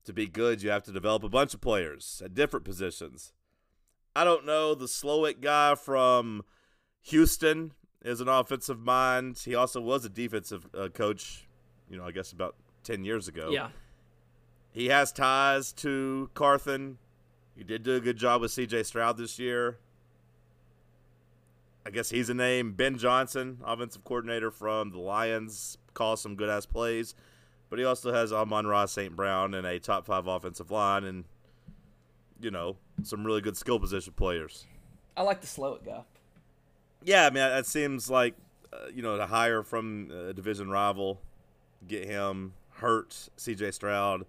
to 0.06 0.14
be 0.14 0.28
good, 0.28 0.64
you 0.64 0.72
have 0.72 0.84
to 0.84 0.92
develop 0.92 1.24
a 1.24 1.30
bunch 1.30 1.54
of 1.54 1.62
players 1.62 2.22
at 2.26 2.34
different 2.34 2.66
positions. 2.66 3.34
I 4.16 4.24
don't 4.24 4.46
know. 4.46 4.74
The 4.74 4.86
Slowik 4.86 5.40
guy 5.40 5.76
from 5.76 6.44
Houston 7.02 7.74
is 8.04 8.22
an 8.22 8.28
offensive 8.28 8.80
mind. 8.80 9.40
He 9.46 9.54
also 9.54 9.82
was 9.82 10.06
a 10.06 10.10
defensive 10.10 10.68
uh, 10.76 10.88
coach, 10.90 11.48
you 11.88 11.98
know, 11.98 12.06
I 12.06 12.12
guess 12.12 12.32
about 12.32 12.56
10 12.84 13.04
years 13.04 13.28
ago. 13.28 13.50
Yeah. 13.52 13.70
He 14.72 14.88
has 14.88 15.12
ties 15.12 15.72
to 15.74 16.32
Carthon. 16.34 16.98
He 17.56 17.64
did 17.64 17.84
do 17.84 17.96
a 17.96 18.00
good 18.00 18.18
job 18.18 18.42
with 18.42 18.52
CJ 18.52 18.86
Stroud 18.86 19.18
this 19.18 19.38
year. 19.38 19.78
I 21.90 21.92
guess 21.92 22.12
he's 22.12 22.30
a 22.30 22.36
name. 22.36 22.74
Ben 22.74 23.00
Johnson, 23.00 23.58
offensive 23.66 24.04
coordinator 24.04 24.52
from 24.52 24.92
the 24.92 25.00
Lions, 25.00 25.80
calls 25.96 26.22
some 26.22 26.36
good 26.36 26.48
ass 26.48 26.68
plays. 26.68 27.16
But 27.68 27.80
he 27.80 27.86
also 27.86 28.14
has 28.14 28.32
Amon-Ra 28.32 28.86
St. 28.86 29.16
Brown 29.16 29.56
and 29.56 29.66
a 29.66 29.80
top 29.80 30.06
five 30.06 30.28
offensive 30.28 30.70
line 30.70 31.04
and, 31.04 31.24
you 32.40 32.52
know, 32.52 32.78
some 33.02 33.26
really 33.26 33.42
good 33.42 33.58
skill 33.58 33.80
position 33.80 34.14
players. 34.16 34.68
I 35.18 35.24
like 35.24 35.42
the 35.42 35.48
Slowik 35.48 35.84
guy. 35.84 36.04
Yeah, 37.04 37.26
I 37.26 37.32
mean, 37.32 37.42
that 37.42 37.66
seems 37.66 38.08
like, 38.08 38.36
uh, 38.72 38.90
you 38.94 39.02
know, 39.02 39.18
to 39.18 39.26
hire 39.26 39.64
from 39.64 40.12
a 40.12 40.32
division 40.32 40.70
rival, 40.70 41.20
get 41.88 42.06
him, 42.06 42.54
hurt 42.74 43.30
CJ 43.36 43.74
Stroud, 43.74 44.28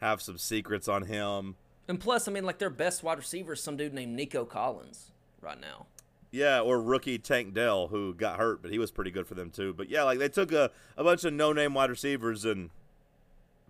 have 0.00 0.22
some 0.22 0.38
secrets 0.38 0.86
on 0.86 1.02
him. 1.02 1.56
And 1.88 1.98
plus, 1.98 2.28
I 2.28 2.30
mean, 2.30 2.44
like 2.44 2.58
their 2.58 2.70
best 2.70 3.02
wide 3.02 3.18
receiver 3.18 3.54
is 3.54 3.60
some 3.60 3.76
dude 3.76 3.94
named 3.94 4.14
Nico 4.14 4.44
Collins 4.44 5.10
right 5.40 5.60
now. 5.60 5.86
Yeah, 6.32 6.60
or 6.60 6.80
rookie 6.80 7.18
Tank 7.18 7.54
Dell, 7.54 7.88
who 7.88 8.14
got 8.14 8.38
hurt, 8.38 8.62
but 8.62 8.70
he 8.70 8.78
was 8.78 8.90
pretty 8.92 9.10
good 9.10 9.26
for 9.26 9.34
them 9.34 9.50
too. 9.50 9.72
But 9.72 9.90
yeah, 9.90 10.04
like 10.04 10.18
they 10.20 10.28
took 10.28 10.52
a, 10.52 10.70
a 10.96 11.02
bunch 11.02 11.24
of 11.24 11.32
no 11.32 11.52
name 11.52 11.74
wide 11.74 11.90
receivers 11.90 12.44
and 12.44 12.70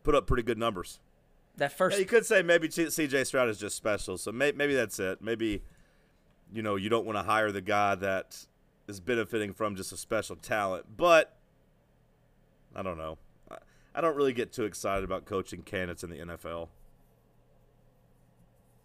put 0.02 0.14
up 0.14 0.26
pretty 0.26 0.42
good 0.42 0.58
numbers. 0.58 1.00
That 1.56 1.72
first, 1.72 1.96
Yeah, 1.96 2.00
you 2.00 2.06
could 2.06 2.26
say 2.26 2.42
maybe 2.42 2.68
CJ 2.68 3.26
Stroud 3.26 3.48
is 3.48 3.58
just 3.58 3.76
special, 3.76 4.18
so 4.18 4.30
may- 4.30 4.52
maybe 4.52 4.74
that's 4.74 4.98
it. 4.98 5.22
Maybe 5.22 5.62
you 6.52 6.62
know 6.62 6.76
you 6.76 6.88
don't 6.90 7.06
want 7.06 7.16
to 7.16 7.22
hire 7.22 7.50
the 7.50 7.61
guy 7.62 7.94
that 7.96 8.46
is 8.88 9.00
benefiting 9.00 9.52
from 9.52 9.74
just 9.74 9.92
a 9.92 9.96
special 9.96 10.36
talent, 10.36 10.84
but 10.96 11.36
I 12.74 12.82
don't 12.82 12.98
know. 12.98 13.18
I, 13.50 13.56
I 13.94 14.00
don't 14.00 14.16
really 14.16 14.32
get 14.32 14.52
too 14.52 14.64
excited 14.64 15.02
about 15.04 15.24
coaching 15.24 15.62
candidates 15.62 16.04
in 16.04 16.11
the 16.11 16.16
NFL. 16.18 16.68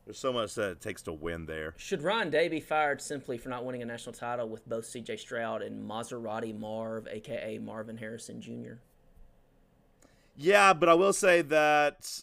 There's 0.05 0.19
so 0.19 0.31
much 0.31 0.53
that 0.55 0.69
it 0.69 0.81
takes 0.81 1.01
to 1.03 1.13
win 1.13 1.47
there. 1.47 1.73
should 1.77 2.03
Ryan 2.03 2.29
Day 2.29 2.47
be 2.47 2.59
fired 2.59 3.01
simply 3.01 3.39
for 3.39 3.49
not 3.49 3.65
winning 3.65 3.81
a 3.81 3.85
national 3.85 4.13
title 4.13 4.47
with 4.47 4.67
both 4.69 4.85
C.J. 4.85 5.17
Stroud 5.17 5.63
and 5.63 5.89
Maserati 5.89 6.57
Marv, 6.57 7.07
aka 7.07 7.57
Marvin 7.57 7.97
Harrison 7.97 8.39
Jr.? 8.39 8.73
Yeah, 10.35 10.73
but 10.73 10.89
I 10.89 10.93
will 10.93 11.13
say 11.13 11.41
that 11.41 12.21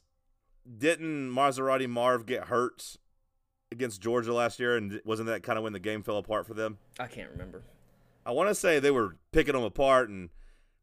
didn't 0.78 1.30
Maserati 1.32 1.88
Marv 1.88 2.24
get 2.24 2.44
hurt 2.44 2.96
against 3.72 4.00
Georgia 4.00 4.32
last 4.32 4.60
year, 4.60 4.76
and 4.76 5.00
wasn't 5.04 5.26
that 5.28 5.42
kind 5.42 5.58
of 5.58 5.64
when 5.64 5.72
the 5.72 5.80
game 5.80 6.04
fell 6.04 6.18
apart 6.18 6.46
for 6.46 6.54
them? 6.54 6.78
I 7.00 7.06
can't 7.08 7.30
remember. 7.30 7.62
I 8.24 8.30
want 8.30 8.48
to 8.48 8.54
say 8.54 8.78
they 8.78 8.92
were 8.92 9.16
picking 9.32 9.54
them 9.54 9.64
apart 9.64 10.08
and 10.08 10.30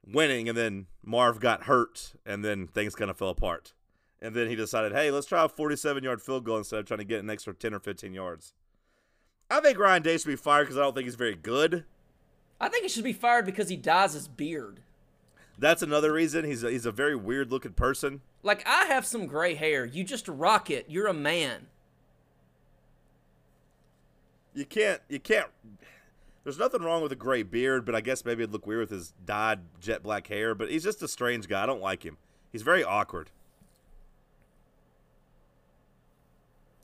winning, 0.05 0.49
and 0.49 0.57
then 0.57 0.87
Marv 1.01 1.39
got 1.39 1.63
hurt, 1.63 2.13
and 2.25 2.43
then 2.43 2.67
things 2.67 2.95
kind 2.95 3.09
of 3.09 3.17
fell 3.17 3.29
apart. 3.29 3.73
And 4.21 4.35
then 4.35 4.49
he 4.49 4.55
decided, 4.55 4.91
hey, 4.91 5.11
let's 5.11 5.27
try 5.27 5.45
a 5.45 5.49
47 5.49 6.03
yard 6.03 6.21
field 6.21 6.43
goal 6.43 6.57
instead 6.57 6.79
of 6.79 6.85
trying 6.85 6.99
to 6.99 7.05
get 7.05 7.21
an 7.21 7.29
extra 7.29 7.53
10 7.53 7.73
or 7.73 7.79
15 7.79 8.13
yards. 8.13 8.53
I 9.49 9.59
think 9.61 9.79
Ryan 9.79 10.03
Day 10.03 10.17
should 10.17 10.27
be 10.27 10.35
fired 10.35 10.65
because 10.65 10.77
I 10.77 10.81
don't 10.81 10.93
think 10.93 11.05
he's 11.05 11.15
very 11.15 11.35
good. 11.35 11.85
I 12.61 12.69
think 12.69 12.83
he 12.83 12.89
should 12.89 13.03
be 13.03 13.13
fired 13.13 13.45
because 13.45 13.69
he 13.69 13.77
dyes 13.77 14.13
his 14.13 14.27
beard. 14.27 14.81
That's 15.57 15.81
another 15.81 16.13
reason. 16.13 16.45
He's 16.45 16.63
a, 16.63 16.71
he's 16.71 16.85
a 16.85 16.91
very 16.91 17.15
weird 17.15 17.51
looking 17.51 17.73
person. 17.73 18.21
Like 18.43 18.65
I 18.67 18.85
have 18.85 19.05
some 19.05 19.27
gray 19.27 19.55
hair. 19.55 19.85
You 19.85 20.03
just 20.03 20.27
rock 20.27 20.69
it. 20.69 20.85
You're 20.87 21.07
a 21.07 21.13
man. 21.13 21.67
You 24.53 24.65
can't 24.65 25.01
you 25.09 25.19
can't. 25.19 25.49
There's 26.43 26.57
nothing 26.57 26.81
wrong 26.81 27.03
with 27.03 27.11
a 27.11 27.17
gray 27.17 27.43
beard, 27.43 27.85
but 27.85 27.95
I 27.95 28.01
guess 28.01 28.25
maybe 28.25 28.43
it'd 28.43 28.53
look 28.53 28.65
weird 28.65 28.79
with 28.79 28.89
his 28.89 29.13
dyed 29.25 29.59
jet 29.79 30.01
black 30.01 30.27
hair. 30.27 30.55
But 30.55 30.71
he's 30.71 30.83
just 30.83 31.03
a 31.03 31.07
strange 31.07 31.47
guy. 31.47 31.63
I 31.63 31.65
don't 31.65 31.81
like 31.81 32.03
him. 32.03 32.17
He's 32.51 32.61
very 32.61 32.83
awkward. 32.83 33.29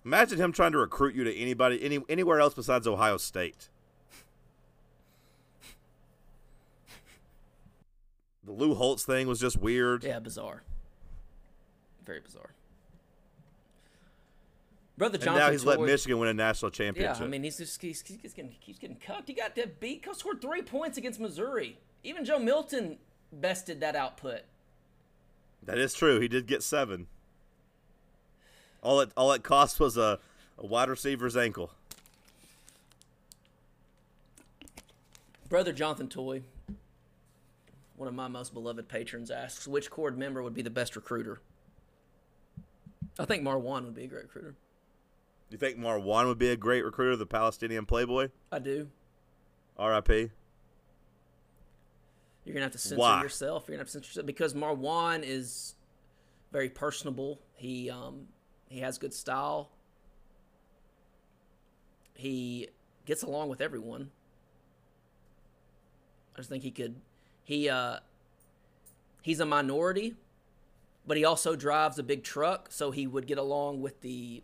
Imagine 0.06 0.38
him 0.38 0.51
trying 0.51 0.72
to 0.72 0.78
recruit 0.78 1.16
you 1.16 1.24
to 1.24 1.36
anybody 1.36 1.84
any 1.84 1.99
anywhere 2.08 2.39
else 2.39 2.53
besides 2.53 2.86
Ohio 2.86 3.18
State. 3.18 3.70
The 8.43 8.51
Lou 8.51 8.76
Holtz 8.76 9.03
thing 9.03 9.28
was 9.28 9.39
just 9.39 9.58
weird. 9.58 10.03
Yeah, 10.03 10.20
bizarre. 10.20 10.62
Very 12.06 12.20
bizarre. 12.20 12.51
Brother 14.97 15.18
And 15.18 15.36
now 15.36 15.51
he's 15.51 15.66
let 15.66 15.82
Michigan 15.82 16.20
win 16.20 16.30
a 16.30 16.34
national 16.34 16.70
championship. 16.72 17.20
Yeah. 17.20 17.26
I 17.26 17.28
mean 17.28 17.43
he's 17.43 17.58
just 17.58 17.82
he's, 17.82 18.03
he's 18.22 18.34
getting 18.34 18.51
keeps 18.62 18.78
getting 18.78 18.97
cucked. 18.97 19.28
He 19.28 19.34
got 19.34 19.56
to 19.56 19.68
beat 19.68 20.06
scored 20.14 20.39
three 20.39 20.62
points 20.62 20.99
against 20.99 21.20
Missouri. 21.20 21.80
Even 22.03 22.24
Joe 22.24 22.38
Milton 22.38 22.99
bested 23.34 23.82
that 23.82 23.95
output. 23.95 24.41
that 25.64 25.80
is 25.80 25.95
true. 25.95 26.20
He 26.20 26.28
did 26.28 26.45
get 26.45 26.62
seven. 26.62 27.08
All 28.86 29.01
it 29.01 29.09
all 29.17 29.31
it 29.31 29.41
cost 29.41 29.79
was 29.79 29.97
a, 29.97 30.19
a 30.59 30.65
wide 30.65 30.89
receiver's 30.89 31.36
ankle. 31.36 31.71
Brother 35.49 35.73
Jonathan 35.73 36.07
Toy, 36.07 36.43
one 37.95 38.07
of 38.07 38.13
my 38.13 38.27
most 38.27 38.53
beloved 38.53 38.88
patrons, 38.88 39.31
asks 39.31 39.67
which 39.67 39.89
cord 39.89 40.19
member 40.19 40.43
would 40.43 40.53
be 40.53 40.61
the 40.61 40.69
best 40.69 40.95
recruiter. 40.95 41.41
I 43.17 43.25
think 43.25 43.41
Marwan 43.41 43.86
would 43.86 43.95
be 43.95 44.03
a 44.03 44.07
great 44.07 44.25
recruiter. 44.25 44.53
You 45.49 45.57
think 45.57 45.79
Marwan 45.79 46.27
would 46.27 46.38
be 46.38 46.49
a 46.49 46.55
great 46.55 46.86
recruiter, 46.86 47.15
the 47.15 47.25
Palestinian 47.25 47.88
playboy? 47.88 48.29
I 48.51 48.59
do. 48.59 48.89
R.I.P. 49.79 50.29
You're 52.43 52.53
gonna 52.53 52.65
have 52.65 52.71
to 52.73 52.77
censor 52.77 52.97
Why? 52.97 53.23
yourself. 53.23 53.63
You're 53.67 53.77
gonna 53.77 53.81
have 53.81 53.88
to 53.88 53.93
censor 53.93 54.09
yourself 54.09 54.27
because 54.27 54.53
Marwan 54.53 55.23
is 55.23 55.73
very 56.51 56.69
personable. 56.69 57.39
He 57.55 57.89
um 57.89 58.27
he 58.70 58.80
has 58.80 58.97
good 58.97 59.13
style. 59.13 59.70
He 62.13 62.70
gets 63.05 63.24
along 63.24 63.49
with 63.49 63.61
everyone. 63.61 64.11
I 66.34 66.39
just 66.39 66.49
think 66.49 66.63
he 66.63 66.72
could. 66.72 66.95
He 67.43 67.70
uh 67.70 67.99
he's 69.22 69.39
a 69.39 69.45
minority, 69.45 70.16
but 71.05 71.18
he 71.18 71.26
also 71.26 71.55
drives 71.55 71.99
a 71.99 72.03
big 72.03 72.24
truck, 72.24 72.68
so 72.72 72.91
he 72.91 73.07
would 73.07 73.28
get 73.28 73.38
along 73.38 73.82
with 73.82 74.01
the 74.01 74.43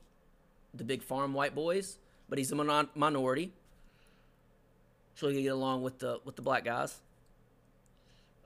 the 0.73 0.83
big 0.83 1.03
farm 1.03 1.33
white 1.33 1.55
boys. 1.55 1.97
But 2.29 2.37
he's 2.37 2.51
a 2.51 2.55
mon- 2.55 2.89
minority, 2.95 3.51
so 5.15 5.27
he 5.27 5.35
could 5.35 5.43
get 5.43 5.49
along 5.53 5.81
with 5.81 5.99
the 5.99 6.19
with 6.23 6.35
the 6.35 6.41
black 6.41 6.63
guys. 6.63 7.01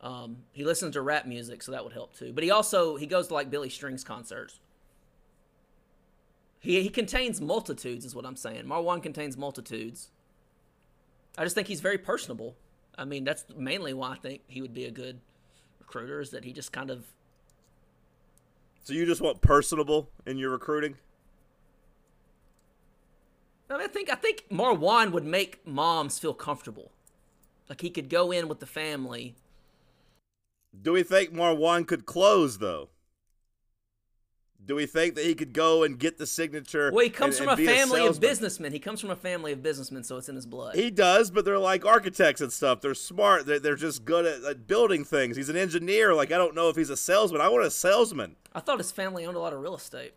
Um, 0.01 0.37
he 0.51 0.63
listens 0.63 0.93
to 0.93 1.01
rap 1.01 1.25
music, 1.25 1.63
so 1.63 1.71
that 1.71 1.83
would 1.83 1.93
help 1.93 2.15
too. 2.15 2.31
But 2.33 2.43
he 2.43 2.51
also 2.51 2.95
he 2.95 3.05
goes 3.05 3.27
to 3.27 3.33
like 3.33 3.49
Billy 3.49 3.69
Strings 3.69 4.03
concerts. 4.03 4.59
He 6.59 6.81
he 6.81 6.89
contains 6.89 7.41
multitudes, 7.41 8.05
is 8.05 8.15
what 8.15 8.25
I'm 8.25 8.35
saying. 8.35 8.65
Marwan 8.65 9.01
contains 9.03 9.37
multitudes. 9.37 10.09
I 11.37 11.43
just 11.43 11.55
think 11.55 11.67
he's 11.67 11.81
very 11.81 11.97
personable. 11.97 12.55
I 12.97 13.05
mean, 13.05 13.23
that's 13.23 13.45
mainly 13.55 13.93
why 13.93 14.11
I 14.11 14.15
think 14.15 14.41
he 14.47 14.61
would 14.61 14.73
be 14.73 14.85
a 14.85 14.91
good 14.91 15.19
recruiter. 15.79 16.21
Is 16.21 16.29
that 16.31 16.45
he 16.45 16.53
just 16.53 16.71
kind 16.71 16.89
of 16.89 17.05
So 18.83 18.93
you 18.93 19.05
just 19.05 19.21
want 19.21 19.41
personable 19.41 20.09
in 20.25 20.37
your 20.37 20.51
recruiting? 20.51 20.95
I, 23.69 23.73
mean, 23.73 23.83
I 23.83 23.87
think 23.87 24.09
I 24.09 24.15
think 24.15 24.45
Marwan 24.51 25.11
would 25.11 25.25
make 25.25 25.65
moms 25.67 26.19
feel 26.19 26.33
comfortable. 26.33 26.91
Like 27.69 27.81
he 27.81 27.89
could 27.89 28.09
go 28.09 28.31
in 28.31 28.47
with 28.47 28.59
the 28.59 28.65
family. 28.65 29.35
Do 30.79 30.93
we 30.93 31.03
think 31.03 31.33
Marwan 31.33 31.87
could 31.87 32.05
close 32.05 32.59
though? 32.59 32.89
Do 34.63 34.73
we 34.75 34.87
think 34.87 35.13
that 35.15 35.25
he 35.25 35.35
could 35.35 35.53
go 35.53 35.83
and 35.83 35.99
get 35.99 36.17
the 36.17 36.25
signature? 36.25 36.91
Well, 36.91 37.03
he 37.03 37.09
comes 37.11 37.37
and- 37.37 37.47
from 37.49 37.59
and 37.59 37.69
a 37.69 37.71
family 37.71 38.05
of 38.07 38.19
businessmen. 38.19 38.71
He 38.71 38.79
comes 38.79 38.99
from 38.99 39.11
a 39.11 39.15
family 39.15 39.51
of 39.51 39.61
businessmen, 39.61 40.03
so 40.03 40.17
it's 40.17 40.27
in 40.27 40.35
his 40.35 40.47
blood. 40.47 40.75
He 40.75 40.89
does, 40.89 41.29
but 41.29 41.45
they're 41.45 41.59
like 41.59 41.85
architects 41.85 42.41
and 42.41 42.51
stuff. 42.51 42.81
They're 42.81 42.95
smart. 42.95 43.45
They're, 43.45 43.59
they're 43.59 43.75
just 43.75 44.05
good 44.05 44.25
at, 44.25 44.43
at 44.43 44.67
building 44.67 45.05
things. 45.05 45.37
He's 45.37 45.49
an 45.49 45.57
engineer. 45.57 46.15
Like 46.15 46.31
I 46.31 46.37
don't 46.37 46.55
know 46.55 46.69
if 46.69 46.75
he's 46.75 46.89
a 46.89 46.97
salesman. 46.97 47.41
I 47.41 47.47
want 47.49 47.63
a 47.63 47.69
salesman. 47.71 48.37
I 48.53 48.59
thought 48.59 48.79
his 48.79 48.91
family 48.91 49.25
owned 49.25 49.37
a 49.37 49.39
lot 49.39 49.53
of 49.53 49.59
real 49.59 49.75
estate. 49.75 50.13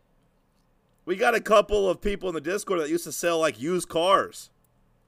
We 1.05 1.17
got 1.17 1.35
a 1.35 1.41
couple 1.41 1.89
of 1.89 2.01
people 2.01 2.29
in 2.29 2.35
the 2.35 2.41
Discord 2.41 2.81
that 2.81 2.89
used 2.89 3.05
to 3.05 3.13
sell 3.13 3.39
like 3.39 3.61
used 3.61 3.89
cars. 3.89 4.51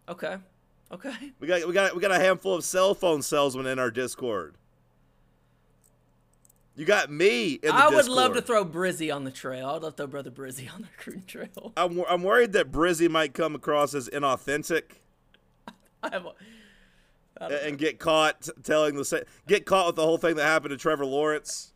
Okay, 0.09 0.37
okay. 0.93 1.33
We 1.41 1.47
got 1.47 1.67
we 1.67 1.73
got 1.73 1.95
we 1.95 2.03
got 2.03 2.11
a 2.11 2.19
handful 2.19 2.55
of 2.55 2.65
cell 2.65 2.95
phone 2.95 3.23
salesmen 3.23 3.67
in 3.67 3.79
our 3.79 3.91
Discord. 3.91 4.55
You 6.77 6.85
got 6.87 7.11
me 7.11 7.55
in 7.55 7.69
the 7.69 7.75
I 7.75 7.89
would 7.89 8.09
love 8.09 8.35
to 8.35 8.43
throw 8.43 8.65
Brizzy 8.65 9.15
on 9.15 9.25
the 9.25 9.31
trail. 9.31 9.69
I'd 9.69 9.83
love 9.83 9.97
to 9.97 9.97
throw 9.97 10.07
Brother 10.07 10.31
Brizzy 10.31 10.73
on 10.73 10.83
the 10.83 10.89
recruiting 10.97 11.25
trail. 11.25 11.73
I'm, 11.77 11.97
wor- 11.97 12.11
I'm 12.11 12.23
worried 12.23 12.53
that 12.53 12.71
Brizzy 12.71 13.11
might 13.11 13.35
come 13.35 13.55
across 13.55 13.95
as 13.95 14.09
inauthentic 14.09 14.83
I 16.03 16.09
have 16.11 16.27
a, 16.27 16.33
and, 17.41 17.53
and 17.53 17.79
get 17.79 17.99
caught 17.99 18.49
telling 18.63 18.97
the 18.97 19.05
sa- 19.05 19.21
get 19.47 19.67
caught 19.67 19.87
with 19.87 19.97
the 19.97 20.03
whole 20.05 20.17
thing 20.19 20.37
that 20.37 20.45
happened 20.45 20.71
to 20.71 20.77
Trevor 20.77 21.05
Lawrence, 21.05 21.73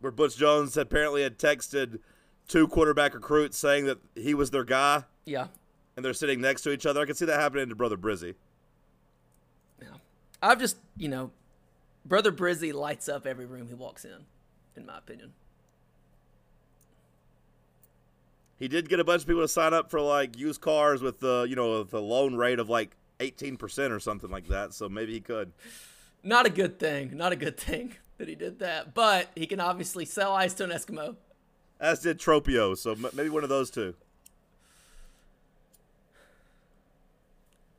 where 0.00 0.12
Butch 0.12 0.36
Jones 0.36 0.76
apparently 0.76 1.22
had 1.22 1.38
texted 1.38 1.98
two 2.48 2.66
quarterback 2.68 3.14
recruits 3.14 3.58
saying 3.58 3.84
that 3.86 3.98
he 4.14 4.32
was 4.34 4.50
their 4.50 4.64
guy, 4.64 5.04
yeah, 5.26 5.48
and 5.96 6.04
they're 6.04 6.14
sitting 6.14 6.40
next 6.40 6.62
to 6.62 6.70
each 6.72 6.86
other. 6.86 7.00
I 7.00 7.04
can 7.04 7.14
see 7.14 7.26
that 7.26 7.38
happening 7.40 7.68
to 7.68 7.74
Brother 7.74 7.96
Brizzy. 7.96 8.34
yeah. 9.82 9.88
I've 10.42 10.58
just, 10.58 10.76
you 10.96 11.08
know, 11.08 11.30
Brother 12.04 12.32
Brizzy 12.32 12.72
lights 12.72 13.08
up 13.08 13.26
every 13.26 13.46
room 13.46 13.68
he 13.68 13.74
walks 13.74 14.04
in, 14.04 14.26
in 14.76 14.86
my 14.86 14.98
opinion. 14.98 15.32
He 18.58 18.68
did 18.68 18.88
get 18.88 19.00
a 19.00 19.04
bunch 19.04 19.22
of 19.22 19.28
people 19.28 19.42
to 19.42 19.48
sign 19.48 19.72
up 19.72 19.90
for 19.90 20.00
like 20.00 20.38
used 20.38 20.60
cars 20.60 21.02
with 21.02 21.20
the 21.20 21.46
you 21.48 21.56
know 21.56 21.82
the 21.82 22.00
loan 22.00 22.34
rate 22.34 22.58
of 22.58 22.68
like 22.68 22.96
18% 23.18 23.90
or 23.90 24.00
something 24.00 24.30
like 24.30 24.48
that. 24.48 24.74
So 24.74 24.88
maybe 24.88 25.12
he 25.12 25.20
could. 25.20 25.52
Not 26.22 26.46
a 26.46 26.50
good 26.50 26.78
thing. 26.78 27.16
Not 27.16 27.32
a 27.32 27.36
good 27.36 27.56
thing 27.60 27.94
that 28.18 28.28
he 28.28 28.34
did 28.34 28.58
that. 28.58 28.94
But 28.94 29.28
he 29.34 29.46
can 29.46 29.60
obviously 29.60 30.04
sell 30.04 30.34
ice 30.34 30.54
to 30.54 30.64
an 30.64 30.70
Eskimo. 30.70 31.16
As 31.80 32.00
did 32.00 32.18
Tropio. 32.18 32.76
So 32.76 32.94
maybe 33.14 33.30
one 33.30 33.42
of 33.44 33.48
those 33.48 33.70
two. 33.70 33.94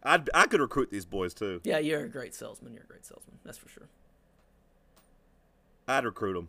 I'd, 0.03 0.29
I 0.33 0.47
could 0.47 0.61
recruit 0.61 0.89
these 0.89 1.05
boys 1.05 1.35
too. 1.35 1.61
Yeah, 1.63 1.77
you're 1.77 2.03
a 2.05 2.09
great 2.09 2.33
salesman. 2.33 2.73
You're 2.73 2.83
a 2.83 2.87
great 2.87 3.05
salesman. 3.05 3.37
That's 3.45 3.59
for 3.59 3.69
sure. 3.69 3.87
I'd 5.87 6.05
recruit 6.05 6.37
him. 6.37 6.47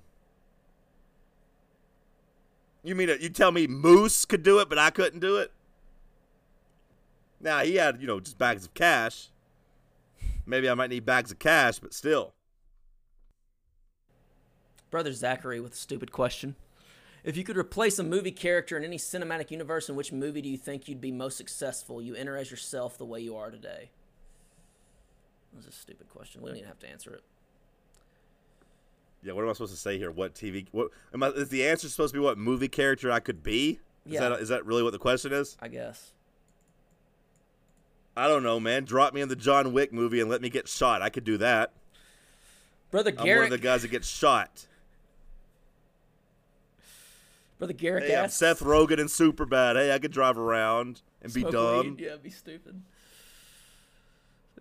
You 2.83 2.95
mean? 2.95 3.11
Uh, 3.11 3.17
you 3.21 3.29
tell 3.29 3.53
me 3.53 3.67
Moose 3.67 4.25
could 4.25 4.43
do 4.43 4.59
it, 4.59 4.69
but 4.69 4.79
I 4.79 4.91
couldn't 4.91 5.21
do 5.21 5.37
it? 5.37 5.53
Now 7.41 7.61
he 7.61 7.77
had 7.77 8.01
you 8.01 8.07
know 8.07 8.21
just 8.21 8.39
bags 8.39 8.65
of 8.65 8.75
cash. 8.75 9.29
Maybe 10.45 10.69
I 10.69 10.75
might 10.75 10.91
need 10.91 11.07
bags 11.07 11.31
of 11.31 11.39
cash, 11.39 11.79
but 11.79 11.95
still. 11.95 12.35
Brother 14.91 15.13
Zachary 15.13 15.61
with 15.61 15.73
a 15.73 15.77
stupid 15.77 16.13
question. 16.13 16.57
If 17.25 17.37
you 17.37 17.45
could 17.45 17.57
replace 17.57 17.99
a 17.99 18.03
movie 18.03 18.33
character 18.33 18.77
in 18.77 18.83
any 18.83 18.99
cinematic 18.99 19.53
universe, 19.53 19.89
in 19.89 19.95
which 19.95 20.13
movie 20.13 20.43
do 20.43 20.49
you 20.49 20.59
think 20.59 20.89
you'd 20.89 21.01
be 21.01 21.13
most 21.13 21.37
successful? 21.37 22.03
You 22.03 22.17
enter 22.17 22.37
as 22.37 22.51
yourself 22.51 22.99
the 22.99 23.05
way 23.05 23.21
you 23.21 23.37
are 23.37 23.51
today. 23.51 23.91
That's 25.55 25.67
a 25.67 25.73
stupid 25.73 26.09
question. 26.09 26.43
We 26.43 26.49
don't 26.49 26.59
even 26.59 26.69
have 26.69 26.81
to 26.81 26.91
answer 26.91 27.15
it. 27.15 27.23
Yeah, 29.23 29.33
what 29.35 29.43
am 29.45 29.51
I 29.51 29.53
supposed 29.53 29.73
to 29.73 29.79
say 29.79 29.99
here? 29.99 30.11
What 30.11 30.35
TV? 30.35 30.67
What 30.73 30.89
am 31.15 31.23
I? 31.23 31.29
Is 31.29 31.49
the 31.49 31.67
answer 31.67 31.89
supposed 31.89 32.13
to 32.13 32.19
be 32.21 32.25
what 32.25 32.39
movie 32.39 32.69
character 32.69 33.11
I 33.11 33.21
could 33.21 33.43
be? 33.43 33.79
Is 34.07 34.15
Yeah. 34.15 34.29
that 34.31 34.41
is 34.41 34.49
that 34.49 34.67
really 34.67 34.83
what 34.83 34.93
the 34.93 34.99
question 34.99 35.33
is? 35.33 35.57
I 35.61 35.69
guess. 35.69 36.13
I 38.17 38.27
don't 38.29 38.43
know, 38.43 38.59
man. 38.61 38.85
Drop 38.85 39.15
me 39.15 39.21
in 39.21 39.29
the 39.29 39.37
John 39.37 39.73
Wick 39.73 39.93
movie 39.93 40.21
and 40.21 40.29
let 40.29 40.43
me 40.43 40.51
get 40.51 40.69
shot. 40.69 41.01
I 41.03 41.09
could 41.09 41.25
do 41.25 41.39
that. 41.39 41.73
Brother 42.91 43.13
I'm 43.17 43.27
one 43.27 43.45
of 43.45 43.51
the 43.51 43.59
guys 43.59 43.83
that 43.83 43.89
gets 43.91 44.09
shot. 44.09 44.67
Brother 47.59 47.73
Garrett 47.73 48.05
Hey, 48.05 48.17
I'm. 48.17 48.29
Seth 48.29 48.61
Rogen 48.61 48.99
in 48.99 49.07
Superbad. 49.07 49.77
Hey, 49.77 49.95
I 49.95 49.99
could 49.99 50.11
drive 50.13 50.37
around 50.37 51.01
and 51.23 51.33
be 51.33 51.43
dumb. 51.45 51.97
weed. 51.97 52.01
Yeah, 52.01 52.17
be 52.21 52.29
stupid. 52.31 52.83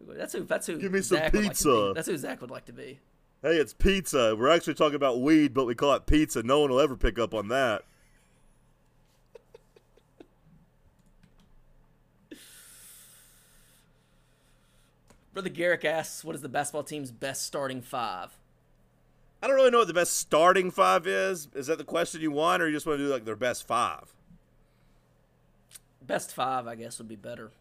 That's 0.08 0.34
who. 0.34 0.44
That's 0.44 0.68
who. 0.68 0.78
Give 0.78 0.92
me 0.92 1.02
some 1.02 1.18
Zach 1.18 1.34
like 1.34 1.44
pizza. 1.44 1.70
be. 1.90 1.94
That's 1.96 2.08
who 2.08 2.18
Zach 2.18 2.42
would 2.42 2.52
like 2.52 2.66
to 2.66 2.74
be. 2.74 3.00
Hey, 3.44 3.58
it's 3.58 3.74
pizza. 3.74 4.36
We're 4.36 4.50
actually 4.50 4.76
talking 4.76 4.96
about 4.96 5.20
weed, 5.20 5.52
but 5.54 5.66
we 5.66 5.74
call 5.74 5.94
it 5.96 6.06
pizza. 6.06 6.44
No 6.44 6.60
one 6.60 6.70
will 6.70 6.80
ever 6.80 6.96
pick 6.96 7.18
up 7.18 7.34
on 7.34 7.48
that. 7.48 7.84
Brother 15.34 15.50
Garrick 15.50 15.86
asks, 15.86 16.24
"What 16.24 16.36
is 16.36 16.42
the 16.42 16.50
basketball 16.50 16.84
team's 16.84 17.10
best 17.10 17.44
starting 17.44 17.82
five? 17.82 18.38
I 19.42 19.48
don't 19.48 19.56
really 19.56 19.72
know 19.72 19.80
what 19.80 19.88
the 19.88 19.94
best 19.94 20.18
starting 20.18 20.70
five 20.70 21.08
is. 21.08 21.48
Is 21.56 21.66
that 21.66 21.80
the 21.80 21.84
question 21.84 22.22
you 22.22 22.30
want, 22.30 22.62
or 22.62 22.68
you 22.68 22.74
just 22.74 22.86
want 22.86 23.00
to 23.00 23.06
do 23.06 23.10
like 23.12 23.26
their 23.26 23.36
best 23.36 23.66
five? 23.66 24.14
Best 26.00 26.32
five, 26.32 26.68
I 26.68 26.76
guess, 26.76 27.00
would 27.00 27.08
be 27.08 27.16
better. 27.16 27.52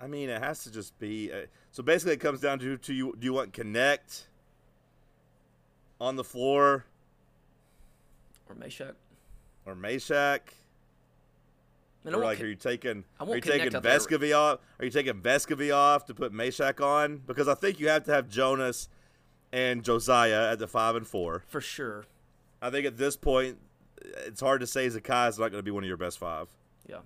I 0.00 0.06
mean, 0.06 0.28
it 0.28 0.42
has 0.42 0.62
to 0.64 0.72
just 0.72 0.98
be. 0.98 1.32
Uh, 1.32 1.46
so 1.70 1.82
basically, 1.82 2.14
it 2.14 2.20
comes 2.20 2.40
down 2.40 2.58
to: 2.60 2.76
to 2.76 2.92
you, 2.94 3.14
do 3.18 3.24
you 3.24 3.32
want 3.32 3.52
Knecht 3.52 4.24
on 6.00 6.16
the 6.16 6.24
floor 6.24 6.84
Or 8.48 8.54
Mashack. 8.54 8.94
or 9.64 9.74
Mashack? 9.74 10.40
Or 12.04 12.12
like, 12.18 12.38
con- 12.38 12.46
are 12.46 12.48
you 12.50 12.54
taking? 12.54 13.04
I 13.18 13.24
Are 13.24 13.34
you 13.34 13.40
taking 13.40 13.68
Knecht 13.70 13.74
out 13.76 13.82
there. 13.82 13.98
Vescovi 13.98 14.36
off? 14.36 14.60
Are 14.78 14.84
you 14.84 14.90
taking 14.90 15.14
Vescovi 15.14 15.74
off 15.74 16.04
to 16.06 16.14
put 16.14 16.32
Mashack 16.32 16.80
on? 16.84 17.22
Because 17.26 17.48
I 17.48 17.54
think 17.54 17.80
you 17.80 17.88
have 17.88 18.04
to 18.04 18.12
have 18.12 18.28
Jonas 18.28 18.88
and 19.52 19.82
Josiah 19.82 20.52
at 20.52 20.58
the 20.58 20.68
five 20.68 20.94
and 20.94 21.06
four. 21.06 21.42
for 21.48 21.60
sure. 21.60 22.04
I 22.62 22.70
think 22.70 22.86
at 22.86 22.96
this 22.96 23.16
point, 23.16 23.58
it's 24.26 24.40
hard 24.40 24.60
to 24.60 24.66
say 24.66 24.86
Zakai 24.88 25.28
is 25.30 25.38
not 25.38 25.50
going 25.50 25.58
to 25.58 25.62
be 25.62 25.70
one 25.70 25.82
of 25.82 25.88
your 25.88 25.96
best 25.96 26.18
five, 26.18 26.48
Yeah. 26.88 26.98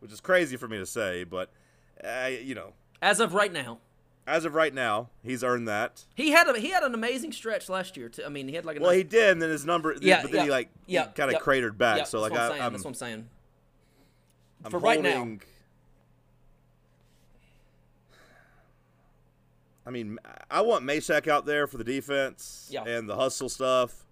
which 0.00 0.12
is 0.12 0.20
crazy 0.20 0.56
for 0.56 0.68
me 0.68 0.78
to 0.78 0.86
say, 0.86 1.24
but 1.24 1.50
uh, 2.04 2.26
you 2.42 2.54
know, 2.54 2.72
As 3.02 3.20
of 3.20 3.34
right 3.34 3.52
now, 3.52 3.78
as 4.26 4.44
of 4.44 4.54
right 4.54 4.74
now, 4.74 5.10
he's 5.22 5.44
earned 5.44 5.68
that. 5.68 6.04
he 6.14 6.30
had 6.30 6.48
a 6.48 6.58
he 6.58 6.70
had 6.70 6.82
an 6.82 6.94
amazing 6.94 7.32
stretch 7.32 7.68
last 7.68 7.96
year. 7.96 8.08
Too. 8.08 8.22
I 8.24 8.28
mean, 8.28 8.48
he 8.48 8.54
had 8.54 8.64
like 8.64 8.76
a 8.76 8.80
Well, 8.80 8.90
nice, 8.90 8.98
he 8.98 9.04
did, 9.04 9.30
and 9.30 9.42
then 9.42 9.50
his 9.50 9.64
number, 9.64 9.94
yeah, 10.00 10.22
but 10.22 10.32
then 10.32 10.44
he 10.44 10.50
like 10.50 10.68
yeah, 10.86 11.06
kind 11.06 11.30
of 11.30 11.34
yeah, 11.34 11.38
cratered 11.38 11.78
back. 11.78 11.98
yeah, 11.98 12.04
so 12.04 12.20
like 12.20 12.32
that's 12.32 12.50
what 12.50 12.60
I, 12.60 12.62
I'm. 12.62 12.66
I'm, 12.66 12.72
that's 12.72 12.84
what 12.84 12.90
I'm 12.90 12.94
saying. 12.94 13.28
I'm 14.64 14.70
for 14.70 14.78
right 14.78 15.00
now. 15.00 15.36
I 19.86 19.90
mean, 19.90 20.18
I 20.50 20.62
want 20.62 20.84
Mashack 20.84 21.28
out 21.28 21.46
there 21.46 21.68
for 21.68 21.78
the 21.78 21.84
defense 21.84 22.68
Yeah. 22.72 22.82
and 22.84 23.08
the 23.08 23.14
hustle 23.14 23.48
stuff. 23.48 24.04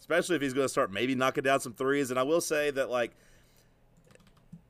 Especially 0.00 0.36
if 0.36 0.42
he's 0.42 0.54
going 0.54 0.64
to 0.64 0.70
start 0.70 0.90
maybe 0.90 1.14
knocking 1.14 1.44
down 1.44 1.60
some 1.60 1.74
threes. 1.74 2.10
And 2.10 2.18
I 2.18 2.22
will 2.22 2.40
say 2.40 2.70
that, 2.70 2.88
like, 2.88 3.10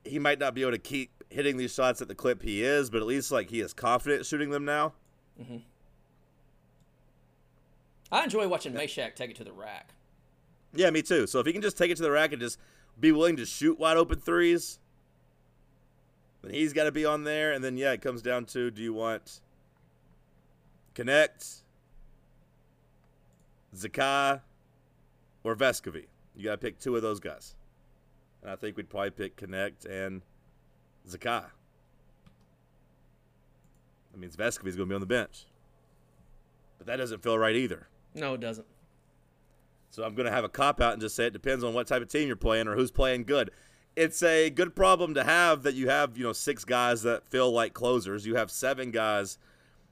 he 0.03 0.19
might 0.19 0.39
not 0.39 0.53
be 0.53 0.61
able 0.63 0.71
to 0.71 0.77
keep 0.77 1.16
hitting 1.29 1.57
these 1.57 1.73
shots 1.73 2.01
at 2.01 2.07
the 2.07 2.15
clip 2.15 2.41
he 2.41 2.63
is, 2.63 2.89
but 2.89 3.01
at 3.01 3.07
least, 3.07 3.31
like, 3.31 3.49
he 3.49 3.59
is 3.59 3.73
confident 3.73 4.25
shooting 4.25 4.49
them 4.49 4.65
now. 4.65 4.93
Mm-hmm. 5.41 5.57
I 8.11 8.23
enjoy 8.23 8.47
watching 8.47 8.73
Mashack 8.73 9.15
take 9.15 9.31
it 9.31 9.35
to 9.37 9.43
the 9.43 9.51
rack. 9.51 9.93
Yeah, 10.73 10.89
me 10.91 11.01
too. 11.01 11.27
So 11.27 11.39
if 11.39 11.45
he 11.45 11.53
can 11.53 11.61
just 11.61 11.77
take 11.77 11.91
it 11.91 11.97
to 11.97 12.03
the 12.03 12.11
rack 12.11 12.31
and 12.31 12.41
just 12.41 12.59
be 12.99 13.11
willing 13.11 13.35
to 13.37 13.45
shoot 13.45 13.79
wide 13.79 13.97
open 13.97 14.19
threes, 14.19 14.79
then 16.41 16.53
he's 16.53 16.73
got 16.73 16.85
to 16.85 16.91
be 16.91 17.05
on 17.05 17.23
there. 17.23 17.51
And 17.51 17.63
then 17.63 17.77
yeah, 17.77 17.91
it 17.91 18.01
comes 18.01 18.21
down 18.21 18.45
to 18.45 18.71
do 18.71 18.81
you 18.81 18.93
want 18.93 19.41
Knecht, 20.95 21.61
Zakai, 23.75 24.41
or 25.43 25.55
Vescovi? 25.55 26.05
You 26.35 26.43
got 26.45 26.51
to 26.51 26.57
pick 26.57 26.79
two 26.79 26.95
of 26.95 27.01
those 27.01 27.19
guys. 27.19 27.55
And 28.41 28.51
I 28.51 28.55
think 28.55 28.77
we'd 28.77 28.89
probably 28.89 29.11
pick 29.11 29.35
Knecht 29.37 29.85
and 29.85 30.21
Zakai. 31.07 31.45
That 34.11 34.19
means 34.19 34.35
Vescovi's 34.35 34.75
going 34.75 34.87
to 34.87 34.91
be 34.91 34.95
on 34.95 35.01
the 35.01 35.07
bench. 35.07 35.45
But 36.77 36.87
that 36.87 36.97
doesn't 36.97 37.23
feel 37.23 37.37
right 37.37 37.55
either. 37.55 37.87
No, 38.13 38.33
it 38.33 38.39
doesn't. 38.39 38.65
So 39.89 40.03
I'm 40.03 40.15
going 40.15 40.25
to 40.25 40.31
have 40.31 40.43
a 40.43 40.49
cop 40.49 40.81
out 40.81 40.93
and 40.93 41.01
just 41.01 41.15
say 41.15 41.27
it 41.27 41.33
depends 41.33 41.63
on 41.63 41.73
what 41.73 41.87
type 41.87 42.01
of 42.01 42.09
team 42.09 42.27
you're 42.27 42.35
playing 42.35 42.67
or 42.67 42.75
who's 42.75 42.91
playing 42.91 43.23
good. 43.23 43.51
It's 43.95 44.21
a 44.21 44.49
good 44.49 44.75
problem 44.75 45.13
to 45.15 45.23
have 45.23 45.63
that 45.63 45.73
you 45.73 45.89
have, 45.89 46.17
you 46.17 46.23
know, 46.23 46.33
six 46.33 46.63
guys 46.65 47.01
that 47.03 47.27
feel 47.27 47.51
like 47.51 47.73
closers. 47.73 48.25
You 48.25 48.35
have 48.35 48.51
seven 48.51 48.91
guys 48.91 49.39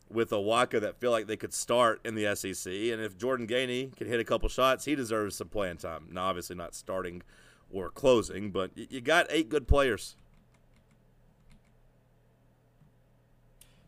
with 0.10 0.30
Awaka 0.30 0.80
that 0.82 1.00
feel 1.00 1.12
like 1.12 1.26
they 1.26 1.38
could 1.38 1.54
start 1.54 2.02
in 2.06 2.14
the 2.14 2.36
SEC. 2.36 2.72
And 2.72 3.02
if 3.02 3.18
Jordan 3.18 3.48
Gainey 3.48 3.96
can 3.96 4.08
hit 4.08 4.20
a 4.20 4.24
couple 4.24 4.48
shots, 4.50 4.86
he 4.86 4.96
deserves 4.96 5.36
some 5.36 5.50
playing 5.50 5.78
time. 5.78 6.08
Now, 6.12 6.26
obviously 6.26 6.56
not 6.56 6.76
starting 6.76 7.24
or 7.72 7.90
closing, 7.90 8.52
but 8.52 8.72
you 8.76 9.02
got 9.02 9.26
eight 9.30 9.50
good 9.50 9.68
players. 9.68 10.16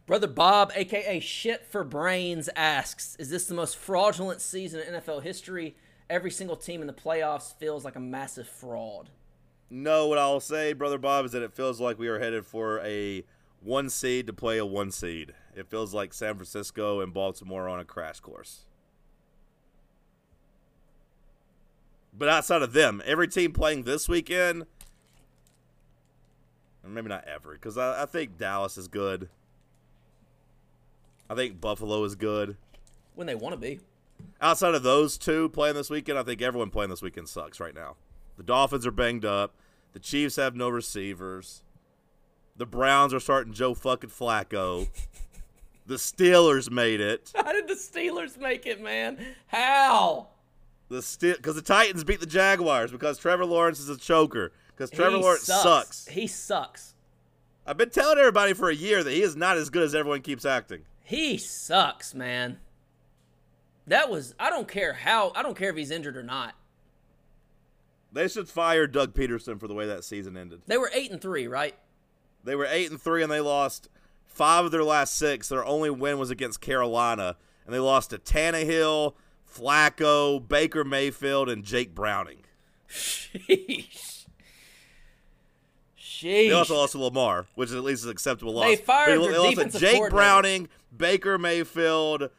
Brother 0.08 0.28
Bob, 0.28 0.72
aka 0.74 1.20
Shit 1.20 1.66
for 1.66 1.84
Brains, 1.84 2.49
asks 2.55 3.18
Is 3.20 3.30
this 3.30 3.45
the 3.45 3.53
most 3.53 3.76
fraudulent 3.76 4.39
season 4.39 4.80
in 4.80 4.93
NFL 4.93 5.22
history? 5.22 5.76
Every 6.10 6.32
single 6.32 6.55
team 6.55 6.80
in 6.80 6.88
the 6.88 6.93
playoffs 6.93 7.53
feels 7.53 7.84
like 7.84 7.97
a 7.97 7.99
massive 7.99 8.47
fraud. 8.47 9.10
No, 9.70 10.08
what 10.08 10.18
I'll 10.18 10.39
say, 10.39 10.72
Brother 10.72 10.97
Bob, 10.97 11.26
is 11.26 11.34
that 11.34 11.43
it 11.43 11.53
feels 11.53 11.82
like 11.82 11.99
we 11.99 12.08
are 12.08 12.20
headed 12.20 12.45
for 12.45 12.80
a 12.80 13.26
one 13.60 13.89
seed 13.89 14.28
to 14.28 14.34
play 14.34 14.58
a 14.58 14.66
one 14.66 14.91
seed. 14.91 15.34
It 15.53 15.70
feels 15.70 15.93
like 15.93 16.14
San 16.14 16.36
Francisco 16.36 17.01
and 17.01 17.14
Baltimore 17.14 17.68
on 17.68 17.82
a 17.82 17.86
crash 17.86 18.22
course. 18.22 18.64
But 22.18 22.30
outside 22.30 22.62
of 22.62 22.72
them, 22.72 23.01
every 23.05 23.28
team 23.28 23.51
playing 23.51 23.84
this 23.84 24.08
weekend, 24.08 24.68
maybe 26.88 27.10
not 27.10 27.26
every, 27.26 27.58
because 27.58 27.78
I, 27.78 28.03
I 28.03 28.05
think 28.05 28.38
Dallas 28.38 28.78
is 28.78 28.88
good. 28.88 29.28
I 31.30 31.36
think 31.36 31.59
Buffalo 31.59 32.03
is 32.03 32.15
good. 32.15 32.57
When 33.15 33.28
they 33.28 33.36
want 33.36 33.53
to 33.53 33.59
be. 33.59 33.80
Outside 34.41 34.75
of 34.75 34.84
those 34.84 35.17
two 35.17 35.49
playing 35.49 35.75
this 35.75 35.89
weekend, 35.89 36.17
I 36.17 36.23
think 36.23 36.41
everyone 36.41 36.69
playing 36.69 36.89
this 36.89 37.01
weekend 37.01 37.28
sucks 37.30 37.59
right 37.59 37.75
now. 37.75 37.95
The 38.38 38.43
Dolphins 38.43 38.86
are 38.86 38.91
banged 38.91 39.25
up. 39.25 39.53
The 39.93 39.99
Chiefs 39.99 40.36
have 40.36 40.55
no 40.55 40.69
receivers. 40.69 41.63
The 42.55 42.65
Browns 42.65 43.13
are 43.13 43.19
starting 43.19 43.53
Joe 43.53 43.73
fucking 43.73 44.09
Flacco. 44.09 44.88
the 45.86 45.95
Steelers 45.95 46.69
made 46.69 47.01
it. 47.01 47.32
How 47.36 47.51
did 47.51 47.67
the 47.67 47.73
Steelers 47.73 48.39
make 48.39 48.65
it, 48.65 48.82
man? 48.82 49.17
How? 49.47 50.30
The 50.89 51.01
Steel 51.01 51.36
because 51.36 51.55
the 51.55 51.61
Titans 51.61 52.03
beat 52.03 52.19
the 52.19 52.25
Jaguars 52.25 52.91
because 52.91 53.17
Trevor 53.17 53.45
Lawrence 53.45 53.80
is 53.80 53.89
a 53.89 53.97
choker. 53.97 54.53
Because 54.75 54.91
Trevor 54.91 55.17
He 55.17 55.23
Lawrence 55.23 55.43
sucks. 55.43 56.07
He 56.07 56.28
sucks. 56.28 56.93
I've 57.65 57.78
been 57.78 57.89
telling 57.89 58.17
everybody 58.19 58.53
for 58.53 58.69
a 58.69 58.75
year 58.75 59.03
that 59.03 59.11
he 59.11 59.21
is 59.21 59.36
not 59.36 59.57
as 59.57 59.69
good 59.69 59.84
as 59.84 59.93
everyone 59.93 60.21
keeps 60.21 60.45
acting. 60.45 60.84
He 61.08 61.38
sucks, 61.38 62.14
man. 62.14 62.58
That 63.88 64.10
was 64.10 64.36
I 64.38 64.49
don't 64.49 64.68
care 64.68 64.91
how 64.91 65.32
I 65.36 65.41
don't 65.41 65.55
care 65.55 65.70
if 65.70 65.78
he's 65.78 65.89
injured 65.89 66.18
or 66.18 66.24
not. 66.24 66.53
They 68.12 68.28
should 68.28 68.49
fire 68.49 68.88
Doug 68.88 69.14
Pederson 69.14 69.58
for 69.58 69.70
the 69.70 69.74
way 69.74 69.88
that 69.88 70.03
season 70.03 70.36
ended. 70.36 70.64
They 70.68 70.78
were 70.78 70.91
eight 70.93 71.10
and 71.10 71.22
three, 71.22 71.47
right? 71.47 71.76
They 72.43 72.55
were 72.55 72.68
eight 72.70 72.91
and 72.91 73.01
three, 73.01 73.24
and 73.24 73.32
they 73.32 73.39
lost 73.39 73.88
five 74.26 74.66
of 74.66 74.72
their 74.72 74.84
last 74.84 75.18
six. 75.18 75.47
Their 75.47 75.64
only 75.64 75.89
win 75.89 76.20
was 76.20 76.30
against 76.30 76.60
Carolina, 76.60 77.38
and 77.66 77.74
they 77.74 77.80
lost 77.80 78.10
to 78.10 78.18
Tannehill, 78.18 79.14
Flacco, 79.49 80.45
Baker 80.45 80.84
Mayfield, 80.84 81.47
and 81.47 81.64
Jake 81.64 81.95
Browning. 81.95 82.41
Sheesh. 82.89 84.16
They 86.22 86.51
also 86.51 86.76
lost 86.76 86.93
to 86.93 86.99
Lamar, 86.99 87.45
which 87.55 87.70
is 87.70 87.76
at 87.76 87.84
least 87.84 88.03
an 88.05 88.09
acceptable 88.09 88.53
loss. 88.53 88.65
They 88.65 88.76
fired 88.76 89.22
their 89.22 89.32
they 89.32 89.38
lost 89.38 89.72
to 89.72 89.80
Jake. 89.80 90.09
Browning, 90.09 90.70
Baker 90.95 91.38
Mayfield, 91.38 92.30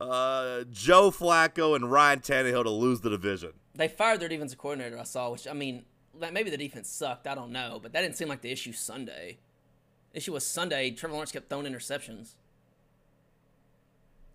uh, 0.00 0.64
Joe 0.70 1.10
Flacco, 1.10 1.74
and 1.76 1.90
Ryan 1.90 2.20
Tannehill 2.20 2.64
to 2.64 2.70
lose 2.70 3.00
the 3.00 3.10
division. 3.10 3.52
They 3.74 3.88
fired 3.88 4.20
their 4.20 4.28
defensive 4.28 4.58
coordinator. 4.58 4.98
I 4.98 5.04
saw, 5.04 5.30
which 5.30 5.46
I 5.46 5.52
mean, 5.52 5.84
maybe 6.32 6.50
the 6.50 6.56
defense 6.56 6.88
sucked. 6.88 7.26
I 7.26 7.34
don't 7.34 7.52
know, 7.52 7.78
but 7.82 7.92
that 7.92 8.00
didn't 8.00 8.16
seem 8.16 8.28
like 8.28 8.40
the 8.40 8.50
issue 8.50 8.72
Sunday. 8.72 9.38
issue 10.14 10.32
was 10.32 10.46
Sunday. 10.46 10.90
Trevor 10.90 11.14
Lawrence 11.14 11.32
kept 11.32 11.48
throwing 11.48 11.66
interceptions. 11.66 12.34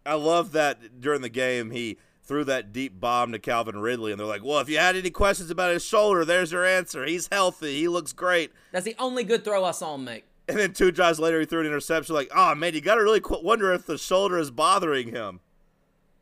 I 0.06 0.16
love 0.16 0.52
that 0.54 1.00
during 1.00 1.22
the 1.22 1.30
game 1.30 1.72
he 1.72 1.98
threw 2.32 2.46
that 2.46 2.72
deep 2.72 2.98
bomb 2.98 3.34
to 3.34 3.40
Calvin 3.40 3.82
Ridley, 3.82 4.14
and 4.14 4.18
they're 4.18 4.26
like, 4.26 4.42
"Well, 4.42 4.60
if 4.60 4.70
you 4.70 4.78
had 4.78 4.96
any 4.96 5.10
questions 5.10 5.52
about 5.52 5.74
his 5.74 5.84
shoulder, 5.84 6.24
there's 6.24 6.54
your 6.54 6.66
answer. 6.66 7.06
He's 7.06 7.28
healthy. 7.30 7.80
He 7.80 7.90
looks 7.90 8.14
great." 8.14 8.54
That's 8.72 8.86
the 8.86 8.96
only 9.00 9.26
good 9.26 9.44
throw 9.44 9.66
I 9.66 9.72
saw 9.72 9.96
him 9.96 10.06
make. 10.06 10.24
And 10.48 10.58
then 10.58 10.72
two 10.72 10.92
drives 10.92 11.20
later, 11.20 11.42
he 11.42 11.46
threw 11.46 11.60
an 11.60 11.66
interception. 11.66 12.16
Like, 12.16 12.32
oh 12.34 12.56
man, 12.56 12.74
you 12.74 12.80
got 12.80 12.96
to 12.96 13.04
really 13.04 13.20
qu- 13.20 13.42
wonder 13.44 13.74
if 13.74 13.86
the 13.86 13.98
shoulder 13.98 14.38
is 14.38 14.50
bothering 14.50 15.10
him. 15.10 15.42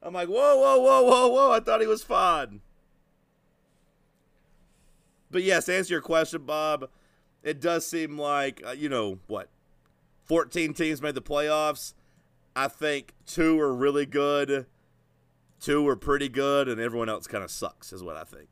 I'm 0.02 0.16
like, 0.16 0.30
whoa, 0.30 0.58
whoa, 0.58 0.80
whoa, 0.80 1.04
whoa, 1.04 1.28
whoa! 1.28 1.52
I 1.52 1.60
thought 1.60 1.80
he 1.80 1.86
was 1.86 2.02
fine. 2.02 2.62
But 5.30 5.44
yes, 5.44 5.66
to 5.66 5.76
answer 5.76 5.94
your 5.94 6.02
question, 6.02 6.42
Bob, 6.42 6.90
it 7.44 7.62
does 7.62 7.86
seem 7.86 8.18
like 8.18 8.64
uh, 8.66 8.72
you 8.72 8.90
know 8.90 9.20
what, 9.28 9.50
14 10.26 10.74
teams 10.74 11.04
made 11.04 11.14
the 11.14 11.22
playoffs. 11.22 11.94
I 12.56 12.68
think 12.68 13.14
two 13.28 13.60
are 13.60 13.72
really 13.72 14.08
good, 14.08 14.66
two 15.60 15.88
are 15.88 15.96
pretty 15.96 16.30
good, 16.30 16.68
and 16.68 16.80
everyone 16.80 17.10
else 17.10 17.28
kind 17.28 17.44
of 17.44 17.52
sucks. 17.52 17.94
Is 17.94 18.04
what 18.04 18.16
I 18.16 18.24
think. 18.24 18.48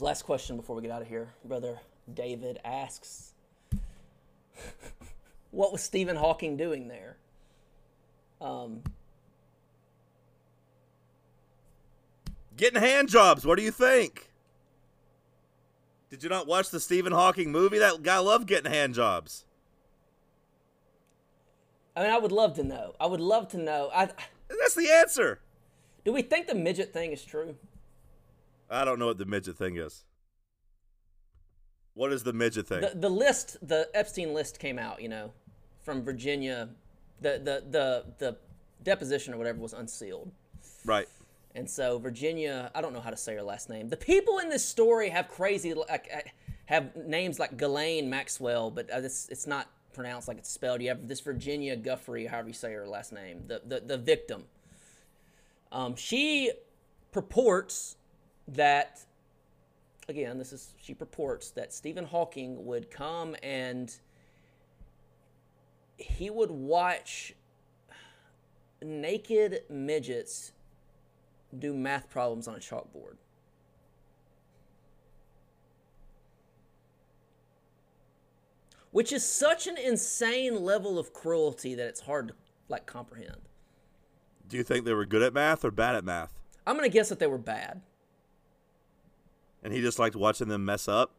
Last 0.00 0.22
question 0.22 0.56
before 0.56 0.76
we 0.76 0.82
get 0.82 0.90
out 0.90 1.02
of 1.02 1.08
here. 1.08 1.34
Brother 1.44 1.78
David 2.12 2.58
asks 2.64 3.34
What 5.50 5.72
was 5.72 5.82
Stephen 5.82 6.16
Hawking 6.16 6.56
doing 6.56 6.88
there? 6.88 7.16
Um, 8.40 8.82
Getting 12.58 12.80
hand 12.82 13.08
jobs. 13.08 13.46
What 13.46 13.56
do 13.56 13.62
you 13.62 13.70
think? 13.70 14.30
Did 16.10 16.24
you 16.24 16.28
not 16.28 16.48
watch 16.48 16.70
the 16.70 16.80
Stephen 16.80 17.12
Hawking 17.12 17.52
movie? 17.52 17.78
That 17.78 18.02
guy 18.02 18.18
loved 18.18 18.48
getting 18.48 18.70
hand 18.70 18.94
jobs. 18.94 19.44
I 21.96 22.02
mean, 22.02 22.10
I 22.10 22.18
would 22.18 22.32
love 22.32 22.54
to 22.54 22.64
know. 22.64 22.94
I 22.98 23.06
would 23.06 23.20
love 23.20 23.48
to 23.48 23.58
know. 23.58 23.90
I, 23.94 24.08
That's 24.48 24.74
the 24.74 24.90
answer. 24.90 25.40
do 26.04 26.12
we 26.12 26.22
think 26.22 26.46
the 26.46 26.54
midget 26.54 26.92
thing 26.92 27.12
is 27.12 27.24
true? 27.24 27.56
I 28.70 28.84
don't 28.84 28.98
know 28.98 29.06
what 29.06 29.18
the 29.18 29.24
midget 29.26 29.56
thing 29.56 29.76
is. 29.76 30.04
What 31.94 32.12
is 32.12 32.22
the 32.22 32.32
midget 32.32 32.66
thing? 32.66 32.80
The, 32.82 32.92
the 32.94 33.08
list, 33.08 33.56
the 33.66 33.88
Epstein 33.94 34.32
list 34.32 34.58
came 34.58 34.78
out, 34.78 35.02
you 35.02 35.08
know, 35.08 35.32
from 35.82 36.02
Virginia. 36.02 36.68
The, 37.20 37.40
the, 37.42 37.64
the, 37.70 38.04
the 38.18 38.36
deposition 38.84 39.34
or 39.34 39.38
whatever 39.38 39.58
was 39.58 39.72
unsealed. 39.72 40.30
right. 40.84 41.08
And 41.54 41.68
so 41.68 41.98
Virginia, 41.98 42.70
I 42.74 42.80
don't 42.80 42.92
know 42.92 43.00
how 43.00 43.10
to 43.10 43.16
say 43.16 43.34
her 43.34 43.42
last 43.42 43.68
name. 43.68 43.88
The 43.88 43.96
people 43.96 44.38
in 44.38 44.48
this 44.48 44.64
story 44.64 45.08
have 45.08 45.28
crazy, 45.28 45.74
like, 45.74 46.08
uh, 46.14 46.20
have 46.66 46.94
names 46.94 47.40
like 47.40 47.56
Ghislaine 47.56 48.08
Maxwell, 48.08 48.70
but 48.70 48.88
uh, 48.92 48.98
it's 48.98 49.28
it's 49.30 49.46
not 49.46 49.68
pronounced 49.98 50.28
like 50.28 50.38
it's 50.38 50.48
spelled. 50.48 50.80
You 50.80 50.90
have 50.90 51.08
this 51.08 51.18
Virginia 51.18 51.76
Giuffre, 51.76 52.28
however 52.28 52.46
you 52.46 52.54
say 52.54 52.72
her 52.72 52.86
last 52.86 53.12
name, 53.12 53.42
the 53.48 53.60
the, 53.66 53.80
the 53.80 53.98
victim. 53.98 54.44
Um, 55.72 55.96
she 55.96 56.52
purports 57.10 57.96
that 58.46 59.00
again, 60.08 60.38
this 60.38 60.52
is 60.52 60.74
she 60.80 60.94
purports 60.94 61.50
that 61.50 61.74
Stephen 61.74 62.04
Hawking 62.04 62.64
would 62.64 62.92
come 62.92 63.34
and 63.42 63.92
he 65.96 66.30
would 66.30 66.52
watch 66.52 67.34
naked 68.80 69.62
midgets 69.68 70.52
do 71.58 71.74
math 71.74 72.08
problems 72.08 72.46
on 72.46 72.54
a 72.54 72.60
chalkboard. 72.60 73.16
Which 78.90 79.12
is 79.12 79.24
such 79.24 79.66
an 79.66 79.76
insane 79.76 80.62
level 80.64 80.98
of 80.98 81.12
cruelty 81.12 81.74
that 81.74 81.86
it's 81.86 82.00
hard 82.00 82.28
to 82.28 82.34
like 82.68 82.86
comprehend. 82.86 83.36
Do 84.48 84.56
you 84.56 84.62
think 84.62 84.84
they 84.84 84.94
were 84.94 85.04
good 85.04 85.22
at 85.22 85.34
math 85.34 85.64
or 85.64 85.70
bad 85.70 85.94
at 85.94 86.04
math? 86.04 86.32
I'm 86.66 86.76
gonna 86.76 86.88
guess 86.88 87.08
that 87.10 87.18
they 87.18 87.26
were 87.26 87.38
bad. 87.38 87.82
And 89.62 89.72
he 89.72 89.80
just 89.80 89.98
liked 89.98 90.16
watching 90.16 90.48
them 90.48 90.64
mess 90.64 90.88
up. 90.88 91.12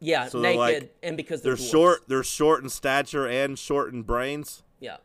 Yeah, 0.00 0.28
So 0.28 0.40
naked, 0.40 0.58
like- 0.58 0.94
and 1.02 1.16
because 1.16 1.42
They're 1.42 1.56
they're, 1.56 1.66
short. 1.66 2.00
They're 2.08 2.22
short 2.22 2.62
in 2.62 2.68
stature 2.68 3.26
and 3.26 3.58
short 3.58 3.92
in 3.92 4.02
brains. 4.02 4.62
Yeah. 4.80 4.98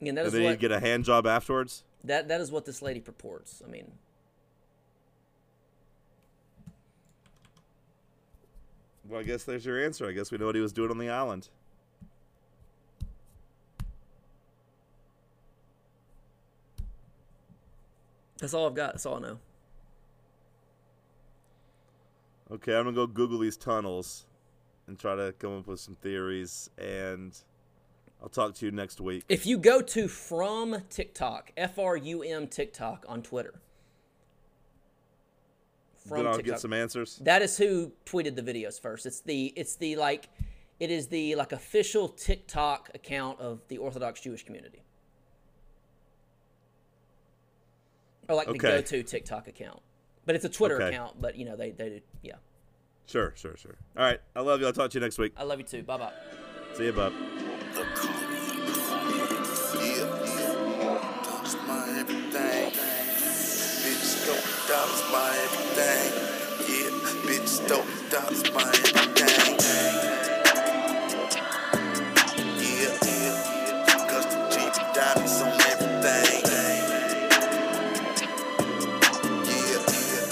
And 0.00 0.16
that 0.16 0.20
And 0.20 0.26
is 0.28 0.32
then 0.32 0.44
what 0.44 0.50
you 0.50 0.56
get 0.56 0.72
a 0.72 0.80
hand 0.80 1.04
job 1.04 1.26
afterwards. 1.26 1.84
that 2.04 2.28
that 2.28 2.40
is 2.40 2.50
what 2.50 2.64
this 2.64 2.80
lady 2.82 3.00
purports. 3.00 3.62
I 3.64 3.68
mean, 3.70 3.92
Well, 9.10 9.18
I 9.18 9.24
guess 9.24 9.42
there's 9.42 9.66
your 9.66 9.84
answer. 9.84 10.08
I 10.08 10.12
guess 10.12 10.30
we 10.30 10.38
know 10.38 10.46
what 10.46 10.54
he 10.54 10.60
was 10.60 10.72
doing 10.72 10.90
on 10.90 10.98
the 10.98 11.10
island. 11.10 11.48
that's 18.38 18.54
all 18.54 18.66
I've 18.66 18.74
got. 18.74 18.94
That's 18.94 19.04
all 19.04 19.16
I 19.16 19.20
know. 19.20 19.38
Okay, 22.52 22.74
I'm 22.74 22.84
gonna 22.84 22.94
go 22.96 23.06
Google 23.06 23.38
these 23.38 23.56
tunnels 23.56 24.24
and 24.86 24.98
try 24.98 25.14
to 25.14 25.34
come 25.38 25.58
up 25.58 25.66
with 25.66 25.78
some 25.78 25.94
theories, 25.96 26.70
and 26.78 27.36
I'll 28.22 28.30
talk 28.30 28.54
to 28.54 28.64
you 28.64 28.72
next 28.72 29.00
week. 29.00 29.24
If 29.28 29.44
you 29.44 29.58
go 29.58 29.82
to 29.82 30.08
Frum 30.08 30.84
TikTok, 30.88 31.52
F 31.56 31.78
R 31.78 31.96
U 31.96 32.22
M 32.22 32.46
TikTok 32.46 33.04
on 33.08 33.22
Twitter. 33.22 33.60
Then 36.10 36.26
I'll 36.26 36.38
get 36.38 36.60
some 36.60 36.72
answers. 36.72 37.16
That 37.24 37.42
is 37.42 37.56
who 37.56 37.92
tweeted 38.06 38.36
the 38.36 38.42
videos 38.42 38.80
first. 38.80 39.06
It's 39.06 39.20
the 39.20 39.52
it's 39.56 39.76
the 39.76 39.96
like 39.96 40.28
it 40.78 40.90
is 40.90 41.08
the 41.08 41.34
like 41.36 41.52
official 41.52 42.08
TikTok 42.08 42.90
account 42.94 43.40
of 43.40 43.60
the 43.68 43.78
Orthodox 43.78 44.20
Jewish 44.20 44.44
community. 44.44 44.82
Or 48.28 48.36
like 48.36 48.46
the 48.46 48.58
go-to 48.58 49.02
TikTok 49.02 49.48
account. 49.48 49.80
But 50.24 50.36
it's 50.36 50.44
a 50.44 50.48
Twitter 50.48 50.76
Okay. 50.76 50.88
account, 50.88 51.20
but 51.20 51.36
you 51.36 51.44
know, 51.44 51.56
they 51.56 51.70
they 51.72 51.88
do 51.88 52.00
yeah. 52.22 52.34
Sure, 53.06 53.32
sure, 53.34 53.56
sure. 53.56 53.76
All 53.96 54.04
right, 54.04 54.20
I 54.36 54.40
love 54.40 54.60
you. 54.60 54.66
I'll 54.66 54.72
talk 54.72 54.90
to 54.92 54.98
you 54.98 55.00
next 55.00 55.18
week. 55.18 55.32
I 55.36 55.42
love 55.42 55.58
you 55.58 55.64
too. 55.64 55.82
Bye-bye. 55.82 56.12
See 56.74 56.84
you, 56.84 56.92
bub. 56.92 57.12
Dope 64.30 64.68
dollars 64.68 65.02
my 65.10 65.30
everything. 65.44 66.12
Yeah, 66.70 66.92
bitch, 67.26 67.52
dope 67.66 67.90
dollars 68.10 68.42
buy 68.50 68.62
everything. 68.62 69.58
Yeah, 72.60 72.94
diamonds 74.94 75.40
on 75.42 75.52
everything. 75.72 76.42
Yeah, 79.50 79.82
yeah, 80.06 80.26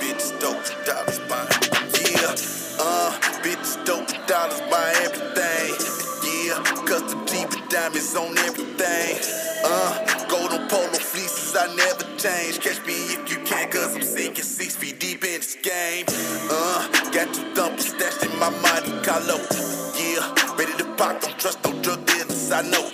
bitch, 0.00 0.26
dope 0.40 0.68
dollars 0.86 1.20
my 1.28 1.42
yeah. 1.92 2.34
Uh, 2.80 3.10
bitch, 3.42 3.70
dope 3.84 4.12
dollars 4.26 4.62
my 4.70 4.88
everything. 5.04 5.70
Yeah, 6.24 6.76
diamonds 7.68 8.16
on 8.16 8.38
everything. 8.38 9.18
Uh, 9.64 10.26
golden 10.28 10.68
polo 10.68 10.92
fleeces, 10.92 11.56
I 11.56 11.74
never 11.74 12.04
change. 12.16 12.60
Catch 12.60 12.86
me 12.86 13.05
can, 13.46 13.70
cause 13.70 13.94
I'm 13.94 14.02
sinking 14.02 14.44
six 14.44 14.76
feet 14.76 14.98
deep 14.98 15.24
in 15.24 15.40
this 15.40 15.56
game. 15.62 16.04
Uh, 16.50 16.88
got 17.12 17.32
two 17.32 17.42
thumpers 17.54 17.88
stashed 17.94 18.24
in 18.24 18.38
my 18.38 18.50
Monte 18.50 19.04
Carlo. 19.06 19.38
Yeah, 19.96 20.56
ready 20.58 20.76
to 20.78 20.84
pop, 20.96 21.20
don't 21.20 21.38
trust 21.38 21.64
no 21.64 21.80
drug 21.82 22.04
dealers, 22.06 22.50
I 22.50 22.62
know. 22.62 22.90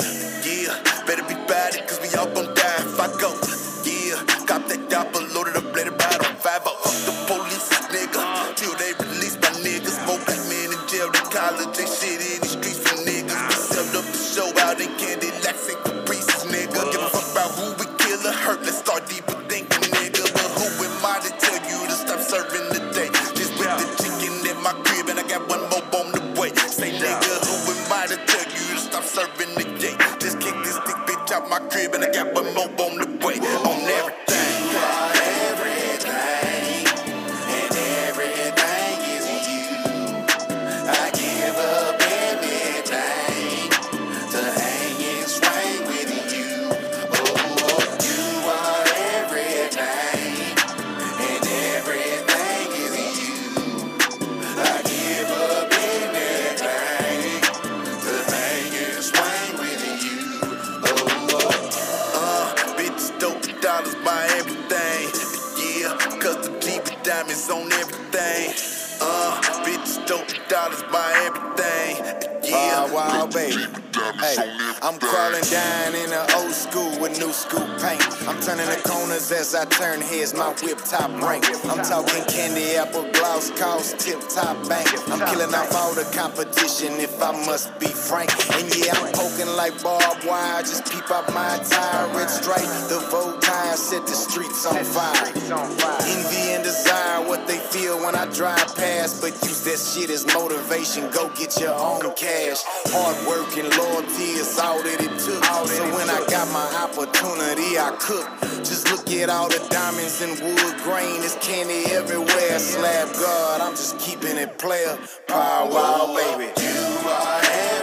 I 79.54 79.66
turn 79.66 80.00
heads, 80.00 80.32
my 80.32 80.48
whip 80.62 80.78
top 80.78 81.10
rank. 81.20 81.44
I'm 81.68 81.84
talking 81.84 82.24
candy 82.24 82.76
apple 82.76 83.04
gloss, 83.12 83.50
cost 83.60 83.98
tip 83.98 84.20
top 84.28 84.56
bank. 84.68 84.88
I'm 85.10 85.20
killing 85.28 85.52
off 85.54 85.74
all 85.74 85.92
the 85.94 86.08
competition 86.16 86.92
if 86.96 87.20
I 87.20 87.32
must 87.44 87.68
be 87.78 87.86
frank. 87.86 88.30
And 88.56 88.74
yeah, 88.74 88.94
I'm 88.96 89.12
poking 89.12 89.52
like 89.56 89.76
barbed 89.82 90.24
wire, 90.24 90.62
just 90.62 90.90
peep 90.90 91.10
out 91.10 91.28
my 91.34 91.58
tire, 91.68 92.08
red 92.16 92.30
stripe. 92.30 92.64
The 92.88 93.04
Vogue 93.10 93.42
tire 93.42 93.76
set 93.76 94.06
the 94.06 94.14
streets 94.14 94.64
on 94.64 94.82
fire. 94.84 95.26
Envy 95.28 96.56
and 96.56 96.64
desire 96.64 97.20
what 97.28 97.46
they 97.46 97.58
feel 97.58 98.00
when 98.00 98.14
I 98.14 98.26
drive 98.32 98.74
past, 98.76 99.20
but 99.20 99.32
use 99.42 99.64
that 99.64 99.78
shit 99.78 100.08
as 100.08 100.24
motivation. 100.32 101.10
Go 101.10 101.28
get 101.36 101.60
your 101.60 101.74
own 101.74 102.00
cash. 102.16 102.64
Hard 102.88 103.16
work 103.28 103.52
and 103.58 103.68
loyalty 103.76 104.32
is 104.40 104.58
all 104.58 104.82
that 104.82 105.00
it 105.00 105.12
took. 105.20 105.44
So 105.68 105.84
when 105.92 106.08
I 106.08 106.24
got 106.30 106.48
my 106.52 106.68
opportunity, 106.80 107.76
I 107.76 107.94
cook. 108.00 108.51
Just 108.64 108.90
look 108.92 109.10
at 109.10 109.28
all 109.28 109.48
the 109.48 109.58
diamonds 109.70 110.22
and 110.22 110.32
wood 110.40 110.76
grain. 110.84 111.20
It's 111.22 111.36
candy 111.44 111.92
everywhere. 111.92 112.58
Slab 112.60 113.12
God, 113.14 113.60
I'm 113.60 113.72
just 113.72 113.98
keeping 113.98 114.36
it 114.38 114.56
player. 114.58 114.96
Power 115.26 115.68
wow, 115.68 116.14
baby. 116.14 116.52
you 116.62 117.08
are. 117.08 117.81